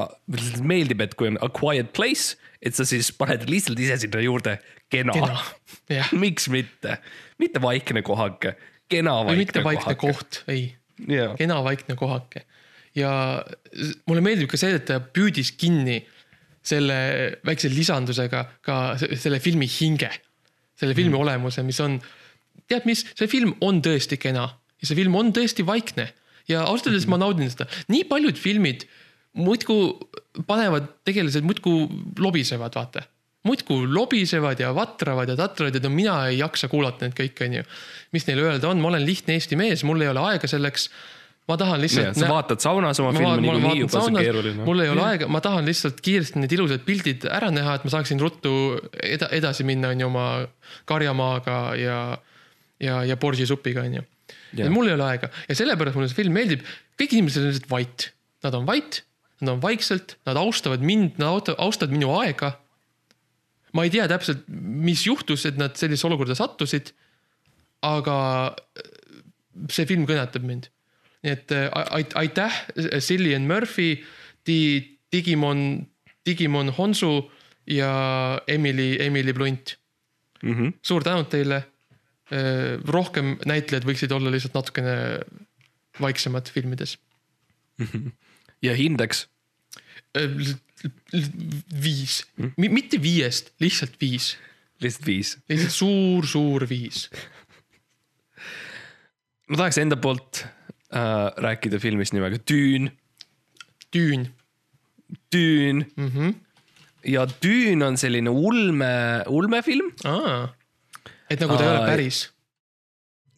meeldib, 0.62 1.00
et 1.00 1.14
kui 1.14 1.28
on 1.28 1.38
a 1.40 1.48
quiet 1.48 1.92
place, 1.96 2.36
et 2.62 2.74
sa 2.74 2.84
siis 2.84 3.12
paned 3.12 3.48
lihtsalt 3.50 3.78
ise 3.80 3.98
sinna 3.98 4.20
juurde 4.20 4.58
kena, 4.90 5.12
kena 5.12 6.08
miks 6.24 6.48
mitte, 6.48 6.98
mitte 7.38 7.62
vaikne 7.62 8.02
kohake, 8.02 8.56
kena 8.88 9.20
vaikne 9.24 9.36
mitte 9.44 9.64
vaikne 9.64 9.94
kohake. 9.94 10.12
koht, 10.12 10.44
ei 10.48 10.76
jaa, 11.08 11.34
kena 11.36 11.62
vaikne 11.64 11.96
kohake. 11.96 12.44
ja 12.96 13.44
mulle 14.06 14.22
meeldib 14.24 14.48
ka 14.48 14.56
see, 14.60 14.74
et 14.78 14.86
ta 14.88 15.00
püüdis 15.00 15.52
kinni 15.56 16.00
selle 16.66 16.96
väikse 17.46 17.70
lisandusega 17.70 18.44
ka 18.64 18.76
se- 18.98 19.16
selle 19.20 19.38
filmi 19.40 19.68
hinge. 19.70 20.10
Selle 20.76 20.96
filmi 20.96 21.14
mm. 21.14 21.24
olemuse, 21.24 21.64
mis 21.66 21.80
on, 21.84 21.98
tead 22.68 22.86
mis, 22.88 23.04
see 23.16 23.30
film 23.30 23.56
on 23.64 23.82
tõesti 23.84 24.20
kena 24.20 24.46
ja 24.50 24.88
see 24.88 24.98
film 24.98 25.16
on 25.18 25.32
tõesti 25.36 25.66
vaikne 25.66 26.10
ja 26.50 26.62
ausalt 26.66 26.92
öeldes 26.92 27.08
ma 27.10 27.18
naudin 27.20 27.50
seda, 27.52 27.68
nii 27.92 28.06
paljud 28.10 28.38
filmid 28.38 28.86
muudkui 29.36 30.44
panevad 30.48 30.88
tegelased 31.04 31.44
muudkui 31.44 31.86
lobisevad, 32.22 32.76
vaata 32.76 33.04
muudkui 33.46 33.86
lobisevad 33.92 34.60
ja 34.60 34.72
vatravad 34.74 35.30
ja 35.30 35.36
tatravad 35.38 35.74
ja 35.74 35.82
no 35.84 35.90
mina 35.94 36.16
ei 36.30 36.40
jaksa 36.40 36.68
kuulata 36.72 37.06
neid 37.06 37.16
kõiki, 37.18 37.46
onju. 37.46 37.66
mis 38.16 38.26
neil 38.28 38.42
öelda 38.42 38.70
on, 38.70 38.80
ma 38.82 38.90
olen 38.90 39.06
lihtne 39.06 39.36
Eesti 39.36 39.58
mees, 39.58 39.84
mul 39.86 40.02
ei 40.02 40.10
ole 40.10 40.24
aega 40.32 40.50
selleks. 40.50 40.88
Ma 41.46 41.56
tahan 41.60 41.82
lihtsalt. 41.82 42.18
sa 42.18 42.28
vaatad 42.30 42.62
saunas 42.62 43.00
oma 43.02 43.12
filmi 43.14 43.46
niikuinii 43.46 43.82
juba, 43.84 43.92
see 43.94 44.10
on 44.10 44.18
keeruline. 44.18 44.66
mul 44.66 44.82
ei 44.82 44.90
ole 44.90 45.04
aega, 45.06 45.28
ma 45.30 45.40
tahan 45.44 45.68
lihtsalt 45.68 46.02
kiiresti 46.04 46.42
need 46.42 46.54
ilusad 46.56 46.82
pildid 46.86 47.26
ära 47.30 47.52
näha, 47.54 47.78
et 47.78 47.86
ma 47.86 47.92
saaksin 47.94 48.20
ruttu 48.22 48.52
eda, 49.02 49.30
edasi 49.36 49.66
minna, 49.68 49.92
onju, 49.94 50.08
oma 50.10 50.26
karjamaaga 50.90 51.60
ja, 51.78 52.00
ja, 52.82 53.00
ja 53.06 53.18
borsisupiga, 53.20 53.86
onju. 53.86 54.04
Jah. 54.56 54.70
mul 54.72 54.88
ei 54.88 54.96
ole 54.96 55.04
aega 55.06 55.28
ja 55.46 55.54
sellepärast 55.58 55.98
mulle 55.98 56.10
see 56.10 56.18
film 56.18 56.34
meeldib, 56.34 56.62
kõik 56.98 57.14
inimesed 57.14 57.44
on 57.44 57.50
lihtsalt 57.52 57.70
vait, 57.70 58.10
nad 58.46 58.54
on 58.58 58.66
vait, 58.66 59.02
nad 59.42 59.54
on 59.54 59.62
vaikselt, 59.62 60.16
nad 60.26 60.38
austavad 60.40 60.82
mind, 60.86 61.20
nad 61.20 61.28
austa- 61.30 61.58
austavad 61.62 61.94
minu 61.94 62.10
aega. 62.18 62.56
ma 63.76 63.84
ei 63.84 63.90
tea 63.92 64.06
täpselt, 64.08 64.46
mis 64.48 65.04
juhtus, 65.04 65.44
et 65.46 65.58
nad 65.60 65.76
sellisesse 65.76 66.08
olukorda 66.08 66.34
sattusid. 66.34 66.94
aga 67.86 68.56
see 69.70 69.86
film 69.86 70.06
kõnetab 70.08 70.42
mind. 70.42 70.70
Et 71.26 71.52
äh, 71.52 71.70
ait- 71.90 72.14
aitäh, 72.14 72.52
Cillian 73.00 73.46
Murphy, 73.46 74.04
Di-, 74.46 74.98
Digimon, 75.12 75.86
Digimon 76.26 76.72
Honsu 76.78 77.30
ja 77.66 78.40
Emily, 78.46 78.96
Emily 79.00 79.32
Blunt. 79.32 79.78
mm. 80.42 80.52
-hmm. 80.52 80.72
suur 80.82 81.02
tänu 81.02 81.24
teile. 81.24 81.64
rohkem 82.84 83.38
näitlejad 83.46 83.84
võiksid 83.86 84.10
olla 84.10 84.30
lihtsalt 84.30 84.54
natukene 84.54 85.20
vaiksemad 86.00 86.50
filmides. 86.50 86.98
ja 88.66 88.74
hindeks, 88.74 89.28
viis, 91.82 92.26
mitte 92.56 93.02
viiest, 93.02 93.52
lihtsalt 93.60 93.94
viis, 94.00 94.36
lihtsalt 94.82 95.06
viis. 95.06 95.38
lihtsalt 95.48 95.72
suur-suur 95.72 96.68
viis. 96.68 97.10
ma 99.48 99.62
tahaks 99.62 99.78
enda 99.78 99.96
poolt 99.96 100.42
äh, 100.42 100.55
rääkida 101.42 101.80
filmist 101.82 102.14
nimega 102.16 102.40
Düün, 102.48 102.90
Düün 103.94 104.28
Düün 105.32 105.84
mm. 105.96 106.08
-hmm. 106.08 106.34
ja 107.04 107.26
Düün 107.42 107.80
on 107.80 107.94
selline 107.94 108.30
ulme, 108.30 109.22
ulmefilm 109.26 109.92
et 111.30 111.40
nagu 111.40 111.58
ta 111.58 111.64
ei 111.64 111.70
ole 111.70 111.86
päris. 111.86 112.22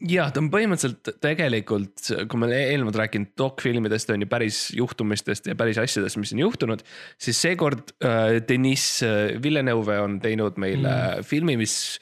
jah, 0.09 0.31
ta 0.33 0.41
on 0.41 0.51
põhimõtteliselt 0.53 1.11
tegelikult, 1.25 2.11
kui 2.31 2.41
me 2.41 2.51
eelnevalt 2.55 3.01
rääkinud 3.01 3.33
dokfilmidest 3.39 4.13
on 4.15 4.23
ju 4.23 4.29
päris 4.31 4.61
juhtumistest 4.77 5.51
ja 5.51 5.57
päris 5.59 5.81
asjadest, 5.83 6.21
mis 6.21 6.33
on 6.33 6.45
juhtunud. 6.45 6.85
siis 7.19 7.41
seekord 7.43 7.95
äh, 8.05 8.39
Deniss 8.49 9.03
Villeneuve 9.43 9.99
on 10.01 10.21
teinud 10.21 10.57
meile 10.57 10.95
mm. 10.95 11.25
filmi, 11.25 11.57
mis 11.57 11.99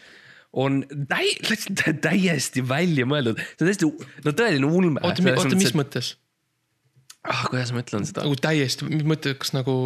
on 0.52 0.80
täi-, 1.11 1.37
täiesti 2.02 2.64
välja 2.68 3.06
mõeldud, 3.09 3.40
see 3.40 3.64
on 3.64 3.70
täiesti, 3.70 3.90
no 4.24 4.35
tõeline 4.37 4.70
ulme. 4.70 5.02
oota, 5.02 5.24
oota, 5.35 5.59
mis 5.59 5.74
mõttes? 5.76 6.14
ah,, 7.26 7.44
kuidas 7.50 7.72
ma 7.74 7.82
ütlen 7.85 8.09
seda, 8.09 8.24
nagu 8.26 8.38
täiesti, 8.40 8.88
mis 8.90 9.06
mõttes, 9.09 9.37
kas 9.42 9.54
nagu, 9.56 9.76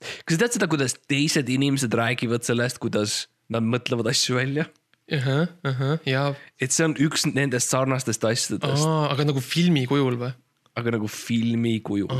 kas 0.00 0.36
sa 0.36 0.42
tead 0.44 0.58
seda, 0.58 0.70
kuidas 0.72 0.96
teised 1.10 1.50
inimesed 1.52 1.94
räägivad 1.96 2.46
sellest, 2.46 2.80
kuidas 2.82 3.24
nad 3.52 3.66
mõtlevad 3.66 4.10
asju 4.12 4.38
välja? 4.38 4.68
ahah, 5.12 5.46
ahah, 5.66 5.98
ja, 6.08 6.28
et 6.58 6.74
see 6.74 6.86
on 6.88 6.96
üks 6.98 7.28
nendest 7.30 7.70
sarnastest 7.70 8.24
asjadest, 8.26 8.86
aga 8.86 9.28
nagu 9.28 9.42
filmi 9.44 9.84
kujul 9.86 10.18
või? 10.18 10.32
aga 10.76 10.96
nagu 10.96 11.08
filmi 11.10 11.78
kujul. 11.84 12.10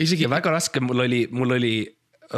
isegi 0.00 0.24
ja, 0.24 0.30
väga 0.32 0.54
raske 0.54 0.82
mul 0.82 1.04
oli, 1.04 1.24
mul 1.34 1.56
oli 1.58 1.74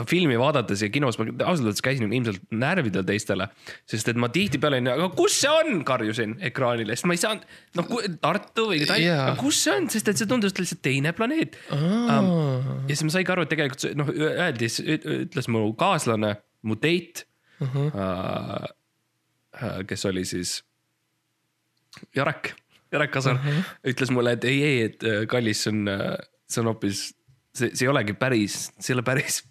filmi 0.09 0.39
vaadates 0.41 0.83
ja 0.83 0.89
kinos 0.93 1.19
ma 1.21 1.27
ausalt 1.45 1.67
öeldes 1.69 1.83
käisin 1.85 2.13
ilmselt 2.13 2.45
närvidel 2.57 3.05
teistele, 3.05 3.49
sest 3.89 4.09
et 4.09 4.21
ma 4.21 4.31
tihtipeale 4.33 4.79
olin, 4.81 4.89
aga 4.95 5.09
kus 5.17 5.37
see 5.43 5.53
on, 5.53 5.83
karjusin 5.89 6.39
ekraanile, 6.49 6.97
sest 6.97 7.09
ma 7.11 7.17
ei 7.17 7.21
saanud, 7.21 7.45
noh 7.77 7.91
Tartu 8.23 8.71
või 8.71 8.87
Tallinn 8.89 9.11
yeah., 9.11 9.35
kus 9.41 9.61
see 9.67 9.75
on, 9.77 9.91
sest 9.93 10.09
et 10.09 10.21
see 10.21 10.31
tundus 10.31 10.57
lihtsalt 10.57 10.81
teine 10.85 11.13
planeet. 11.17 11.59
ja 11.69 12.23
siis 12.89 13.05
ma 13.09 13.17
saingi 13.19 13.35
aru, 13.37 13.45
et 13.45 13.53
tegelikult 13.53 14.01
noh, 14.01 14.15
öeldi, 14.31 14.73
ütles 15.19 15.53
mu 15.53 15.67
kaaslane, 15.79 16.35
mu 16.65 16.79
date 16.81 17.29
uh. 17.61 17.77
-huh. 17.77 18.03
äh, 19.61 19.79
kes 19.87 20.09
oli 20.09 20.25
siis 20.25 20.63
Jarek, 22.17 22.55
Jarek 22.93 23.13
Kasar 23.13 23.37
uh. 23.37 23.45
-huh. 23.45 23.73
ütles 23.93 24.11
mulle, 24.11 24.39
et 24.41 24.45
ei, 24.45 24.65
ei, 24.65 24.83
et 24.89 25.05
äh, 25.05 25.27
kallis, 25.29 25.69
see 25.69 25.77
on, 25.77 25.97
see 26.49 26.65
on 26.65 26.73
hoopis, 26.73 27.11
see, 27.53 27.75
see 27.75 27.85
ei 27.85 27.93
olegi 27.93 28.17
päris, 28.17 28.71
see 28.81 28.95
ei 28.95 29.03
ole 29.03 29.05
päris, 29.05 29.43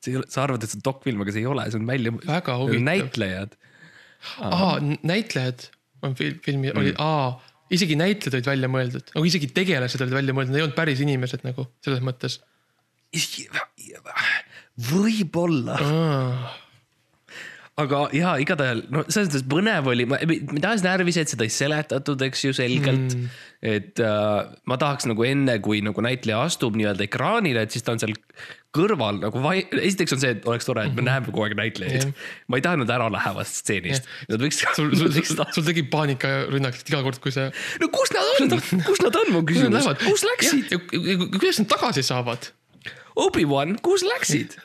see 0.00 0.14
ei 0.14 0.20
ole, 0.20 0.28
sa 0.32 0.44
arvad, 0.44 0.64
et 0.64 0.72
see 0.72 0.80
on 0.80 0.86
dokfilm, 0.86 1.24
aga 1.24 1.34
see 1.34 1.44
ei 1.44 1.50
ole, 1.50 1.66
see 1.72 1.80
on 1.80 1.86
välja, 1.88 2.14
Väga 2.24 2.56
huvitav. 2.60 2.86
näitlejad. 2.88 3.56
aa, 4.46 4.72
näitlejad 5.06 5.68
on 6.06 6.16
fil-, 6.18 6.38
filmi 6.44 6.70
mm. 6.70 6.80
oli, 6.80 6.94
aa, 7.00 7.34
isegi 7.74 7.98
näitlejad 8.00 8.38
olid 8.38 8.50
välja 8.52 8.70
mõeldud, 8.72 9.12
nagu 9.16 9.28
isegi 9.28 9.50
tegelased 9.56 10.04
olid 10.04 10.16
välja 10.16 10.36
mõeldud, 10.36 10.54
nad 10.54 10.60
ei 10.60 10.66
olnud 10.66 10.78
päris 10.78 11.04
inimesed 11.04 11.44
nagu 11.46 11.68
selles 11.84 12.02
mõttes. 12.04 12.40
võib-olla, 14.90 15.76
aga 17.80 18.02
ja 18.16 18.34
igatahes 18.42 18.84
no 18.92 19.04
selles 19.08 19.30
mõttes 19.30 19.46
põnev 19.50 19.88
oli, 19.92 20.06
ma, 20.08 20.20
mind 20.26 20.66
ajas 20.66 20.84
närvi 20.86 21.14
see, 21.14 21.26
et 21.26 21.34
seda 21.34 21.46
ei 21.46 21.54
seletatud, 21.54 22.22
eks 22.28 22.44
ju 22.48 22.56
selgelt 22.56 23.16
mm.. 23.16 23.30
Et 23.60 24.00
äh, 24.00 24.46
ma 24.64 24.76
tahaks 24.80 25.04
nagu 25.10 25.24
enne, 25.26 25.58
kui 25.60 25.82
nagu 25.84 26.00
näitleja 26.04 26.40
astub 26.46 26.78
nii-öelda 26.78 27.04
ekraanile, 27.04 27.66
et 27.66 27.74
siis 27.74 27.84
ta 27.84 27.92
on 27.92 28.00
seal 28.00 28.14
kõrval 28.72 29.18
nagu 29.20 29.42
vai-, 29.44 29.66
esiteks 29.82 30.14
on 30.16 30.22
see, 30.22 30.30
et 30.36 30.46
oleks 30.48 30.68
tore, 30.68 30.86
et 30.88 30.96
me 30.96 31.04
näeme 31.04 31.28
kogu 31.28 31.44
aeg 31.44 31.56
näitlejaid 31.58 32.06
yeah.. 32.06 32.30
ma 32.48 32.60
ei 32.60 32.64
taha 32.64 32.80
nad 32.80 32.92
ära 32.94 33.10
lähevad 33.12 33.50
stseenist 33.50 34.06
yeah., 34.06 34.30
nad 34.32 34.44
võiks. 34.46 34.62
sul, 34.78 34.94
sul, 34.96 35.12
sul, 35.18 35.44
sul 35.56 35.66
tegi 35.66 35.84
paanikarünnak 35.92 36.80
iga 36.80 37.02
kord, 37.04 37.20
kui 37.20 37.34
see. 37.34 37.50
no 37.82 37.90
kus 37.92 38.14
nad 38.16 38.32
on, 38.38 38.56
kus 38.86 39.04
nad 39.04 39.20
on, 39.20 39.34
mu 39.34 39.44
küsimus, 39.48 39.90
kus 40.06 40.24
läksid?? 40.30 40.74
kuidas 41.36 41.60
nad 41.64 41.70
tagasi 41.74 42.06
saavad? 42.06 42.52
Obi-Wan, 43.20 43.76
kus 43.84 44.06
läksid 44.06 44.56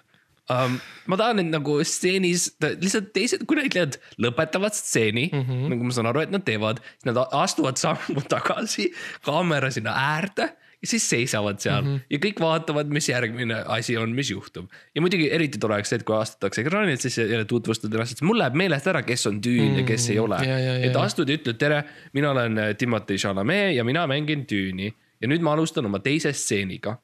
um,? 0.50 0.78
ma 1.06 1.18
tahan, 1.20 1.42
et 1.44 1.50
nagu 1.52 1.78
stseenis 1.86 2.50
lihtsalt 2.62 3.12
teised, 3.16 3.46
kui 3.48 3.60
näitlejad 3.60 4.00
lõpetavad 4.22 4.76
stseeni 4.78 5.30
mm, 5.32 5.42
-hmm. 5.48 5.72
nagu 5.74 5.88
ma 5.88 5.96
saan 5.96 6.12
aru, 6.12 6.26
et 6.26 6.34
nad 6.34 6.46
teevad, 6.46 6.82
siis 6.98 7.10
nad 7.12 7.22
astuvad 7.26 7.82
sammu 7.82 8.26
tagasi, 8.30 8.92
kaamera 9.26 9.72
sinna 9.74 9.96
äärde 10.16 10.52
ja 10.82 10.88
siis 10.88 11.10
seisavad 11.10 11.60
seal 11.60 11.82
mm 11.82 11.96
-hmm. 11.96 12.02
ja 12.10 12.18
kõik 12.26 12.42
vaatavad, 12.42 12.90
mis 12.94 13.10
järgmine 13.10 13.64
asi 13.68 13.98
on, 13.98 14.12
mis 14.12 14.30
juhtub. 14.32 14.70
ja 14.96 15.02
muidugi 15.02 15.32
eriti 15.32 15.58
tore 15.58 15.74
oleks 15.74 15.90
see, 15.90 16.02
et 16.02 16.04
kui 16.04 16.18
astutakse 16.18 16.62
ekraanilt, 16.62 17.02
siis 17.02 17.18
jälle 17.18 17.46
tutvustad 17.46 17.94
ennast, 17.94 18.10
sest 18.10 18.22
mul 18.22 18.38
läheb 18.38 18.54
meelest 18.54 18.88
ära, 18.88 19.02
kes 19.04 19.28
on 19.28 19.42
Dune 19.44 19.62
mm 19.62 19.74
-hmm. 19.74 19.80
ja 19.80 19.84
kes 19.84 20.10
ei 20.10 20.20
ole 20.20 20.38
ja, 20.46 20.60
ja, 20.60 20.76
et 20.86 20.96
astud 20.96 21.30
ja 21.30 21.38
ütled 21.38 21.58
tere, 21.58 21.84
mina 22.14 22.32
olen 22.32 22.58
äh, 22.58 22.76
Timothy 22.76 23.18
Chalamet 23.18 23.76
ja 23.76 23.84
mina 23.84 24.08
mängin 24.08 24.46
Dune'i 24.52 24.94
ja 25.22 25.28
nüüd 25.28 25.42
ma 25.42 25.54
alustan 25.54 25.86
oma 25.86 26.00
teise 26.00 26.34
stseeniga. 26.34 26.98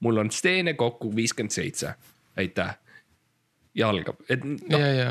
mul 0.00 0.16
on 0.16 0.30
stseene 0.30 0.74
kokku 0.74 1.16
viiskümmend 1.16 1.50
seitse, 1.54 1.94
aitäh. 2.36 2.74
Ja 3.78 3.90
algab, 3.92 4.20
et 4.28 4.42
ja 4.44 4.78
noh, 4.78 4.88
ja 5.00 5.10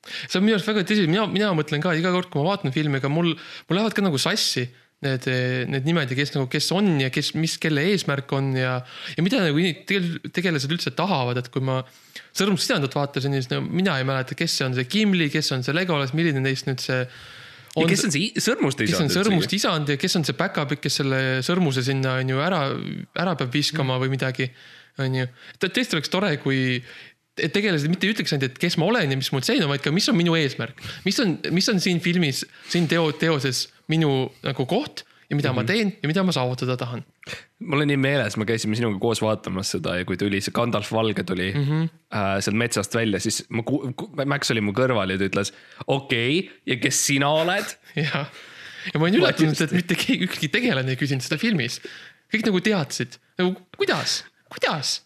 see 0.00 0.38
on 0.38 0.46
minu 0.46 0.56
arust 0.56 0.68
väga 0.68 0.84
tõsi, 0.88 1.08
mina, 1.10 1.26
mina 1.30 1.50
mõtlen 1.56 1.82
ka 1.84 1.92
iga 1.98 2.12
kord, 2.14 2.30
kui 2.32 2.40
ma 2.40 2.54
vaatan 2.54 2.72
filmi, 2.74 3.00
ega 3.00 3.10
mul, 3.12 3.34
mul 3.34 3.76
lähevad 3.76 3.96
ka 3.96 4.04
nagu 4.04 4.20
sassi 4.20 4.64
need, 5.04 5.26
need 5.72 5.88
nimed 5.88 6.12
ja 6.12 6.16
kes 6.16 6.34
nagu, 6.36 6.46
kes 6.52 6.70
on 6.76 6.88
ja 7.00 7.10
kes, 7.12 7.32
mis, 7.40 7.56
kelle 7.60 7.84
eesmärk 7.92 8.32
on 8.36 8.52
ja, 8.56 8.78
ja 9.16 9.24
mida 9.24 9.42
nagu 9.44 9.60
tegel- 9.88 10.32
tegelased 10.32 10.72
üldse 10.72 10.92
tahavad, 10.96 11.40
et 11.40 11.52
kui 11.52 11.64
ma 11.64 11.82
Sõrmust 12.30 12.62
sidandat 12.62 12.94
vaatasin, 12.94 13.32
siis 13.34 13.48
no 13.50 13.58
mina 13.64 13.96
ei 13.98 14.04
mäleta, 14.06 14.36
kes 14.38 14.52
see 14.54 14.66
on 14.68 14.76
see 14.76 14.86
Gimli, 14.86 15.26
kes 15.32 15.48
on 15.56 15.64
see 15.66 15.74
Legolas, 15.74 16.12
milline 16.14 16.38
neist 16.44 16.68
nüüd 16.68 16.78
see 16.78 17.00
ja 17.74 17.86
kes 17.90 18.04
on 18.06 18.12
see 18.14 18.42
sõrmuste 18.42 18.86
kes 18.86 18.98
on 18.98 19.08
isand 19.10 19.16
sõrmust 19.16 19.54
isand 19.54 19.90
ja 19.90 19.96
kes 20.00 20.14
on 20.18 20.26
see 20.26 20.36
päkapikk, 20.38 20.84
kes 20.86 21.00
selle 21.00 21.20
sõrmuse 21.46 21.82
sinna 21.86 22.16
on 22.20 22.30
ju 22.30 22.42
ära, 22.42 22.60
ära 23.18 23.34
peab 23.38 23.50
viskama 23.54 23.98
või 24.02 24.12
midagi, 24.14 24.46
on 25.02 25.18
ju. 25.20 25.26
tõesti 25.62 25.98
oleks 25.98 26.12
tore, 26.12 26.32
kui 26.42 26.78
et 26.78 27.09
tegelased 27.48 27.90
mitte 27.90 28.08
ei 28.08 28.14
ütleks 28.14 28.34
ainult, 28.34 28.50
et 28.50 28.58
kes 28.60 28.76
ma 28.80 28.88
olen 28.90 29.12
ja 29.14 29.18
mis 29.18 29.30
mul 29.32 29.44
see 29.46 29.60
on, 29.60 29.68
vaid 29.70 29.84
ka, 29.84 29.92
mis 29.94 30.08
on 30.12 30.18
minu 30.18 30.36
eesmärk. 30.38 30.80
mis 31.04 31.20
on, 31.22 31.38
mis 31.50 31.68
on 31.72 31.80
siin 31.80 32.00
filmis, 32.04 32.44
siin 32.68 32.88
teo, 32.90 33.10
teoses 33.16 33.68
minu 33.90 34.28
nagu 34.46 34.66
koht 34.70 35.04
ja 35.30 35.36
mida 35.36 35.52
mm 35.52 35.58
-hmm. 35.58 35.62
ma 35.62 35.64
teen 35.64 35.96
ja 36.02 36.08
mida 36.08 36.22
ma 36.22 36.32
saavutada 36.32 36.76
tahan. 36.76 37.04
mul 37.58 37.80
on 37.80 37.88
nii 37.88 37.96
meeles, 37.96 38.36
me 38.36 38.44
käisime 38.44 38.76
sinuga 38.76 38.98
koos 38.98 39.22
vaatamas 39.22 39.70
seda 39.70 39.96
ja 39.96 40.04
kui 40.04 40.16
tuli 40.16 40.40
see 40.40 40.52
Gandalf 40.52 40.92
Valge 40.92 41.22
tuli 41.22 41.52
mm 41.54 41.64
-hmm. 41.64 41.88
äh, 42.16 42.40
sealt 42.40 42.56
metsast 42.56 42.94
välja, 42.94 43.20
siis 43.20 43.44
ma, 43.48 43.62
Max 44.26 44.50
oli 44.50 44.60
mu 44.60 44.72
kõrval 44.72 45.10
ja 45.10 45.18
ta 45.18 45.24
ütles 45.24 45.52
okei 45.86 46.38
okay, 46.38 46.50
ja 46.66 46.76
kes 46.76 47.06
sina 47.06 47.28
oled? 47.28 47.76
ja, 47.96 48.24
ja 48.92 48.98
ma 48.98 49.04
olin 49.06 49.20
üllatunud, 49.20 49.60
et 49.60 49.72
mitte 49.72 49.94
keegi, 49.94 50.24
ükski 50.24 50.48
tegelane 50.48 50.90
ei 50.90 50.96
küsinud 50.96 51.22
seda 51.22 51.38
filmis. 51.38 51.80
kõik 52.34 52.46
nagu 52.46 52.60
teadsid, 52.60 53.18
nagu 53.38 53.54
kuidas, 53.76 54.24
kuidas 54.48 55.02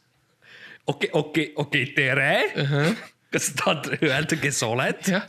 okei, 0.87 1.11
okei, 1.12 1.53
okei, 1.57 1.87
tere 1.97 2.32
uh. 2.57 2.72
-huh. 2.72 2.97
kas 3.32 3.51
sa 3.51 3.61
tahad 3.61 3.93
öelda, 4.01 4.37
kes 4.41 4.59
sa 4.62 4.70
oled? 4.72 5.01
jah, 5.09 5.26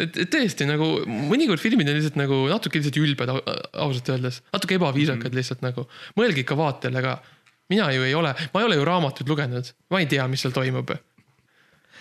et 0.00 0.18
et 0.24 0.30
tõesti 0.30 0.66
nagu 0.68 0.88
mõnikord 1.06 1.62
filmid 1.62 1.88
on 1.90 1.98
lihtsalt 1.98 2.18
nagu 2.18 2.44
natuke 2.50 2.80
lihtsalt 2.80 2.98
ülbed 3.02 3.32
au- 3.34 3.42
ausalt 3.86 4.10
öeldes, 4.14 4.42
natuke 4.52 4.78
ebaviisakad 4.78 5.30
mm. 5.30 5.38
lihtsalt 5.38 5.64
nagu. 5.66 5.86
mõelge 6.18 6.42
ikka 6.42 6.58
vaatajale 6.58 7.02
ka, 7.04 7.18
mina 7.72 7.90
ju 7.94 8.06
ei 8.06 8.14
ole, 8.14 8.34
ma 8.54 8.62
ei 8.62 8.70
ole 8.70 8.78
ju 8.80 8.88
raamatuid 8.88 9.30
lugenud, 9.30 9.74
ma 9.90 10.02
ei 10.02 10.10
tea, 10.10 10.26
mis 10.28 10.42
seal 10.44 10.56
toimub. 10.56 10.90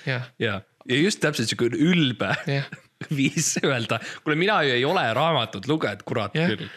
jah, 0.07 0.25
ja, 0.39 0.61
ja 0.89 1.03
just 1.03 1.21
täpselt 1.23 1.51
siuke 1.51 1.69
ülbe 1.69 2.33
jah, 2.49 2.67
viis 3.19 3.55
öelda, 3.63 4.01
kuule, 4.23 4.39
mina 4.39 4.61
ju 4.65 4.73
ei 4.79 4.85
ole 4.87 5.05
raamatut 5.13 5.69
lugenud, 5.69 6.03
kurat 6.07 6.35
Jah. 6.35 6.49
küll. 6.49 6.67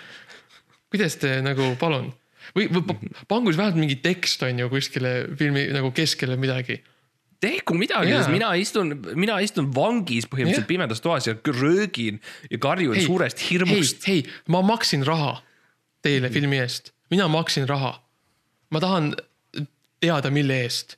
kuidas 0.93 1.17
te 1.23 1.41
nagu 1.43 1.75
palun 1.81 2.13
või, 2.57 2.69
või 2.73 2.83
pa- 2.87 3.25
pangu 3.29 3.51
siis 3.53 3.59
vähemalt 3.61 3.81
mingi 3.81 3.97
tekst 4.05 4.43
on 4.47 4.59
ju 4.63 4.69
kuskile 4.73 5.15
filmi 5.39 5.67
nagu 5.75 5.91
keskele 5.97 6.37
midagi. 6.41 6.83
tehku 7.41 7.75
midagi 7.77 8.11
yeah., 8.15 8.29
mina 8.33 8.55
istun, 8.57 8.95
mina 9.15 9.39
istun 9.45 9.69
vangis 9.75 10.25
põhimõtteliselt 10.31 10.65
Jah. 10.65 10.71
pimedas 10.71 11.01
toas 11.05 11.27
ja 11.27 11.35
röögin 11.37 12.21
ja 12.51 12.59
karjun 12.59 13.01
suurest 13.01 13.43
hirmust. 13.51 14.07
hei, 14.07 14.23
hei, 14.23 14.33
ma 14.49 14.63
maksin 14.63 15.05
raha 15.07 15.43
teile 16.03 16.31
filmi 16.31 16.59
eest, 16.63 16.93
mina 17.11 17.29
maksin 17.29 17.69
raha. 17.69 17.97
ma 18.71 18.81
tahan 18.81 19.15
teada, 20.01 20.31
mille 20.31 20.63
eest. 20.63 20.97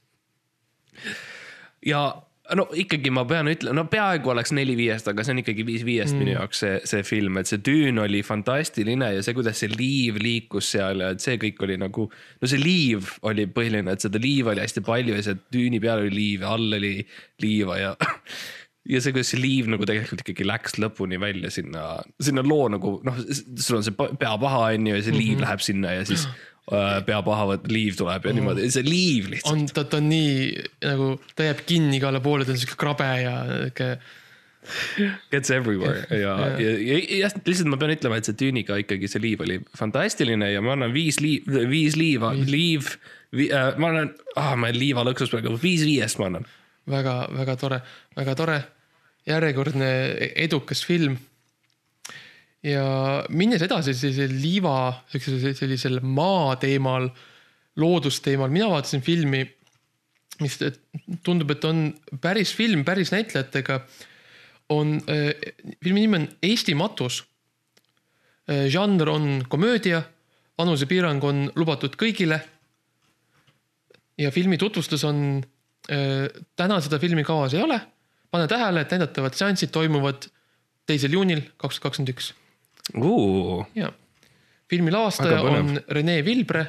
ja 1.86 2.22
no 2.56 2.64
ikkagi 2.80 3.10
ma 3.12 3.24
pean 3.28 3.50
ütlema, 3.50 3.76
no 3.76 3.84
peaaegu 3.90 4.32
oleks 4.32 4.52
neli 4.56 4.74
viiest, 4.78 5.08
aga 5.10 5.24
see 5.24 5.34
on 5.34 5.42
ikkagi 5.42 5.64
viis 5.68 5.84
viiest 5.86 6.14
mm. 6.14 6.22
minu 6.22 6.34
jaoks 6.34 6.62
see, 6.64 6.76
see 6.88 7.04
film, 7.06 7.40
et 7.40 7.50
see 7.50 7.60
tüün 7.64 8.00
oli 8.02 8.22
fantastiline 8.26 9.10
ja 9.16 9.24
see, 9.24 9.36
kuidas 9.36 9.60
see 9.62 9.72
liiv 9.72 10.20
liikus 10.22 10.70
seal 10.74 11.04
ja 11.04 11.10
et 11.14 11.24
see 11.24 11.36
kõik 11.40 11.60
oli 11.66 11.78
nagu. 11.80 12.08
no 12.08 12.50
see 12.50 12.60
liiv 12.62 13.10
oli 13.28 13.48
põhiline, 13.52 13.92
et 13.92 14.04
seda 14.04 14.22
liiva 14.22 14.54
oli 14.54 14.64
hästi 14.64 14.84
palju 14.86 15.18
ja 15.18 15.26
see 15.26 15.40
tüüni 15.54 15.82
peal 15.82 16.04
oli 16.04 16.14
liiv 16.14 16.46
ja 16.46 16.54
all 16.56 16.78
oli 16.78 16.94
liiva 17.44 17.80
ja. 17.80 17.94
ja 18.92 19.02
see, 19.04 19.12
kuidas 19.12 19.34
see 19.34 19.42
liiv 19.42 19.68
nagu 19.72 19.88
tegelikult 19.88 20.24
ikkagi 20.24 20.46
läks 20.48 20.78
lõpuni 20.80 21.20
välja 21.20 21.52
sinna, 21.52 21.88
sinna 22.22 22.44
loo 22.46 22.70
nagu 22.72 22.98
noh, 23.04 23.24
sul 23.28 23.80
on 23.80 23.86
see 23.86 23.96
pa- 23.98 24.12
peapaha 24.16 24.68
on 24.70 24.88
ju 24.88 24.96
ja 24.96 25.04
see 25.04 25.16
liiv 25.16 25.34
mm 25.34 25.42
-hmm. 25.42 25.46
läheb 25.46 25.66
sinna 25.68 25.98
ja 25.98 26.06
siis 26.08 26.28
äh, 26.72 27.00
peapaha 27.06 27.48
võt- 27.52 27.68
liiv 27.72 27.98
tuleb 27.98 28.28
ja 28.28 28.36
niimoodi, 28.36 28.70
see 28.74 28.86
liiv 28.86 29.28
lihtsalt. 29.34 29.52
on, 29.54 29.66
ta, 29.72 29.84
ta 29.88 30.00
on 30.02 30.08
nii 30.12 30.38
nagu, 30.86 31.10
ta 31.36 31.48
jääb 31.48 31.64
kinni 31.68 31.98
igale 32.00 32.22
poole, 32.24 32.46
ta 32.46 32.54
on 32.54 32.60
siuke 32.60 32.78
krabe 32.80 33.10
ja 33.22 33.34
siuke. 33.50 33.92
Gets 35.32 35.52
everywhere 35.54 36.04
ja, 36.12 36.34
ja, 36.60 36.72
ja, 36.82 36.96
ja, 37.22 37.28
lihtsalt 37.46 37.70
ma 37.72 37.78
pean 37.80 37.94
ütlema, 37.94 38.18
et 38.18 38.28
see 38.28 38.36
tüüniga 38.36 38.76
ikkagi 38.82 39.08
see 39.08 39.22
liiv 39.22 39.44
oli 39.46 39.60
fantastiline 39.78 40.50
ja 40.50 40.60
ma 40.64 40.74
annan 40.74 40.92
viis 40.92 41.22
liiv, 41.24 41.46
viis 41.70 41.96
liiva, 41.96 42.34
liiv 42.36 42.90
vi,, 43.32 43.48
äh, 43.48 43.78
ma 43.80 43.92
annan 43.92 44.10
ah,, 44.36 44.54
ma 44.58 44.68
olen 44.68 44.80
liivalõksus 44.80 45.32
praegu, 45.32 45.54
viis 45.62 45.86
viiest 45.86 46.20
ma 46.20 46.28
annan. 46.28 46.48
väga-väga 46.88 47.56
tore, 47.60 47.80
väga 48.16 48.34
tore. 48.36 48.58
järjekordne 49.28 49.88
edukas 50.40 50.80
film. 50.88 51.18
Ja 52.68 53.24
minnes 53.28 53.62
edasi 53.64 53.94
sellise 53.96 54.28
liiva, 54.32 55.04
sellisel 55.12 56.00
maa 56.02 56.56
teemal, 56.60 57.08
loodusteemal, 57.78 58.50
mina 58.52 58.68
vaatasin 58.72 59.02
filmi, 59.04 59.44
mis 60.42 60.58
tundub, 61.26 61.50
et 61.54 61.64
on 61.66 61.88
päris 62.22 62.52
film, 62.54 62.84
päris 62.86 63.12
näitlejatega. 63.14 63.80
on 64.68 65.00
äh,, 65.08 65.32
filmi 65.84 66.00
nimi 66.00 66.16
on 66.16 66.28
Eesti 66.42 66.74
matus 66.74 67.22
äh,. 68.50 68.68
žanr 68.68 69.08
on 69.08 69.44
komöödia, 69.48 70.02
vanusepiirang 70.58 71.24
on 71.24 71.52
lubatud 71.56 71.96
kõigile. 71.96 72.40
ja 74.18 74.30
filmi 74.30 74.58
tutvustus 74.58 75.04
on 75.04 75.44
äh,, 75.90 76.28
täna 76.56 76.80
seda 76.80 76.98
filmi 76.98 77.24
kavas 77.24 77.54
ei 77.54 77.62
ole. 77.62 77.80
pane 78.30 78.46
tähele, 78.46 78.80
et 78.80 78.90
näidatavad 78.90 79.34
seansid 79.34 79.70
toimuvad 79.70 80.28
teisel 80.86 81.12
juunil 81.12 81.40
kaks 81.56 81.78
tuhat 81.78 81.82
kakskümmend 81.82 82.14
üks 82.14 82.34
ja 83.74 83.92
filmi 84.68 84.92
põnev. 85.44 85.72
on 85.72 85.80
Rene 85.96 86.18
Vilbre, 86.24 86.66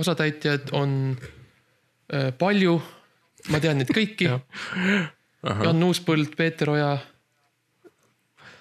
osatäitjad 0.00 0.72
on 0.76 0.96
äh, 2.12 2.32
palju, 2.38 2.78
ma 3.52 3.60
tean 3.60 3.80
neid 3.82 3.92
kõiki 3.94 4.30
Jan 5.64 5.84
Uuspõld, 5.86 6.34
Peeter 6.36 6.72
Oja, 6.72 6.96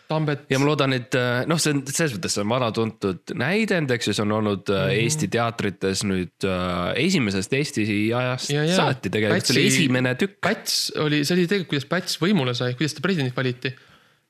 Tambet 0.08 0.46
ja 0.48 0.60
ma 0.60 0.70
loodan, 0.70 0.94
et 0.96 1.16
äh, 1.20 1.42
noh, 1.50 1.60
see 1.60 1.74
on 1.76 1.82
selles 1.90 2.14
mõttes 2.16 2.38
see 2.38 2.44
on 2.46 2.52
vana 2.54 2.70
tuntud 2.76 3.34
näidend, 3.36 3.92
eks 3.92 4.08
ju, 4.08 4.14
see 4.16 4.24
on 4.24 4.38
olnud 4.38 4.70
mm 4.70 4.78
-hmm. 4.78 5.02
Eesti 5.04 5.28
teatrites 5.34 6.04
nüüd 6.08 6.48
äh, 6.48 6.94
esimesest 7.04 7.54
Eesti 7.54 7.84
ajast 8.16 8.54
Ja, 8.54 8.64
ja. 8.64 8.76
saati 8.76 9.12
tegelikult, 9.12 9.50
see 9.50 9.58
oli 9.58 9.68
esimene 9.68 10.16
tükk. 10.16 10.40
Päts 10.42 10.94
oli, 10.96 11.26
see 11.26 11.36
oli 11.36 11.48
tegelikult, 11.48 11.74
kuidas 11.74 11.90
Päts 11.92 12.22
võimule 12.22 12.56
sai, 12.56 12.74
kuidas 12.80 12.96
ta 12.96 13.04
presidendiks 13.04 13.36
valiti. 13.36 13.74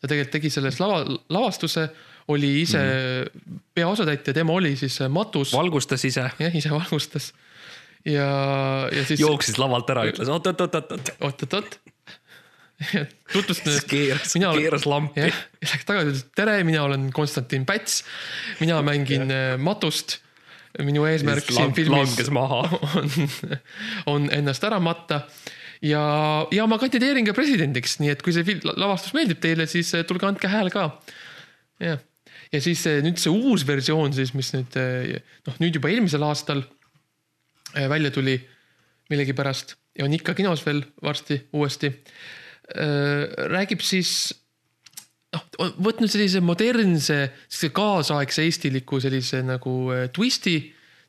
ta 0.02 0.08
tegelikult 0.08 0.32
tegi 0.32 0.50
selles 0.50 0.80
lava, 0.80 1.06
lavastuse, 1.30 1.90
oli 2.28 2.62
ise 2.62 2.84
mm 2.84 3.64
peaosatäitja, 3.78 4.34
tema 4.34 4.56
oli 4.58 4.76
siis 4.80 4.98
matus, 5.14 5.54
valgustas 5.54 6.06
ise, 6.08 6.24
jah, 6.40 6.56
ise 6.56 6.72
valgustas. 6.74 7.34
ja, 8.06 8.30
ja 8.94 9.04
siis 9.06 9.22
jooksis 9.22 9.60
lavalt 9.62 9.90
ära, 9.94 10.08
ütles 10.10 10.32
oot-oot-oot-oot, 10.34 11.12
oot-oot-oot. 11.28 11.78
tutvustan 13.34 13.74
ennast. 13.74 13.90
keeras, 13.90 14.34
keeras 14.38 14.86
lampi 14.90 15.28
läks 15.28 15.86
tagasi, 15.86 16.14
ütles 16.14 16.26
tere, 16.38 16.58
mina 16.66 16.86
olen 16.86 17.10
Konstantin 17.14 17.66
Päts. 17.70 18.04
mina 18.62 18.80
mängin 18.86 19.30
äh, 19.34 19.58
Matust. 19.62 20.20
minu 20.86 21.06
eesmärk 21.10 21.46
siin 21.50 21.74
filmis 21.74 22.18
on, 22.30 23.14
on 24.14 24.28
ennast 24.34 24.66
ära 24.66 24.82
matta. 24.82 25.24
ja, 25.82 26.02
ja 26.54 26.66
ma 26.70 26.82
kandideerin 26.82 27.30
ka 27.30 27.38
presidendiks, 27.38 28.00
nii 28.02 28.14
et 28.14 28.26
kui 28.26 28.34
see 28.34 28.58
lavastus 28.74 29.14
meeldib 29.18 29.42
teile, 29.42 29.70
siis 29.70 29.94
äh, 29.98 30.06
tulge 30.06 30.30
andke 30.30 30.50
hääl 30.50 30.74
ka. 30.74 30.92
jah, 31.82 32.02
ja 32.54 32.62
siis 32.64 32.84
äh, 32.88 33.02
nüüd 33.04 33.20
see 33.22 33.34
uus 33.34 33.66
versioon 33.68 34.16
siis, 34.16 34.34
mis 34.38 34.52
nüüd 34.56 34.78
äh, 34.80 35.18
noh, 35.48 35.60
nüüd 35.64 35.78
juba 35.78 35.92
eelmisel 35.92 36.24
aastal 36.28 36.64
äh, 36.64 37.88
välja 37.92 38.12
tuli 38.16 38.38
millegipärast 39.12 39.76
ja 39.98 40.06
on 40.08 40.16
ikka 40.16 40.36
kinos 40.38 40.64
veel 40.66 40.84
varsti 41.04 41.40
uuesti. 41.56 41.94
räägib 43.48 43.80
siis 43.80 44.10
noh, 45.32 45.46
võtnud 45.80 46.12
sellise 46.12 46.42
modernse, 46.44 47.20
sellise 47.48 47.70
kaasaegse 47.74 48.44
eestiliku 48.44 49.00
sellise 49.00 49.40
nagu 49.48 49.78
twisti 50.14 50.58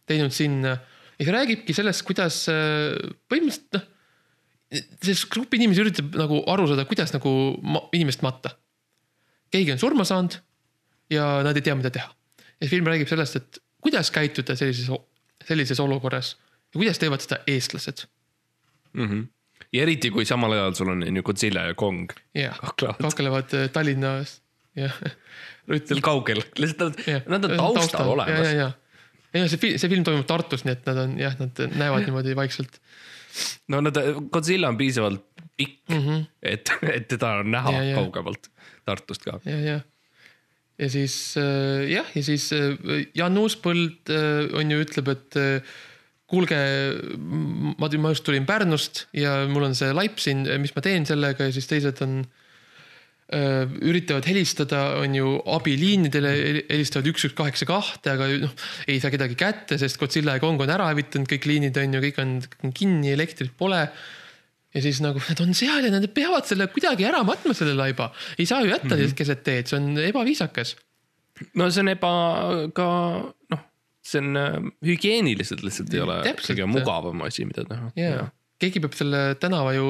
teinud 0.06 0.32
sinna 0.32 0.76
ja 0.78 1.26
see 1.26 1.34
räägibki 1.34 1.74
sellest, 1.74 2.04
kuidas 2.06 2.44
põhimõtteliselt 2.46 3.74
noh, 3.74 3.90
see 5.02 5.18
grupp 5.34 5.58
inimesi 5.58 5.82
üritab 5.82 6.14
nagu 6.22 6.38
aru 6.54 6.70
saada, 6.70 6.86
kuidas 6.86 7.10
nagu 7.16 7.32
ma, 7.66 7.82
inimest 7.98 8.22
matta. 8.22 8.54
keegi 9.50 9.74
on 9.74 9.82
surma 9.82 10.06
saanud 10.06 10.38
ja 11.10 11.28
nad 11.46 11.56
ei 11.56 11.64
tea, 11.64 11.74
mida 11.78 11.90
teha. 11.94 12.10
ja 12.60 12.68
film 12.68 12.86
räägib 12.86 13.08
sellest, 13.08 13.36
et 13.36 13.62
kuidas 13.82 14.10
käituda 14.10 14.56
sellises, 14.56 14.90
sellises 15.46 15.80
olukorras 15.80 16.36
ja 16.74 16.78
kuidas 16.80 16.98
teevad 16.98 17.24
seda 17.24 17.40
eestlased. 17.46 18.06
mm. 18.92 19.08
-hmm. 19.08 19.26
ja 19.72 19.82
eriti, 19.82 20.10
kui 20.10 20.24
samal 20.24 20.52
ajal 20.52 20.74
sul 20.74 20.88
on 20.88 21.16
ju 21.16 21.22
Godzilla 21.22 21.60
ja 21.60 21.74
Kong 21.74 22.10
jah, 22.34 22.58
kaklevad 22.98 23.54
äh, 23.54 23.70
Tallinnas, 23.70 24.42
jah. 24.76 25.00
seal 25.84 26.00
kaugel, 26.00 26.42
lihtsalt 26.58 27.06
nad, 27.06 27.26
nad 27.26 27.44
on 27.44 27.56
taustal 27.56 28.06
ja, 28.06 28.12
olemas 28.12 28.76
ei 29.34 29.42
no 29.42 29.48
see 29.50 29.60
film, 29.60 29.80
see 29.80 29.92
film 29.92 30.04
toimub 30.06 30.26
Tartus, 30.28 30.64
nii 30.64 30.74
et 30.76 30.86
nad 30.88 31.00
on 31.04 31.16
jah, 31.20 31.36
nad 31.40 31.62
näevad 31.76 32.06
niimoodi 32.06 32.36
vaikselt. 32.38 32.80
no 33.68 33.82
nad, 33.84 33.98
Godzilla 34.32 34.70
on 34.72 34.78
piisavalt 34.80 35.24
pikk 35.58 35.90
mm. 35.90 36.02
-hmm. 36.04 36.24
et, 36.42 36.72
et 36.94 37.08
teda 37.08 37.34
on 37.42 37.50
näha 37.50 37.72
ja, 37.72 37.82
ja. 37.90 37.96
kaugemalt 37.96 38.50
Tartust 38.84 39.24
ka. 39.24 39.40
ja, 39.44 39.60
ja, 39.60 39.80
ja 40.78 40.88
siis 40.92 41.14
äh, 41.38 41.84
jah, 41.90 42.08
ja 42.14 42.24
siis 42.24 42.48
äh, 42.54 43.04
Jan 43.18 43.38
Uuspõld 43.40 44.10
äh, 44.14 44.48
on 44.56 44.72
ju, 44.72 44.80
ütleb, 44.84 45.12
et 45.14 45.38
kuulge, 46.28 46.58
ma, 47.18 47.88
ma 47.88 48.12
just 48.12 48.26
tulin 48.26 48.46
Pärnust 48.48 49.06
ja 49.16 49.40
mul 49.48 49.70
on 49.70 49.78
see 49.78 49.94
laip 49.96 50.20
siin, 50.20 50.44
mis 50.60 50.74
ma 50.76 50.84
teen 50.84 51.08
sellega? 51.08 51.48
Ja 51.48 51.54
siis 51.56 51.70
teised 51.70 52.02
on 52.04 52.20
üritavad 53.28 54.24
helistada, 54.24 55.02
on 55.02 55.12
ju 55.12 55.34
abiliinidele, 55.52 56.30
helistavad 56.70 57.10
üks, 57.10 57.26
üks 57.28 57.34
kaheksa 57.36 57.66
kahte, 57.68 58.14
aga 58.14 58.28
noh, 58.40 58.54
ei 58.88 59.02
saa 59.02 59.12
kedagi 59.12 59.36
kätte, 59.36 59.76
sest 59.80 60.00
Godzilla 60.00 60.38
ja 60.38 60.40
Kong 60.40 60.64
on 60.64 60.72
ära 60.72 60.86
hävitanud 60.88 61.28
kõik 61.28 61.48
liinid 61.50 61.76
on 61.76 61.98
ju, 61.98 62.00
kõik 62.06 62.22
on 62.24 62.72
kinni, 62.72 63.10
elektrit 63.12 63.52
pole 63.60 63.82
ja 64.78 64.84
siis 64.84 65.00
nagu 65.02 65.22
nad 65.26 65.40
on 65.42 65.54
seal 65.58 65.86
ja 65.86 65.92
nad 65.92 66.06
peavad 66.14 66.46
selle 66.48 66.68
kuidagi 66.72 67.06
ära 67.08 67.24
matma, 67.26 67.54
selle 67.56 67.74
laiba. 67.78 68.10
ei 68.38 68.46
saa 68.46 68.62
ju 68.62 68.70
jätta 68.70 68.94
mm 68.94 69.02
-hmm. 69.02 69.16
keset 69.18 69.42
teed, 69.44 69.66
see 69.70 69.80
on 69.80 69.98
ebaviisakas. 69.98 70.76
no 71.54 71.70
see 71.70 71.82
on 71.82 71.92
eba 71.94 72.12
ka 72.74 72.88
noh, 73.54 73.62
see 74.02 74.22
on 74.22 74.36
äh, 74.36 74.58
hügieeniliselt 74.86 75.62
lihtsalt 75.66 75.94
ei 75.94 76.02
ole 76.06 76.20
kõige 76.42 76.66
mugavam 76.70 77.22
asi, 77.26 77.46
mida 77.48 77.64
teha. 77.68 77.92
jaa, 77.96 78.28
keegi 78.58 78.82
peab 78.84 78.94
selle 78.98 79.22
tänava 79.40 79.74
ju, 79.76 79.88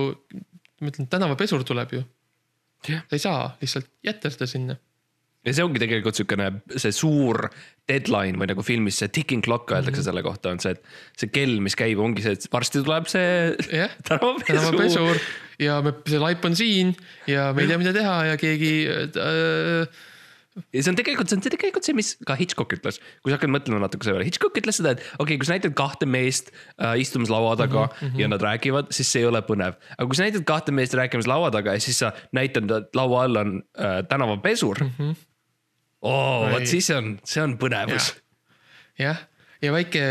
ma 0.80 0.92
ütlen, 0.92 1.08
tänavapesur 1.10 1.64
tuleb 1.64 1.92
ju. 1.98 2.04
Jah. 2.88 3.02
sa 3.10 3.16
ei 3.16 3.22
saa 3.22 3.56
lihtsalt 3.60 3.88
jätta 4.06 4.30
seda 4.30 4.46
sinna. 4.46 4.76
Ja 5.48 5.56
see 5.56 5.64
ongi 5.64 5.82
tegelikult 5.82 6.18
siukene, 6.18 6.50
see 6.76 6.94
suur 6.94 7.48
deadline 7.88 8.36
või 8.40 8.50
nagu 8.50 8.64
filmis 8.66 9.00
see 9.00 9.10
ticking 9.12 9.44
clock 9.44 9.70
öeldakse 9.72 9.96
mm 9.96 10.02
-hmm. 10.02 10.08
selle 10.10 10.24
kohta, 10.26 10.52
on 10.52 10.60
see, 10.62 10.76
et 10.76 11.20
see 11.20 11.32
kell, 11.32 11.58
mis 11.64 11.76
käib, 11.78 12.00
ongi 12.04 12.24
see, 12.24 12.36
et 12.36 12.48
varsti 12.52 12.84
tuleb 12.84 13.08
see 13.10 13.28
jah, 13.72 13.94
tänavapesu. 14.08 14.52
tänavapesur 14.52 15.22
ja 15.62 15.80
me, 15.84 15.94
see 16.08 16.20
laip 16.22 16.44
on 16.46 16.58
siin 16.58 16.94
ja 17.30 17.50
me 17.54 17.64
ei 17.64 17.72
tea, 17.72 17.80
mida 17.80 17.94
teha 17.96 18.20
ja 18.32 18.38
keegi 18.40 18.72
äh,. 18.88 20.04
ja 20.74 20.82
see 20.82 20.92
on 20.92 20.98
tegelikult, 20.98 21.30
see 21.30 21.38
on 21.38 21.44
tegelikult 21.44 21.86
see, 21.86 21.96
mis 21.96 22.12
ka 22.26 22.36
Hitchcock 22.38 22.74
ütles, 22.76 23.00
kui 23.22 23.32
sa 23.32 23.38
hakkad 23.38 23.52
mõtlema 23.54 23.80
natuke 23.84 24.06
selle 24.06 24.18
peale, 24.18 24.28
Hitchcock 24.28 24.58
ütles 24.58 24.80
seda, 24.80 24.94
et 24.96 25.02
okei 25.02 25.22
okay,, 25.24 25.40
kui 25.40 25.48
sa 25.48 25.56
näitad 25.56 25.76
kahte 25.78 26.08
meest 26.10 26.52
äh, 26.76 26.96
istumas 27.02 27.32
laua 27.32 27.54
taga 27.58 27.86
mm 27.88 28.08
-hmm. 28.08 28.20
ja 28.22 28.28
nad 28.30 28.42
räägivad, 28.42 28.92
siis 28.94 29.12
see 29.12 29.24
ei 29.24 29.30
ole 29.30 29.42
põnev. 29.46 29.78
aga 29.96 30.06
kui 30.06 30.18
sa 30.18 30.26
näitad 30.26 30.44
kahte 30.44 30.74
meest 30.74 30.94
rääkimas 30.98 31.30
laua 31.30 31.50
taga 31.54 31.78
ja 31.78 31.80
siis 31.80 31.98
sa 32.04 32.12
näitad, 32.32 32.70
et 32.70 32.94
laua 32.94 33.24
all 33.24 33.36
on 33.36 33.62
äh, 33.78 34.02
tänavapesur 34.08 34.84
mm. 34.84 34.92
-hmm. 34.98 35.27
oo, 36.06 36.48
vot 36.52 36.66
siis 36.68 36.90
on, 36.94 37.16
see 37.26 37.42
on 37.44 37.56
põnevus. 37.60 38.12
jah, 39.00 39.22
ja 39.64 39.72
väike, 39.74 40.02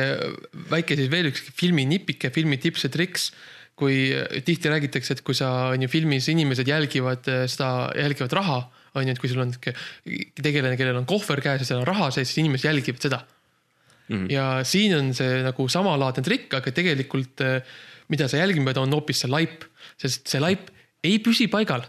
väike 0.71 0.97
siis 0.99 1.11
veel 1.11 1.31
üks 1.31 1.45
filmi 1.55 1.87
nipike, 1.89 2.31
filmi 2.35 2.59
tips 2.61 2.87
ja 2.87 2.93
triks. 2.93 3.31
kui 3.77 4.09
tihti 4.41 4.71
räägitakse, 4.71 5.13
et 5.13 5.19
kui 5.21 5.35
sa 5.37 5.69
on 5.69 5.83
ju 5.83 5.87
filmis 5.91 6.25
inimesed 6.31 6.65
jälgivad 6.65 7.27
eh, 7.29 7.43
seda, 7.45 7.91
jälgivad 7.93 8.33
raha, 8.33 8.55
on 8.97 9.05
ju, 9.05 9.13
et 9.13 9.19
kui 9.21 9.29
sul 9.29 9.43
on 9.43 9.51
tegelane, 9.53 10.73
kellel 10.79 10.97
on 10.97 11.05
kohver 11.05 11.43
käes 11.45 11.61
ja 11.61 11.67
seal 11.67 11.83
on 11.83 11.85
raha 11.85 12.07
sees, 12.15 12.31
siis 12.31 12.41
inimesed 12.41 12.65
jälgivad 12.71 13.05
seda 13.05 13.19
mm. 13.21 14.15
-hmm. 14.15 14.31
ja 14.33 14.63
siin 14.65 14.97
on 14.97 15.13
see 15.13 15.43
nagu 15.45 15.67
samalaadne 15.69 16.25
trikk, 16.25 16.57
aga 16.57 16.73
tegelikult 16.73 17.45
eh, 17.45 17.61
mida 18.09 18.27
sa 18.27 18.41
jälgima 18.41 18.71
pead, 18.71 18.81
on 18.81 18.97
hoopis 18.97 19.21
see 19.23 19.31
laip, 19.31 19.67
sest 19.99 20.27
see 20.31 20.41
laip 20.41 20.71
ei 21.05 21.19
püsi 21.23 21.47
paigal. 21.51 21.85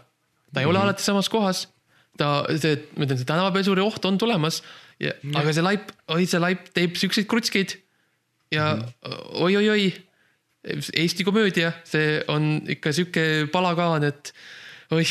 ta 0.53 0.61
ei 0.61 0.65
ole 0.65 0.77
mm 0.77 0.81
-hmm. 0.81 0.83
alati 0.83 1.03
samas 1.03 1.29
kohas. 1.29 1.67
ta, 2.19 2.43
see, 2.59 2.75
ma 2.97 3.07
ütlen, 3.07 3.19
see 3.21 3.29
tänavapesuri 3.29 3.83
oht 3.83 4.05
on 4.05 4.19
tulemas 4.21 4.61
aga 4.99 5.53
see 5.55 5.63
laip, 5.63 5.91
oi, 6.11 6.25
see 6.27 6.41
laip 6.41 6.69
teeb 6.75 6.97
siukseid 6.99 7.27
krutskeid 7.31 7.77
ja 8.51 8.73
mm 8.75 8.81
-hmm. 8.83 9.43
oi-oi-oi, 9.45 9.89
Eesti 10.93 11.23
komöödia, 11.23 11.71
see 11.87 12.19
on 12.27 12.61
ikka 12.67 12.91
sihuke 12.91 13.47
palagaan, 13.51 14.03
et 14.03 14.33
oih, 14.91 15.07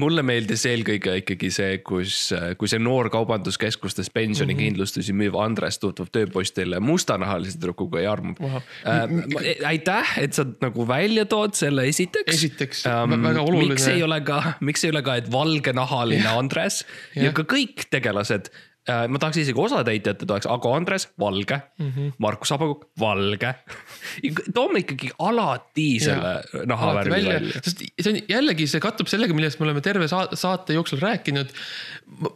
mulle 0.00 0.24
meeldis 0.26 0.64
eelkõige 0.66 1.12
ikkagi 1.20 1.50
see, 1.54 1.78
kus, 1.86 2.16
kui 2.58 2.70
see 2.70 2.80
noor 2.82 3.08
kaubanduskeskustes 3.14 4.10
pensionikindlustusi 4.14 5.14
müüv 5.16 5.38
Andres 5.38 5.78
tutvub 5.82 6.10
tööpostile 6.14 6.80
mustanahalise 6.82 7.58
tüdrukuga 7.60 8.02
ja 8.02 8.14
armub 8.16 8.40
Vau. 8.42 8.62
äh,. 8.88 9.64
aitäh, 9.70 10.16
et 10.24 10.34
sa 10.34 10.46
nagu 10.48 10.86
välja 10.88 11.26
tood 11.30 11.54
selle 11.58 11.86
esiteks. 11.90 12.34
Esiteks, 12.34 12.84
vä- 12.90 13.22
väga 13.28 13.46
oluline. 13.46 13.74
miks 13.76 13.88
ei 13.92 14.02
ole 14.02 14.20
ka, 14.26 14.42
miks 14.60 14.84
ei 14.84 14.94
ole 14.94 15.04
ka, 15.06 15.18
et 15.22 15.30
valgenahaline 15.32 16.28
Andres 16.34 16.82
ja, 17.14 17.28
ja 17.28 17.34
ka 17.36 17.46
kõik 17.54 17.86
tegelased 17.90 18.50
ma 18.84 19.20
tahaks 19.20 19.38
isegi 19.40 19.60
osatäitjate 19.60 20.26
tahaks, 20.28 20.46
Ago 20.50 20.74
Andres, 20.76 21.06
valge 21.20 21.56
mm. 21.78 21.90
-hmm. 21.90 22.12
Markus 22.18 22.52
Abakuk, 22.52 22.84
valge. 23.00 23.54
toome 24.56 24.82
ikkagi 24.84 25.10
alati 25.18 25.86
selle 26.00 26.66
nahavärvi 26.68 27.10
välja, 27.10 27.34
välja.. 27.34 27.62
sest 27.64 27.84
see 28.00 28.12
on 28.12 28.18
jällegi, 28.28 28.66
see 28.68 28.82
kattub 28.84 29.08
sellega, 29.08 29.34
millest 29.34 29.60
me 29.60 29.68
oleme 29.68 29.80
terve 29.80 30.08
sa- 30.08 30.28
saate 30.32 30.76
jooksul 30.76 31.00
rääkinud. 31.00 31.54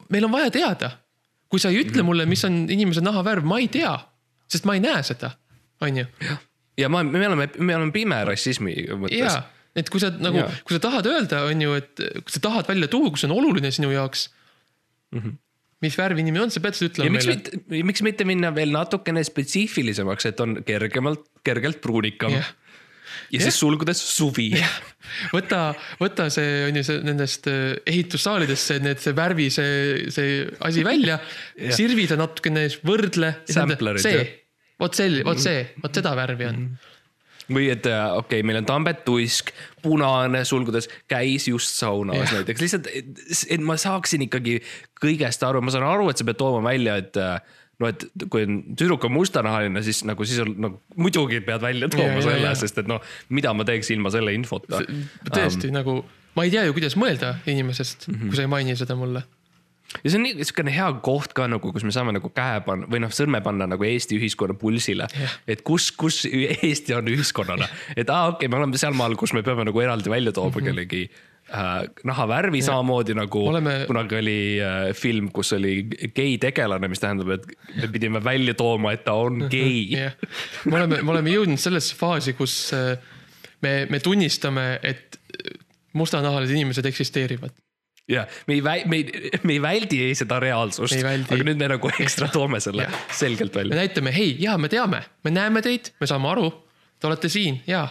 meil 0.09 0.25
on 0.25 0.33
vaja 0.33 0.51
teada. 0.51 0.91
kui 1.49 1.61
sa 1.61 1.69
ei 1.73 1.81
ütle 1.81 2.03
mulle, 2.05 2.27
mis 2.29 2.45
on 2.45 2.67
inimese 2.71 3.01
nahavärv, 3.01 3.45
ma 3.45 3.59
ei 3.59 3.69
tea, 3.73 3.95
sest 4.49 4.67
ma 4.69 4.75
ei 4.77 4.81
näe 4.85 5.03
seda, 5.03 5.31
on 5.81 5.97
ju. 5.97 6.05
ja 6.79 6.89
ma, 6.89 7.03
me 7.03 7.27
oleme, 7.27 7.49
me 7.59 7.77
oleme 7.77 7.93
pime 7.93 8.25
rassismi 8.25 8.75
mõttes 8.93 9.37
ja, 9.37 9.43
et 9.77 9.89
kui 9.93 10.01
sa 10.01 10.11
nagu 10.13 10.45
kui 10.65 10.77
sa 10.77 10.81
tahad 10.89 11.09
öelda, 11.09 11.43
on 11.49 11.63
ju, 11.63 11.77
et 11.77 11.93
kui 11.97 12.35
sa 12.37 12.41
tahad 12.49 12.69
välja 12.69 12.89
tuua, 12.89 13.13
kus 13.13 13.25
on 13.29 13.37
oluline 13.37 13.71
sinu 13.75 13.91
jaoks 13.93 14.29
mm. 15.13 15.21
-hmm. 15.21 15.37
Mis 15.85 15.99
värv 15.99 16.19
inimene 16.19 16.47
on, 16.47 16.53
sa 16.55 16.63
pead 16.63 16.79
seda 16.79 16.93
ütlema 16.93 17.15
miks 17.17 17.29
meile. 17.31 17.83
miks 17.87 18.05
mitte 18.07 18.27
minna 18.29 18.51
veel 18.55 18.73
natukene 18.75 19.23
spetsiifilisemaks, 19.27 20.31
et 20.33 20.41
on 20.45 20.57
kergemalt, 20.67 21.29
kergelt 21.47 21.81
pruunikam 21.85 22.35
Jah. 22.35 22.51
ja 23.35 23.43
siis 23.45 23.61
sulgudes 23.61 24.03
suvi. 24.03 24.51
võta, 25.37 25.63
võta 26.03 26.29
see 26.35 26.67
on 26.69 26.81
ju 26.81 26.85
see 26.89 27.05
nendest 27.07 27.49
äh, 27.51 27.79
ehitussaalidest 27.89 28.73
see, 28.73 28.83
need, 28.85 29.03
see 29.05 29.17
värvi, 29.17 29.49
see, 29.55 30.11
see 30.15 30.43
asi 30.67 30.87
välja 30.87 31.21
Jah. 31.21 31.75
sirvi 31.79 32.09
ta 32.11 32.19
natukene, 32.21 32.69
võrdle. 32.87 33.35
Vot 34.79 34.95
see, 34.95 35.25
vot 35.27 35.43
see, 35.43 35.65
vot 35.83 35.95
seda 36.03 36.15
värvi 36.15 36.47
on. 36.47 36.63
Või 37.53 37.69
et 37.73 37.87
äh, 37.89 38.05
okei 38.17 38.41
okay,, 38.41 38.47
meil 38.47 38.61
on 38.61 38.69
Tambet 38.69 39.05
Tuisk, 39.07 39.53
punane 39.83 40.45
sulgudes, 40.49 40.91
käis 41.11 41.49
just 41.49 41.79
saunas 41.79 42.21
Jah. 42.27 42.41
näiteks, 42.41 42.65
lihtsalt, 42.65 42.91
et 43.49 43.65
ma 43.65 43.79
saaksin 43.81 44.27
ikkagi 44.29 44.59
kõigest 45.01 45.45
aru, 45.47 45.63
ma 45.65 45.75
saan 45.75 45.87
aru, 45.89 46.11
et 46.13 46.21
sa 46.21 46.27
pead 46.29 46.41
tooma 46.41 46.63
välja, 46.69 46.99
et 47.01 47.17
äh, 47.21 47.39
no 47.79 47.91
et 47.91 48.05
kui 48.31 48.45
on 48.47 48.61
tüdruk 48.75 49.07
on 49.07 49.15
mustanahaline, 49.15 49.83
siis 49.87 50.03
nagu 50.09 50.27
siis 50.27 50.43
on 50.43 50.55
nagu 50.67 50.81
muidugi 50.99 51.41
pead 51.47 51.63
välja 51.63 51.91
tooma 51.93 52.19
ja, 52.19 52.25
selle 52.27 52.47
ja., 52.51 52.55
sest 52.59 52.83
et 52.83 52.91
noh, 52.91 53.03
mida 53.35 53.55
ma 53.57 53.67
teeks 53.69 53.93
ilma 53.95 54.13
selle 54.15 54.35
infota. 54.37 54.83
tõesti 55.31 55.71
um, 55.71 55.77
nagu, 55.79 55.99
ma 56.37 56.47
ei 56.47 56.55
tea 56.55 56.67
ju, 56.69 56.77
kuidas 56.77 56.99
mõelda 56.99 57.37
inimesest 57.47 58.09
mm. 58.09 58.15
-hmm. 58.15 58.33
kui 58.33 58.41
sa 58.41 58.47
ei 58.47 58.53
maini 58.57 58.77
seda 58.79 58.99
mulle. 58.99 59.25
Ja 59.97 60.11
see 60.11 60.19
on 60.19 60.27
nii 60.27 60.37
niisugune 60.39 60.73
hea 60.75 60.89
koht 61.05 61.33
ka 61.37 61.47
nagu, 61.51 61.73
kus 61.73 61.87
me 61.87 61.93
saame 61.95 62.13
nagu 62.17 62.31
käe 62.35 62.61
panna 62.67 62.89
või 62.91 63.01
noh, 63.05 63.13
sõrme 63.15 63.41
panna 63.45 63.69
nagu 63.71 63.87
Eesti 63.89 64.19
ühiskonna 64.19 64.57
pulsile. 64.59 65.09
Jah. 65.19 65.39
et 65.49 65.65
kus, 65.67 65.91
kus 65.97 66.25
Eesti 66.29 66.97
on 66.99 67.09
ühiskonnana, 67.13 67.69
et 67.97 68.11
aa 68.11 68.29
ah, 68.29 68.35
okei 68.35 68.47
okay,, 68.47 68.53
me 68.53 68.61
oleme 68.61 68.81
sealmaal, 68.81 69.17
kus 69.21 69.35
me 69.37 69.45
peame 69.47 69.67
nagu 69.69 69.85
eraldi 69.85 70.13
välja 70.13 70.35
tooma 70.37 70.63
kellegi 70.65 71.07
äh, 71.09 71.89
nahavärvi 72.09 72.61
samamoodi 72.65 73.17
nagu 73.17 73.45
Oleme- 73.51 73.79
kunagi 73.89 74.19
oli 74.21 74.41
äh, 74.61 74.81
film, 74.97 75.31
kus 75.35 75.55
oli 75.57 75.81
gei 76.15 76.37
tegelane, 76.43 76.91
mis 76.93 77.03
tähendab, 77.03 77.33
et 77.39 77.49
me 77.79 77.93
pidime 77.95 78.23
välja 78.25 78.55
tooma, 78.59 78.93
et 78.93 79.07
ta 79.09 79.17
on 79.17 79.47
gei. 79.51 79.87
Jah, 79.97 80.19
me 80.67 80.83
oleme, 80.83 81.01
me 81.03 81.17
oleme 81.17 81.33
jõudnud 81.33 81.63
sellesse 81.63 81.97
faasi, 81.99 82.37
kus 82.39 82.61
äh, 82.77 82.93
me, 83.65 83.79
me 83.91 84.03
tunnistame, 84.05 84.75
et 84.83 85.17
mustanahalised 85.97 86.55
inimesed 86.55 86.87
eksisteerivad. 86.87 87.57
jah, 88.09 88.27
me 88.49 88.57
ei 88.59 88.65
väi-, 88.65 88.85
me 88.89 89.01
ei, 89.03 89.31
me 89.45 89.57
ei 89.57 89.63
väldi 89.63 90.01
seda 90.19 90.41
reaalsust 90.43 90.97
Me 90.97 91.15
aga 91.21 91.45
nüüd 91.45 91.61
me 91.61 91.71
nagu 91.75 91.93
ekstra 91.93 92.31
toome 92.33 92.61
selle 92.65 92.87
Jah. 92.87 92.99
selgelt 93.21 93.55
me 93.55 93.63
välja. 93.63 93.81
näitame, 93.83 94.13
hei, 94.15 94.35
jaa, 94.43 94.57
me 94.61 94.71
teame, 94.73 95.03
me 95.25 95.35
näeme 95.35 95.63
teid, 95.65 95.93
me 96.01 96.09
saame 96.11 96.31
aru, 96.33 96.51
te 96.99 97.11
olete 97.11 97.31
siin 97.33 97.61
ja 97.69 97.87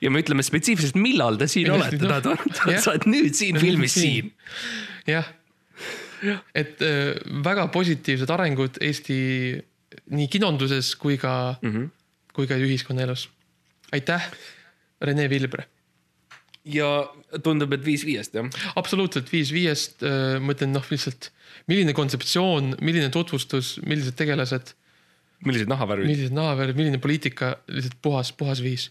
ja 0.00 0.10
me 0.12 0.22
ütleme 0.22 0.44
spetsiifiliselt, 0.44 0.96
millal 1.00 1.36
te 1.40 1.48
siin 1.50 1.68
Millal 1.68 1.90
olete, 1.90 2.78
sa 2.80 2.94
oled 2.94 3.08
nüüd 3.10 3.36
siin 3.36 3.60
filmis 3.60 3.96
siin. 3.98 4.32
jah, 5.08 5.28
et 6.56 6.80
äh, 6.84 7.16
väga 7.44 7.66
positiivsed 7.72 8.30
arengud 8.32 8.80
Eesti 8.84 9.18
nii 10.14 10.28
kinonduses 10.30 10.94
kui 11.00 11.18
ka 11.20 11.56
mm. 11.60 11.72
-hmm. 11.74 11.90
kui 12.34 12.46
ka 12.46 12.56
ühiskonnaelus. 12.56 13.28
aitäh, 13.92 14.30
Rene 15.00 15.28
Vilbre. 15.30 15.66
Ja 16.68 16.88
tundub, 17.44 17.72
et 17.72 17.84
viis 17.84 18.04
viiest 18.04 18.34
jah. 18.36 18.48
absoluutselt 18.76 19.30
viis 19.32 19.52
viiest, 19.54 20.04
ma 20.40 20.54
ütlen 20.56 20.74
noh, 20.76 20.84
lihtsalt 20.92 21.30
milline 21.70 21.94
kontseptsioon, 21.96 22.74
milline 22.84 23.10
tutvustus, 23.14 23.78
millised 23.86 24.16
tegelased, 24.18 24.74
millised 25.46 25.70
nahavärvid? 25.70 26.10
millised 26.10 26.36
nahavärvid, 26.36 26.78
milline 26.78 27.00
poliitika, 27.02 27.54
lihtsalt 27.70 27.98
puhas, 28.04 28.32
puhas 28.36 28.62
viis. 28.64 28.90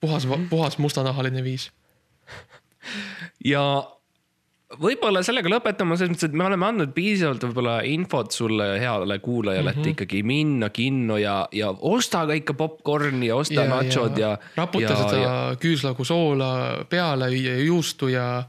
puhas, 0.00 0.26
puhas 0.50 0.78
mustanahaline 0.82 1.44
viis. 1.46 1.70
ja 3.44 3.62
võib-olla 4.82 5.22
sellega 5.22 5.50
lõpetama 5.50 5.94
selles 5.96 6.16
mõttes, 6.16 6.26
et 6.26 6.34
me 6.36 6.46
oleme 6.48 6.66
andnud 6.66 6.92
piisavalt 6.96 7.44
võib-olla 7.46 7.76
infot 7.86 8.34
sulle 8.34 8.66
heale 8.82 9.18
kuulajale 9.22 9.70
mm, 9.70 9.76
-hmm. 9.76 9.86
et 9.86 9.92
ikkagi 9.94 10.22
minna 10.26 10.70
kinno 10.74 11.18
ja, 11.22 11.36
ja 11.54 11.70
osta 11.70 12.24
ka 12.26 12.34
ikka 12.34 12.56
popkorni 12.58 13.30
ja 13.30 13.36
osta 13.36 13.66
nachod 13.70 14.18
ja, 14.18 14.34
ja. 14.34 14.52
raputa 14.56 14.96
seda 14.96 15.22
ja... 15.22 15.34
küüslaugu 15.62 16.04
soola 16.04 16.50
peale, 16.90 17.30
juustu 17.62 18.10
ja 18.10 18.44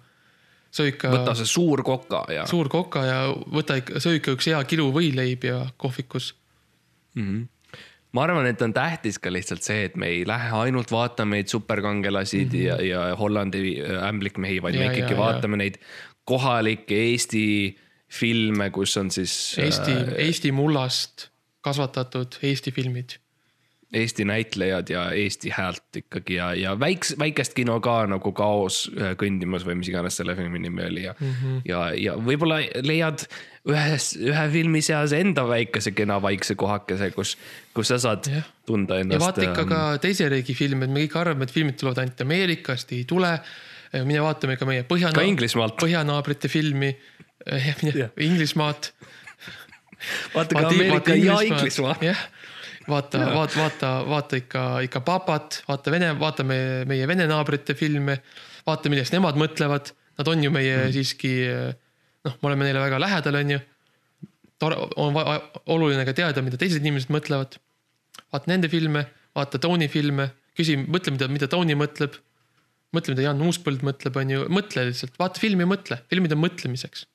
söö 0.72 0.94
ikka 0.94 1.12
võta 1.14 1.36
see 1.38 1.50
suur 1.50 1.84
koka 1.86 2.26
ja. 2.34 2.48
suur 2.50 2.70
koka 2.70 3.06
ja 3.06 3.20
võta 3.54 3.78
ikka, 3.78 4.02
söö 4.04 4.18
ikka 4.18 4.36
üks 4.38 4.50
hea 4.50 4.64
kilu 4.70 4.90
võileib 4.96 5.46
ja 5.48 5.62
kohvikus. 5.78 6.34
Ma 8.18 8.26
arvan, 8.26 8.50
et 8.50 8.62
on 8.66 8.74
tähtis 8.74 9.20
ka 9.22 9.32
lihtsalt 9.34 9.66
see, 9.66 9.88
et 9.88 9.98
me 10.00 10.10
ei 10.10 10.22
lähe 10.28 10.50
ainult 10.64 10.92
vaatama 10.94 11.38
neid 11.38 11.52
superkangelasi 11.54 12.44
mm 12.46 12.52
-hmm. 12.52 12.66
ja, 12.66 12.78
ja 12.82 13.16
Hollandi 13.16 13.64
äh, 13.82 14.08
ämblikmehi, 14.10 14.62
vaid 14.62 14.76
Ja, 14.76 14.82
me 14.82 14.86
ikkagi 14.92 15.02
ja, 15.02 15.10
ja, 15.12 15.18
ja. 15.18 15.24
vaatame 15.26 15.62
neid 15.62 15.82
kohalikke 16.26 16.96
Eesti 17.12 17.46
filme, 18.10 18.70
kus 18.72 18.98
on 18.98 19.12
siis 19.12 19.56
Eesti 19.60 19.92
äh..., 19.92 20.14
Eesti 20.28 20.52
mullast 20.52 21.30
kasvatatud 21.62 22.40
Eesti 22.44 22.72
filmid. 22.72 23.20
Eesti 23.94 24.26
näitlejad 24.28 24.90
ja 24.92 25.06
Eesti 25.16 25.50
häält 25.56 25.96
ikkagi 25.96 26.36
ja, 26.36 26.50
ja 26.54 26.74
väikse, 26.80 27.16
väikest 27.20 27.54
kino 27.56 27.78
ka 27.80 28.02
nagu 28.12 28.34
Kaos 28.36 28.82
äh, 28.92 29.14
kõndimas 29.20 29.64
või 29.64 29.78
mis 29.80 29.88
iganes 29.88 30.18
selle 30.20 30.36
filmi 30.36 30.60
nimi 30.60 30.84
oli 30.84 31.06
ja 31.06 31.14
mm. 31.16 31.30
-hmm. 31.30 31.62
ja, 31.70 31.84
ja 31.96 32.18
võib-olla 32.20 32.60
leiad 32.84 33.24
ühes, 33.68 34.10
ühe 34.20 34.44
filmi 34.52 34.82
seas 34.84 35.14
enda 35.16 35.46
väikese 35.48 35.94
kena 35.96 36.20
vaikse 36.24 36.58
kohakese, 36.60 37.12
kus, 37.16 37.38
kus 37.76 37.92
sa 37.94 38.00
saad 38.02 38.28
Jah. 38.32 38.52
tunda 38.68 39.00
ja 39.00 39.06
ennast. 39.06 39.24
vaata 39.24 39.46
ikka 39.48 39.66
ka 39.70 39.82
teise 40.04 40.30
riigi 40.32 40.56
filme, 40.58 40.88
et 40.88 40.94
me 40.94 41.06
kõik 41.06 41.20
arvame, 41.22 41.48
et 41.48 41.56
filmid 41.56 41.80
tulevad 41.80 42.04
ainult 42.04 42.28
Ameerikast, 42.28 42.92
ei 42.92 43.04
tule. 43.08 43.38
mine 44.04 44.22
vaatame 44.22 44.58
ka 44.60 44.66
meie 44.68 44.84
põhjana-. 44.84 45.16
Ka 45.16 45.24
Inglismaalt. 45.24 45.80
põhjanaabrite 45.80 46.52
filmi, 46.52 46.92
mine 47.84 47.96
Jah. 48.04 48.12
Inglismaad. 48.20 48.92
vaata 50.36 50.60
ka 50.60 50.68
Ameerika 50.68 51.16
ja 51.16 51.40
Inglismaa. 51.42 51.96
jah, 52.02 52.28
vaata, 52.88 53.22
vaata, 53.34 53.60
vaata, 53.60 53.92
vaata 54.08 54.40
ikka, 54.42 54.64
ikka 54.88 55.02
papat, 55.06 55.62
vaata 55.68 55.94
Vene, 55.94 56.12
vaata 56.20 56.46
meie, 56.48 56.84
meie 56.90 57.08
Vene 57.10 57.28
naabrite 57.30 57.76
filme, 57.78 58.20
vaata, 58.68 58.92
millest 58.92 59.16
nemad 59.16 59.40
mõtlevad. 59.40 59.92
Nad 60.18 60.32
on 60.32 60.44
ju 60.44 60.52
meie 60.54 60.78
mm. 60.80 60.94
siiski, 60.96 61.34
noh, 62.26 62.38
me 62.42 62.50
oleme 62.50 62.68
neile 62.68 62.82
väga 62.82 63.02
lähedal, 63.02 63.40
on 63.42 63.56
ju. 63.56 63.60
tore, 64.58 64.78
on 64.98 65.18
oluline 65.76 66.06
ka 66.08 66.16
teada, 66.18 66.42
mida 66.42 66.58
teised 66.58 66.82
inimesed 66.82 67.12
mõtlevad. 67.14 67.60
vaata 68.34 68.52
nende 68.52 68.70
filme, 68.72 69.06
vaata 69.38 69.62
Tony 69.62 69.88
filme, 69.92 70.32
küsi, 70.58 70.80
mõtle, 70.80 71.14
mida, 71.14 71.28
mida 71.30 71.52
Tony 71.52 71.78
mõtleb. 71.78 72.18
mõtle, 72.96 73.14
mida 73.14 73.28
Jan 73.28 73.44
Uuspõld 73.44 73.84
mõtleb, 73.86 74.18
on 74.18 74.34
ju, 74.34 74.48
mõtle 74.50 74.88
lihtsalt, 74.90 75.14
vaata 75.20 75.44
filmi 75.44 75.68
ja 75.68 75.70
mõtle, 75.70 76.02
filmid 76.10 76.34
on 76.34 76.42
mõtlemiseks. 76.42 77.06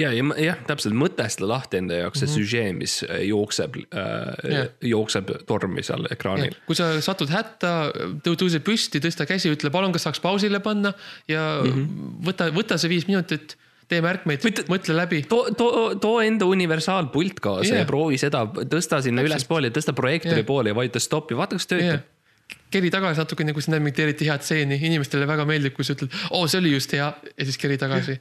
ja, 0.00 0.12
ja 0.14 0.24
jah, 0.40 0.60
täpselt 0.68 0.96
mõtestada 0.96 1.48
lahti 1.50 1.80
enda 1.82 1.98
jaoks 2.00 2.22
see 2.22 2.28
mm 2.28 2.32
-hmm. 2.32 2.46
süžee, 2.46 2.72
mis 2.76 2.94
äh, 3.04 3.24
jookseb 3.28 3.76
äh, 3.76 4.52
Jah., 4.52 4.70
jookseb 4.80 5.32
tormi 5.46 5.84
seal 5.84 6.06
ekraanil. 6.10 6.54
kui 6.66 6.76
sa 6.76 6.94
satud 7.00 7.32
hätta, 7.32 7.92
tõuse 8.24 8.62
püsti, 8.64 9.02
tõsta 9.04 9.26
käsi, 9.28 9.52
ütle 9.52 9.70
palun, 9.70 9.92
kas 9.92 10.08
saaks 10.08 10.20
pausile 10.20 10.60
panna 10.60 10.94
ja 11.28 11.60
mm 11.64 11.72
-hmm. 11.72 12.24
võta, 12.28 12.48
võta 12.54 12.78
see 12.78 12.88
viis 12.88 13.06
minutit, 13.08 13.56
tee 13.88 14.00
märkmeid 14.00 14.64
mõtle 14.72 14.96
läbi. 14.96 15.22
too, 15.28 15.52
too, 15.56 15.94
too 16.00 16.20
enda 16.24 16.48
universaalpult 16.48 17.40
kaasa 17.40 17.68
yeah. 17.68 17.84
Ja 17.84 17.86
proovi 17.86 18.18
seda, 18.18 18.46
tõsta 18.46 19.02
sinna 19.02 19.22
ülespoole, 19.22 19.70
tõsta 19.70 19.92
projektoori 19.92 20.40
Jah. 20.40 20.48
poole 20.48 20.72
ja 20.72 20.74
vajuta 20.74 21.00
stoppi, 21.00 21.36
vaata, 21.36 21.60
kas 21.60 21.66
töötab 21.66 22.00
yeah.. 22.00 22.58
keri 22.70 22.90
tagasi 22.90 23.20
natukene, 23.20 23.52
kui 23.52 23.62
sa 23.62 23.74
näed 23.74 23.84
mingit 23.84 23.98
eriti 23.98 24.28
head 24.28 24.40
stseeni, 24.40 24.80
inimestele 24.80 25.26
väga 25.28 25.44
meeldib, 25.44 25.76
kui 25.76 25.84
sa 25.84 25.92
ütled, 25.92 26.12
oo, 26.30 26.46
see 26.46 26.62
oli 26.62 26.72
just 26.72 26.92
hea 26.92 27.12
ja 27.12 27.44
siis 27.44 27.60
keri 27.60 27.76
tagasi. 27.76 28.20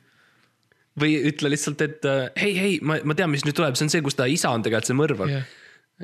Või 1.00 1.16
ütle 1.32 1.52
lihtsalt, 1.54 1.82
et 1.86 2.06
äh, 2.10 2.28
hei, 2.42 2.54
hei, 2.58 2.78
ma, 2.84 2.98
ma 3.08 3.16
tean, 3.16 3.32
mis 3.32 3.46
nüüd 3.48 3.56
tuleb, 3.58 3.78
see 3.80 3.88
on 3.88 3.94
see, 3.94 4.04
kus 4.06 4.18
ta 4.20 4.28
isa 4.28 4.52
on 4.52 4.66
tegelikult 4.66 4.90
see 4.90 4.98
mõrvar 5.00 5.32
jah, 5.32 5.46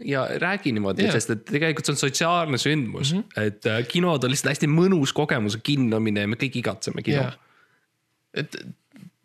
ja 0.05 0.23
räägi 0.39 0.71
niimoodi 0.75 1.07
yeah., 1.07 1.15
sest 1.17 1.33
et 1.33 1.43
tegelikult 1.49 1.89
see 1.89 1.95
on 1.95 1.99
sotsiaalne 1.99 2.59
sündmus 2.61 3.13
mm, 3.13 3.23
-hmm. 3.23 3.47
et 3.49 3.67
äh, 3.67 3.81
kinod 3.89 4.23
on 4.23 4.31
lihtsalt 4.31 4.53
hästi 4.53 4.69
mõnus 4.71 5.13
kogemus 5.17 5.57
kinno 5.63 5.99
minna 6.03 6.23
ja 6.23 6.31
me 6.31 6.39
kõik 6.39 6.59
igatseme 6.61 7.03
kino 7.03 7.25
jah. 7.25 7.37
et 8.37 8.55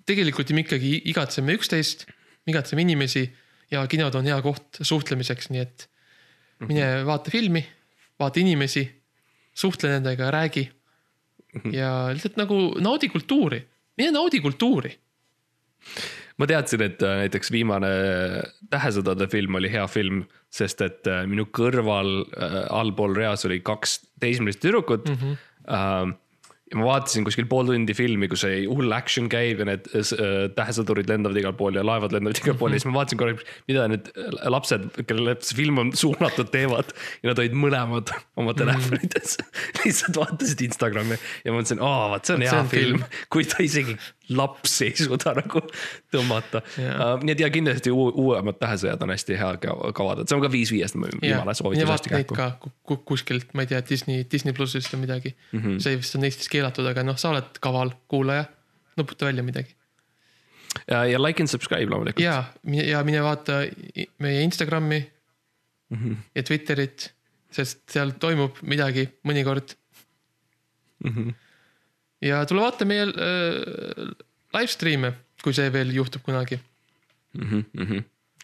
tegelikult 0.08 0.50
ju 0.50 0.56
me 0.56 0.64
ikkagi 0.64 0.96
igatseme 1.12 1.54
üksteist, 1.58 2.06
me 2.46 2.54
igatseme 2.54 2.82
inimesi 2.82 3.26
ja 3.72 3.84
kinod 3.90 4.14
on 4.18 4.28
hea 4.28 4.38
koht 4.44 4.80
suhtlemiseks, 4.80 5.50
nii 5.52 5.62
et 5.62 5.86
mine 6.68 6.88
vaata 7.08 7.32
filmi, 7.32 7.62
vaata 8.20 8.42
inimesi, 8.42 8.84
suhtle 9.54 9.90
nendega, 9.94 10.30
räägi. 10.34 10.66
ja 11.72 12.10
lihtsalt 12.12 12.38
nagu 12.40 12.58
naudi 12.80 13.10
kultuuri, 13.12 13.60
mine 14.00 14.12
naudi 14.14 14.40
kultuuri. 14.40 14.92
Ma 16.40 16.48
teadsin, 16.48 16.86
et 16.86 17.02
äh, 17.04 17.22
näiteks 17.24 17.52
viimane 17.54 17.92
Tähesõdade 18.72 19.28
film 19.32 19.60
oli 19.60 19.70
hea 19.72 19.84
film, 19.90 20.24
sest 20.52 20.82
et 20.84 21.08
äh, 21.10 21.24
minu 21.28 21.48
kõrval 21.54 22.22
äh, 22.32 22.58
allpool 22.72 23.16
reas 23.18 23.46
oli 23.48 23.62
kaks 23.64 24.00
teismelist 24.22 24.62
tüdrukut 24.62 25.08
mm. 25.08 25.16
-hmm. 25.20 26.12
ja 26.72 26.78
ma 26.78 26.86
vaatasin 26.86 27.24
kuskil 27.26 27.46
pool 27.50 27.66
tundi 27.68 27.94
filmi, 27.94 28.28
kus 28.32 28.44
ei 28.48 28.64
hull 28.64 28.92
action 28.96 29.28
käib 29.32 29.60
ja 29.60 29.66
need 29.68 29.88
äh, 29.92 30.48
tähesõdurid 30.56 31.10
lendavad 31.10 31.40
igal 31.40 31.56
pool 31.58 31.76
ja 31.76 31.84
laevad 31.84 32.14
lendavad 32.16 32.40
igal 32.40 32.56
pool 32.60 32.72
ja 32.72 32.80
siis 32.80 32.88
ma 32.88 32.98
vaatasin 33.00 33.20
korraks, 33.20 33.48
mida 33.68 33.88
need 33.92 34.12
lapsed, 34.48 34.88
kellele 35.08 35.36
see 35.40 35.58
film 35.58 35.82
on 35.84 35.92
suunatud, 35.96 36.48
teevad. 36.52 36.94
ja 37.22 37.32
nad 37.32 37.42
olid 37.44 37.56
mõlemad 37.56 38.14
oma 38.36 38.54
telefonides 38.56 39.36
mm, 39.38 39.48
-hmm. 39.52 39.84
lihtsalt 39.84 40.22
vaatasid 40.22 40.64
Instagrami 40.68 41.20
ja 41.44 41.52
mõtlesin, 41.54 41.82
aa, 41.82 42.08
vot 42.14 42.24
see 42.24 42.38
on 42.38 42.46
hea 42.46 42.50
see 42.50 42.64
on 42.64 42.72
film 42.72 42.92
film. 42.92 43.04
kui 43.32 43.46
ta 43.48 43.62
isegi 43.64 43.96
lapsi 44.28 44.86
ei 44.86 44.96
suuda 44.96 45.34
nagu 45.34 45.60
tõmmata 46.14 46.62
Jaa. 46.78 47.14
uh,. 47.14 47.22
nii 47.22 47.32
et 47.34 47.40
ja 47.40 47.50
kindlasti 47.50 47.90
uu- 47.90 48.12
uuemad 48.22 48.58
tähesõjad 48.60 49.02
on 49.02 49.10
hästi 49.14 49.36
hea 49.38 49.50
ka- 49.62 49.92
kavada, 49.96 50.24
see 50.28 50.36
on 50.36 50.42
ka 50.44 50.50
viis 50.52 50.72
viiest, 50.72 50.94
ma 50.94 51.10
viimane 51.10 51.44
mine 51.44 51.54
soovitus 51.58 51.88
vaata 51.88 52.14
neid 52.14 52.32
ka 52.36 52.50
ku- 52.62 52.72
ku- 52.86 53.00
kuskilt, 53.12 53.54
ma 53.54 53.66
ei 53.66 53.70
tea, 53.72 53.82
Disney, 53.88 54.24
Disney 54.32 54.54
plussist 54.56 54.92
või 54.94 55.02
midagi 55.06 55.34
mm. 55.34 55.60
-hmm. 55.60 55.78
see 55.82 55.96
vist 55.96 56.14
on 56.18 56.24
Eestis 56.28 56.48
keelatud, 56.52 56.86
aga 56.86 57.02
noh, 57.06 57.16
sa 57.18 57.30
oled 57.34 57.58
kaval 57.60 57.94
kuulaja, 58.08 58.44
nuputa 58.96 59.26
välja 59.26 59.42
midagi. 59.42 59.74
ja, 60.88 61.04
ja 61.04 61.18
like 61.22 61.42
and 61.42 61.48
subscribe 61.50 61.90
loomulikult. 61.90 62.24
ja, 62.24 62.44
ja 62.64 63.02
mine 63.04 63.22
vaata 63.22 63.62
meie 64.18 64.42
Instagrami 64.42 65.02
mm. 65.90 65.98
-hmm. 65.98 66.16
ja 66.34 66.42
Twitterit, 66.42 67.12
sest 67.50 67.82
seal 67.90 68.10
toimub 68.18 68.56
midagi 68.62 69.08
mõnikord 69.28 69.74
mm. 71.04 71.10
-hmm. 71.10 71.34
Ja 72.22 72.42
tule 72.48 72.64
vaata 72.64 72.88
meie 72.88 73.08
äh, 73.10 74.10
live 74.56 74.72
stream'e, 74.72 75.14
kui 75.42 75.54
see 75.56 75.70
veel 75.74 75.92
juhtub 75.94 76.24
kunagi. 76.26 76.60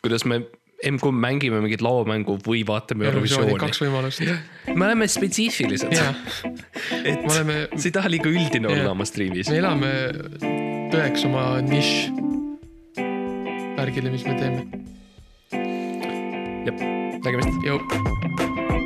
kuidas 0.02 0.24
me 0.24 0.42
M-kumb 0.78 1.18
mängime 1.18 1.58
mingit 1.58 1.82
lauamängu 1.82 2.36
või 2.46 2.60
vaatame 2.66 3.08
Eurovisiooni. 3.08 3.56
kaks 3.58 3.80
võimalust. 3.82 4.22
me 4.78 4.86
oleme 4.86 5.08
spetsiifilised 5.10 5.90
et 7.10 7.24
me 7.24 7.32
oleme, 7.32 7.56
sa 7.74 7.88
ei 7.88 7.94
taha 7.98 8.12
liiga 8.12 8.30
üldine 8.30 8.70
olla 8.70 8.84
Jah. 8.84 8.94
oma 8.94 9.08
striimis 9.08 9.50
me. 9.50 9.58
elame 9.58 9.92
tõeks 10.94 11.26
oma 11.26 11.48
nišš 11.66 11.92
värgile, 13.78 14.14
mis 14.14 14.26
me 14.26 14.38
teeme. 14.38 14.60
nägemist. 17.26 17.62
jõu. 17.66 18.77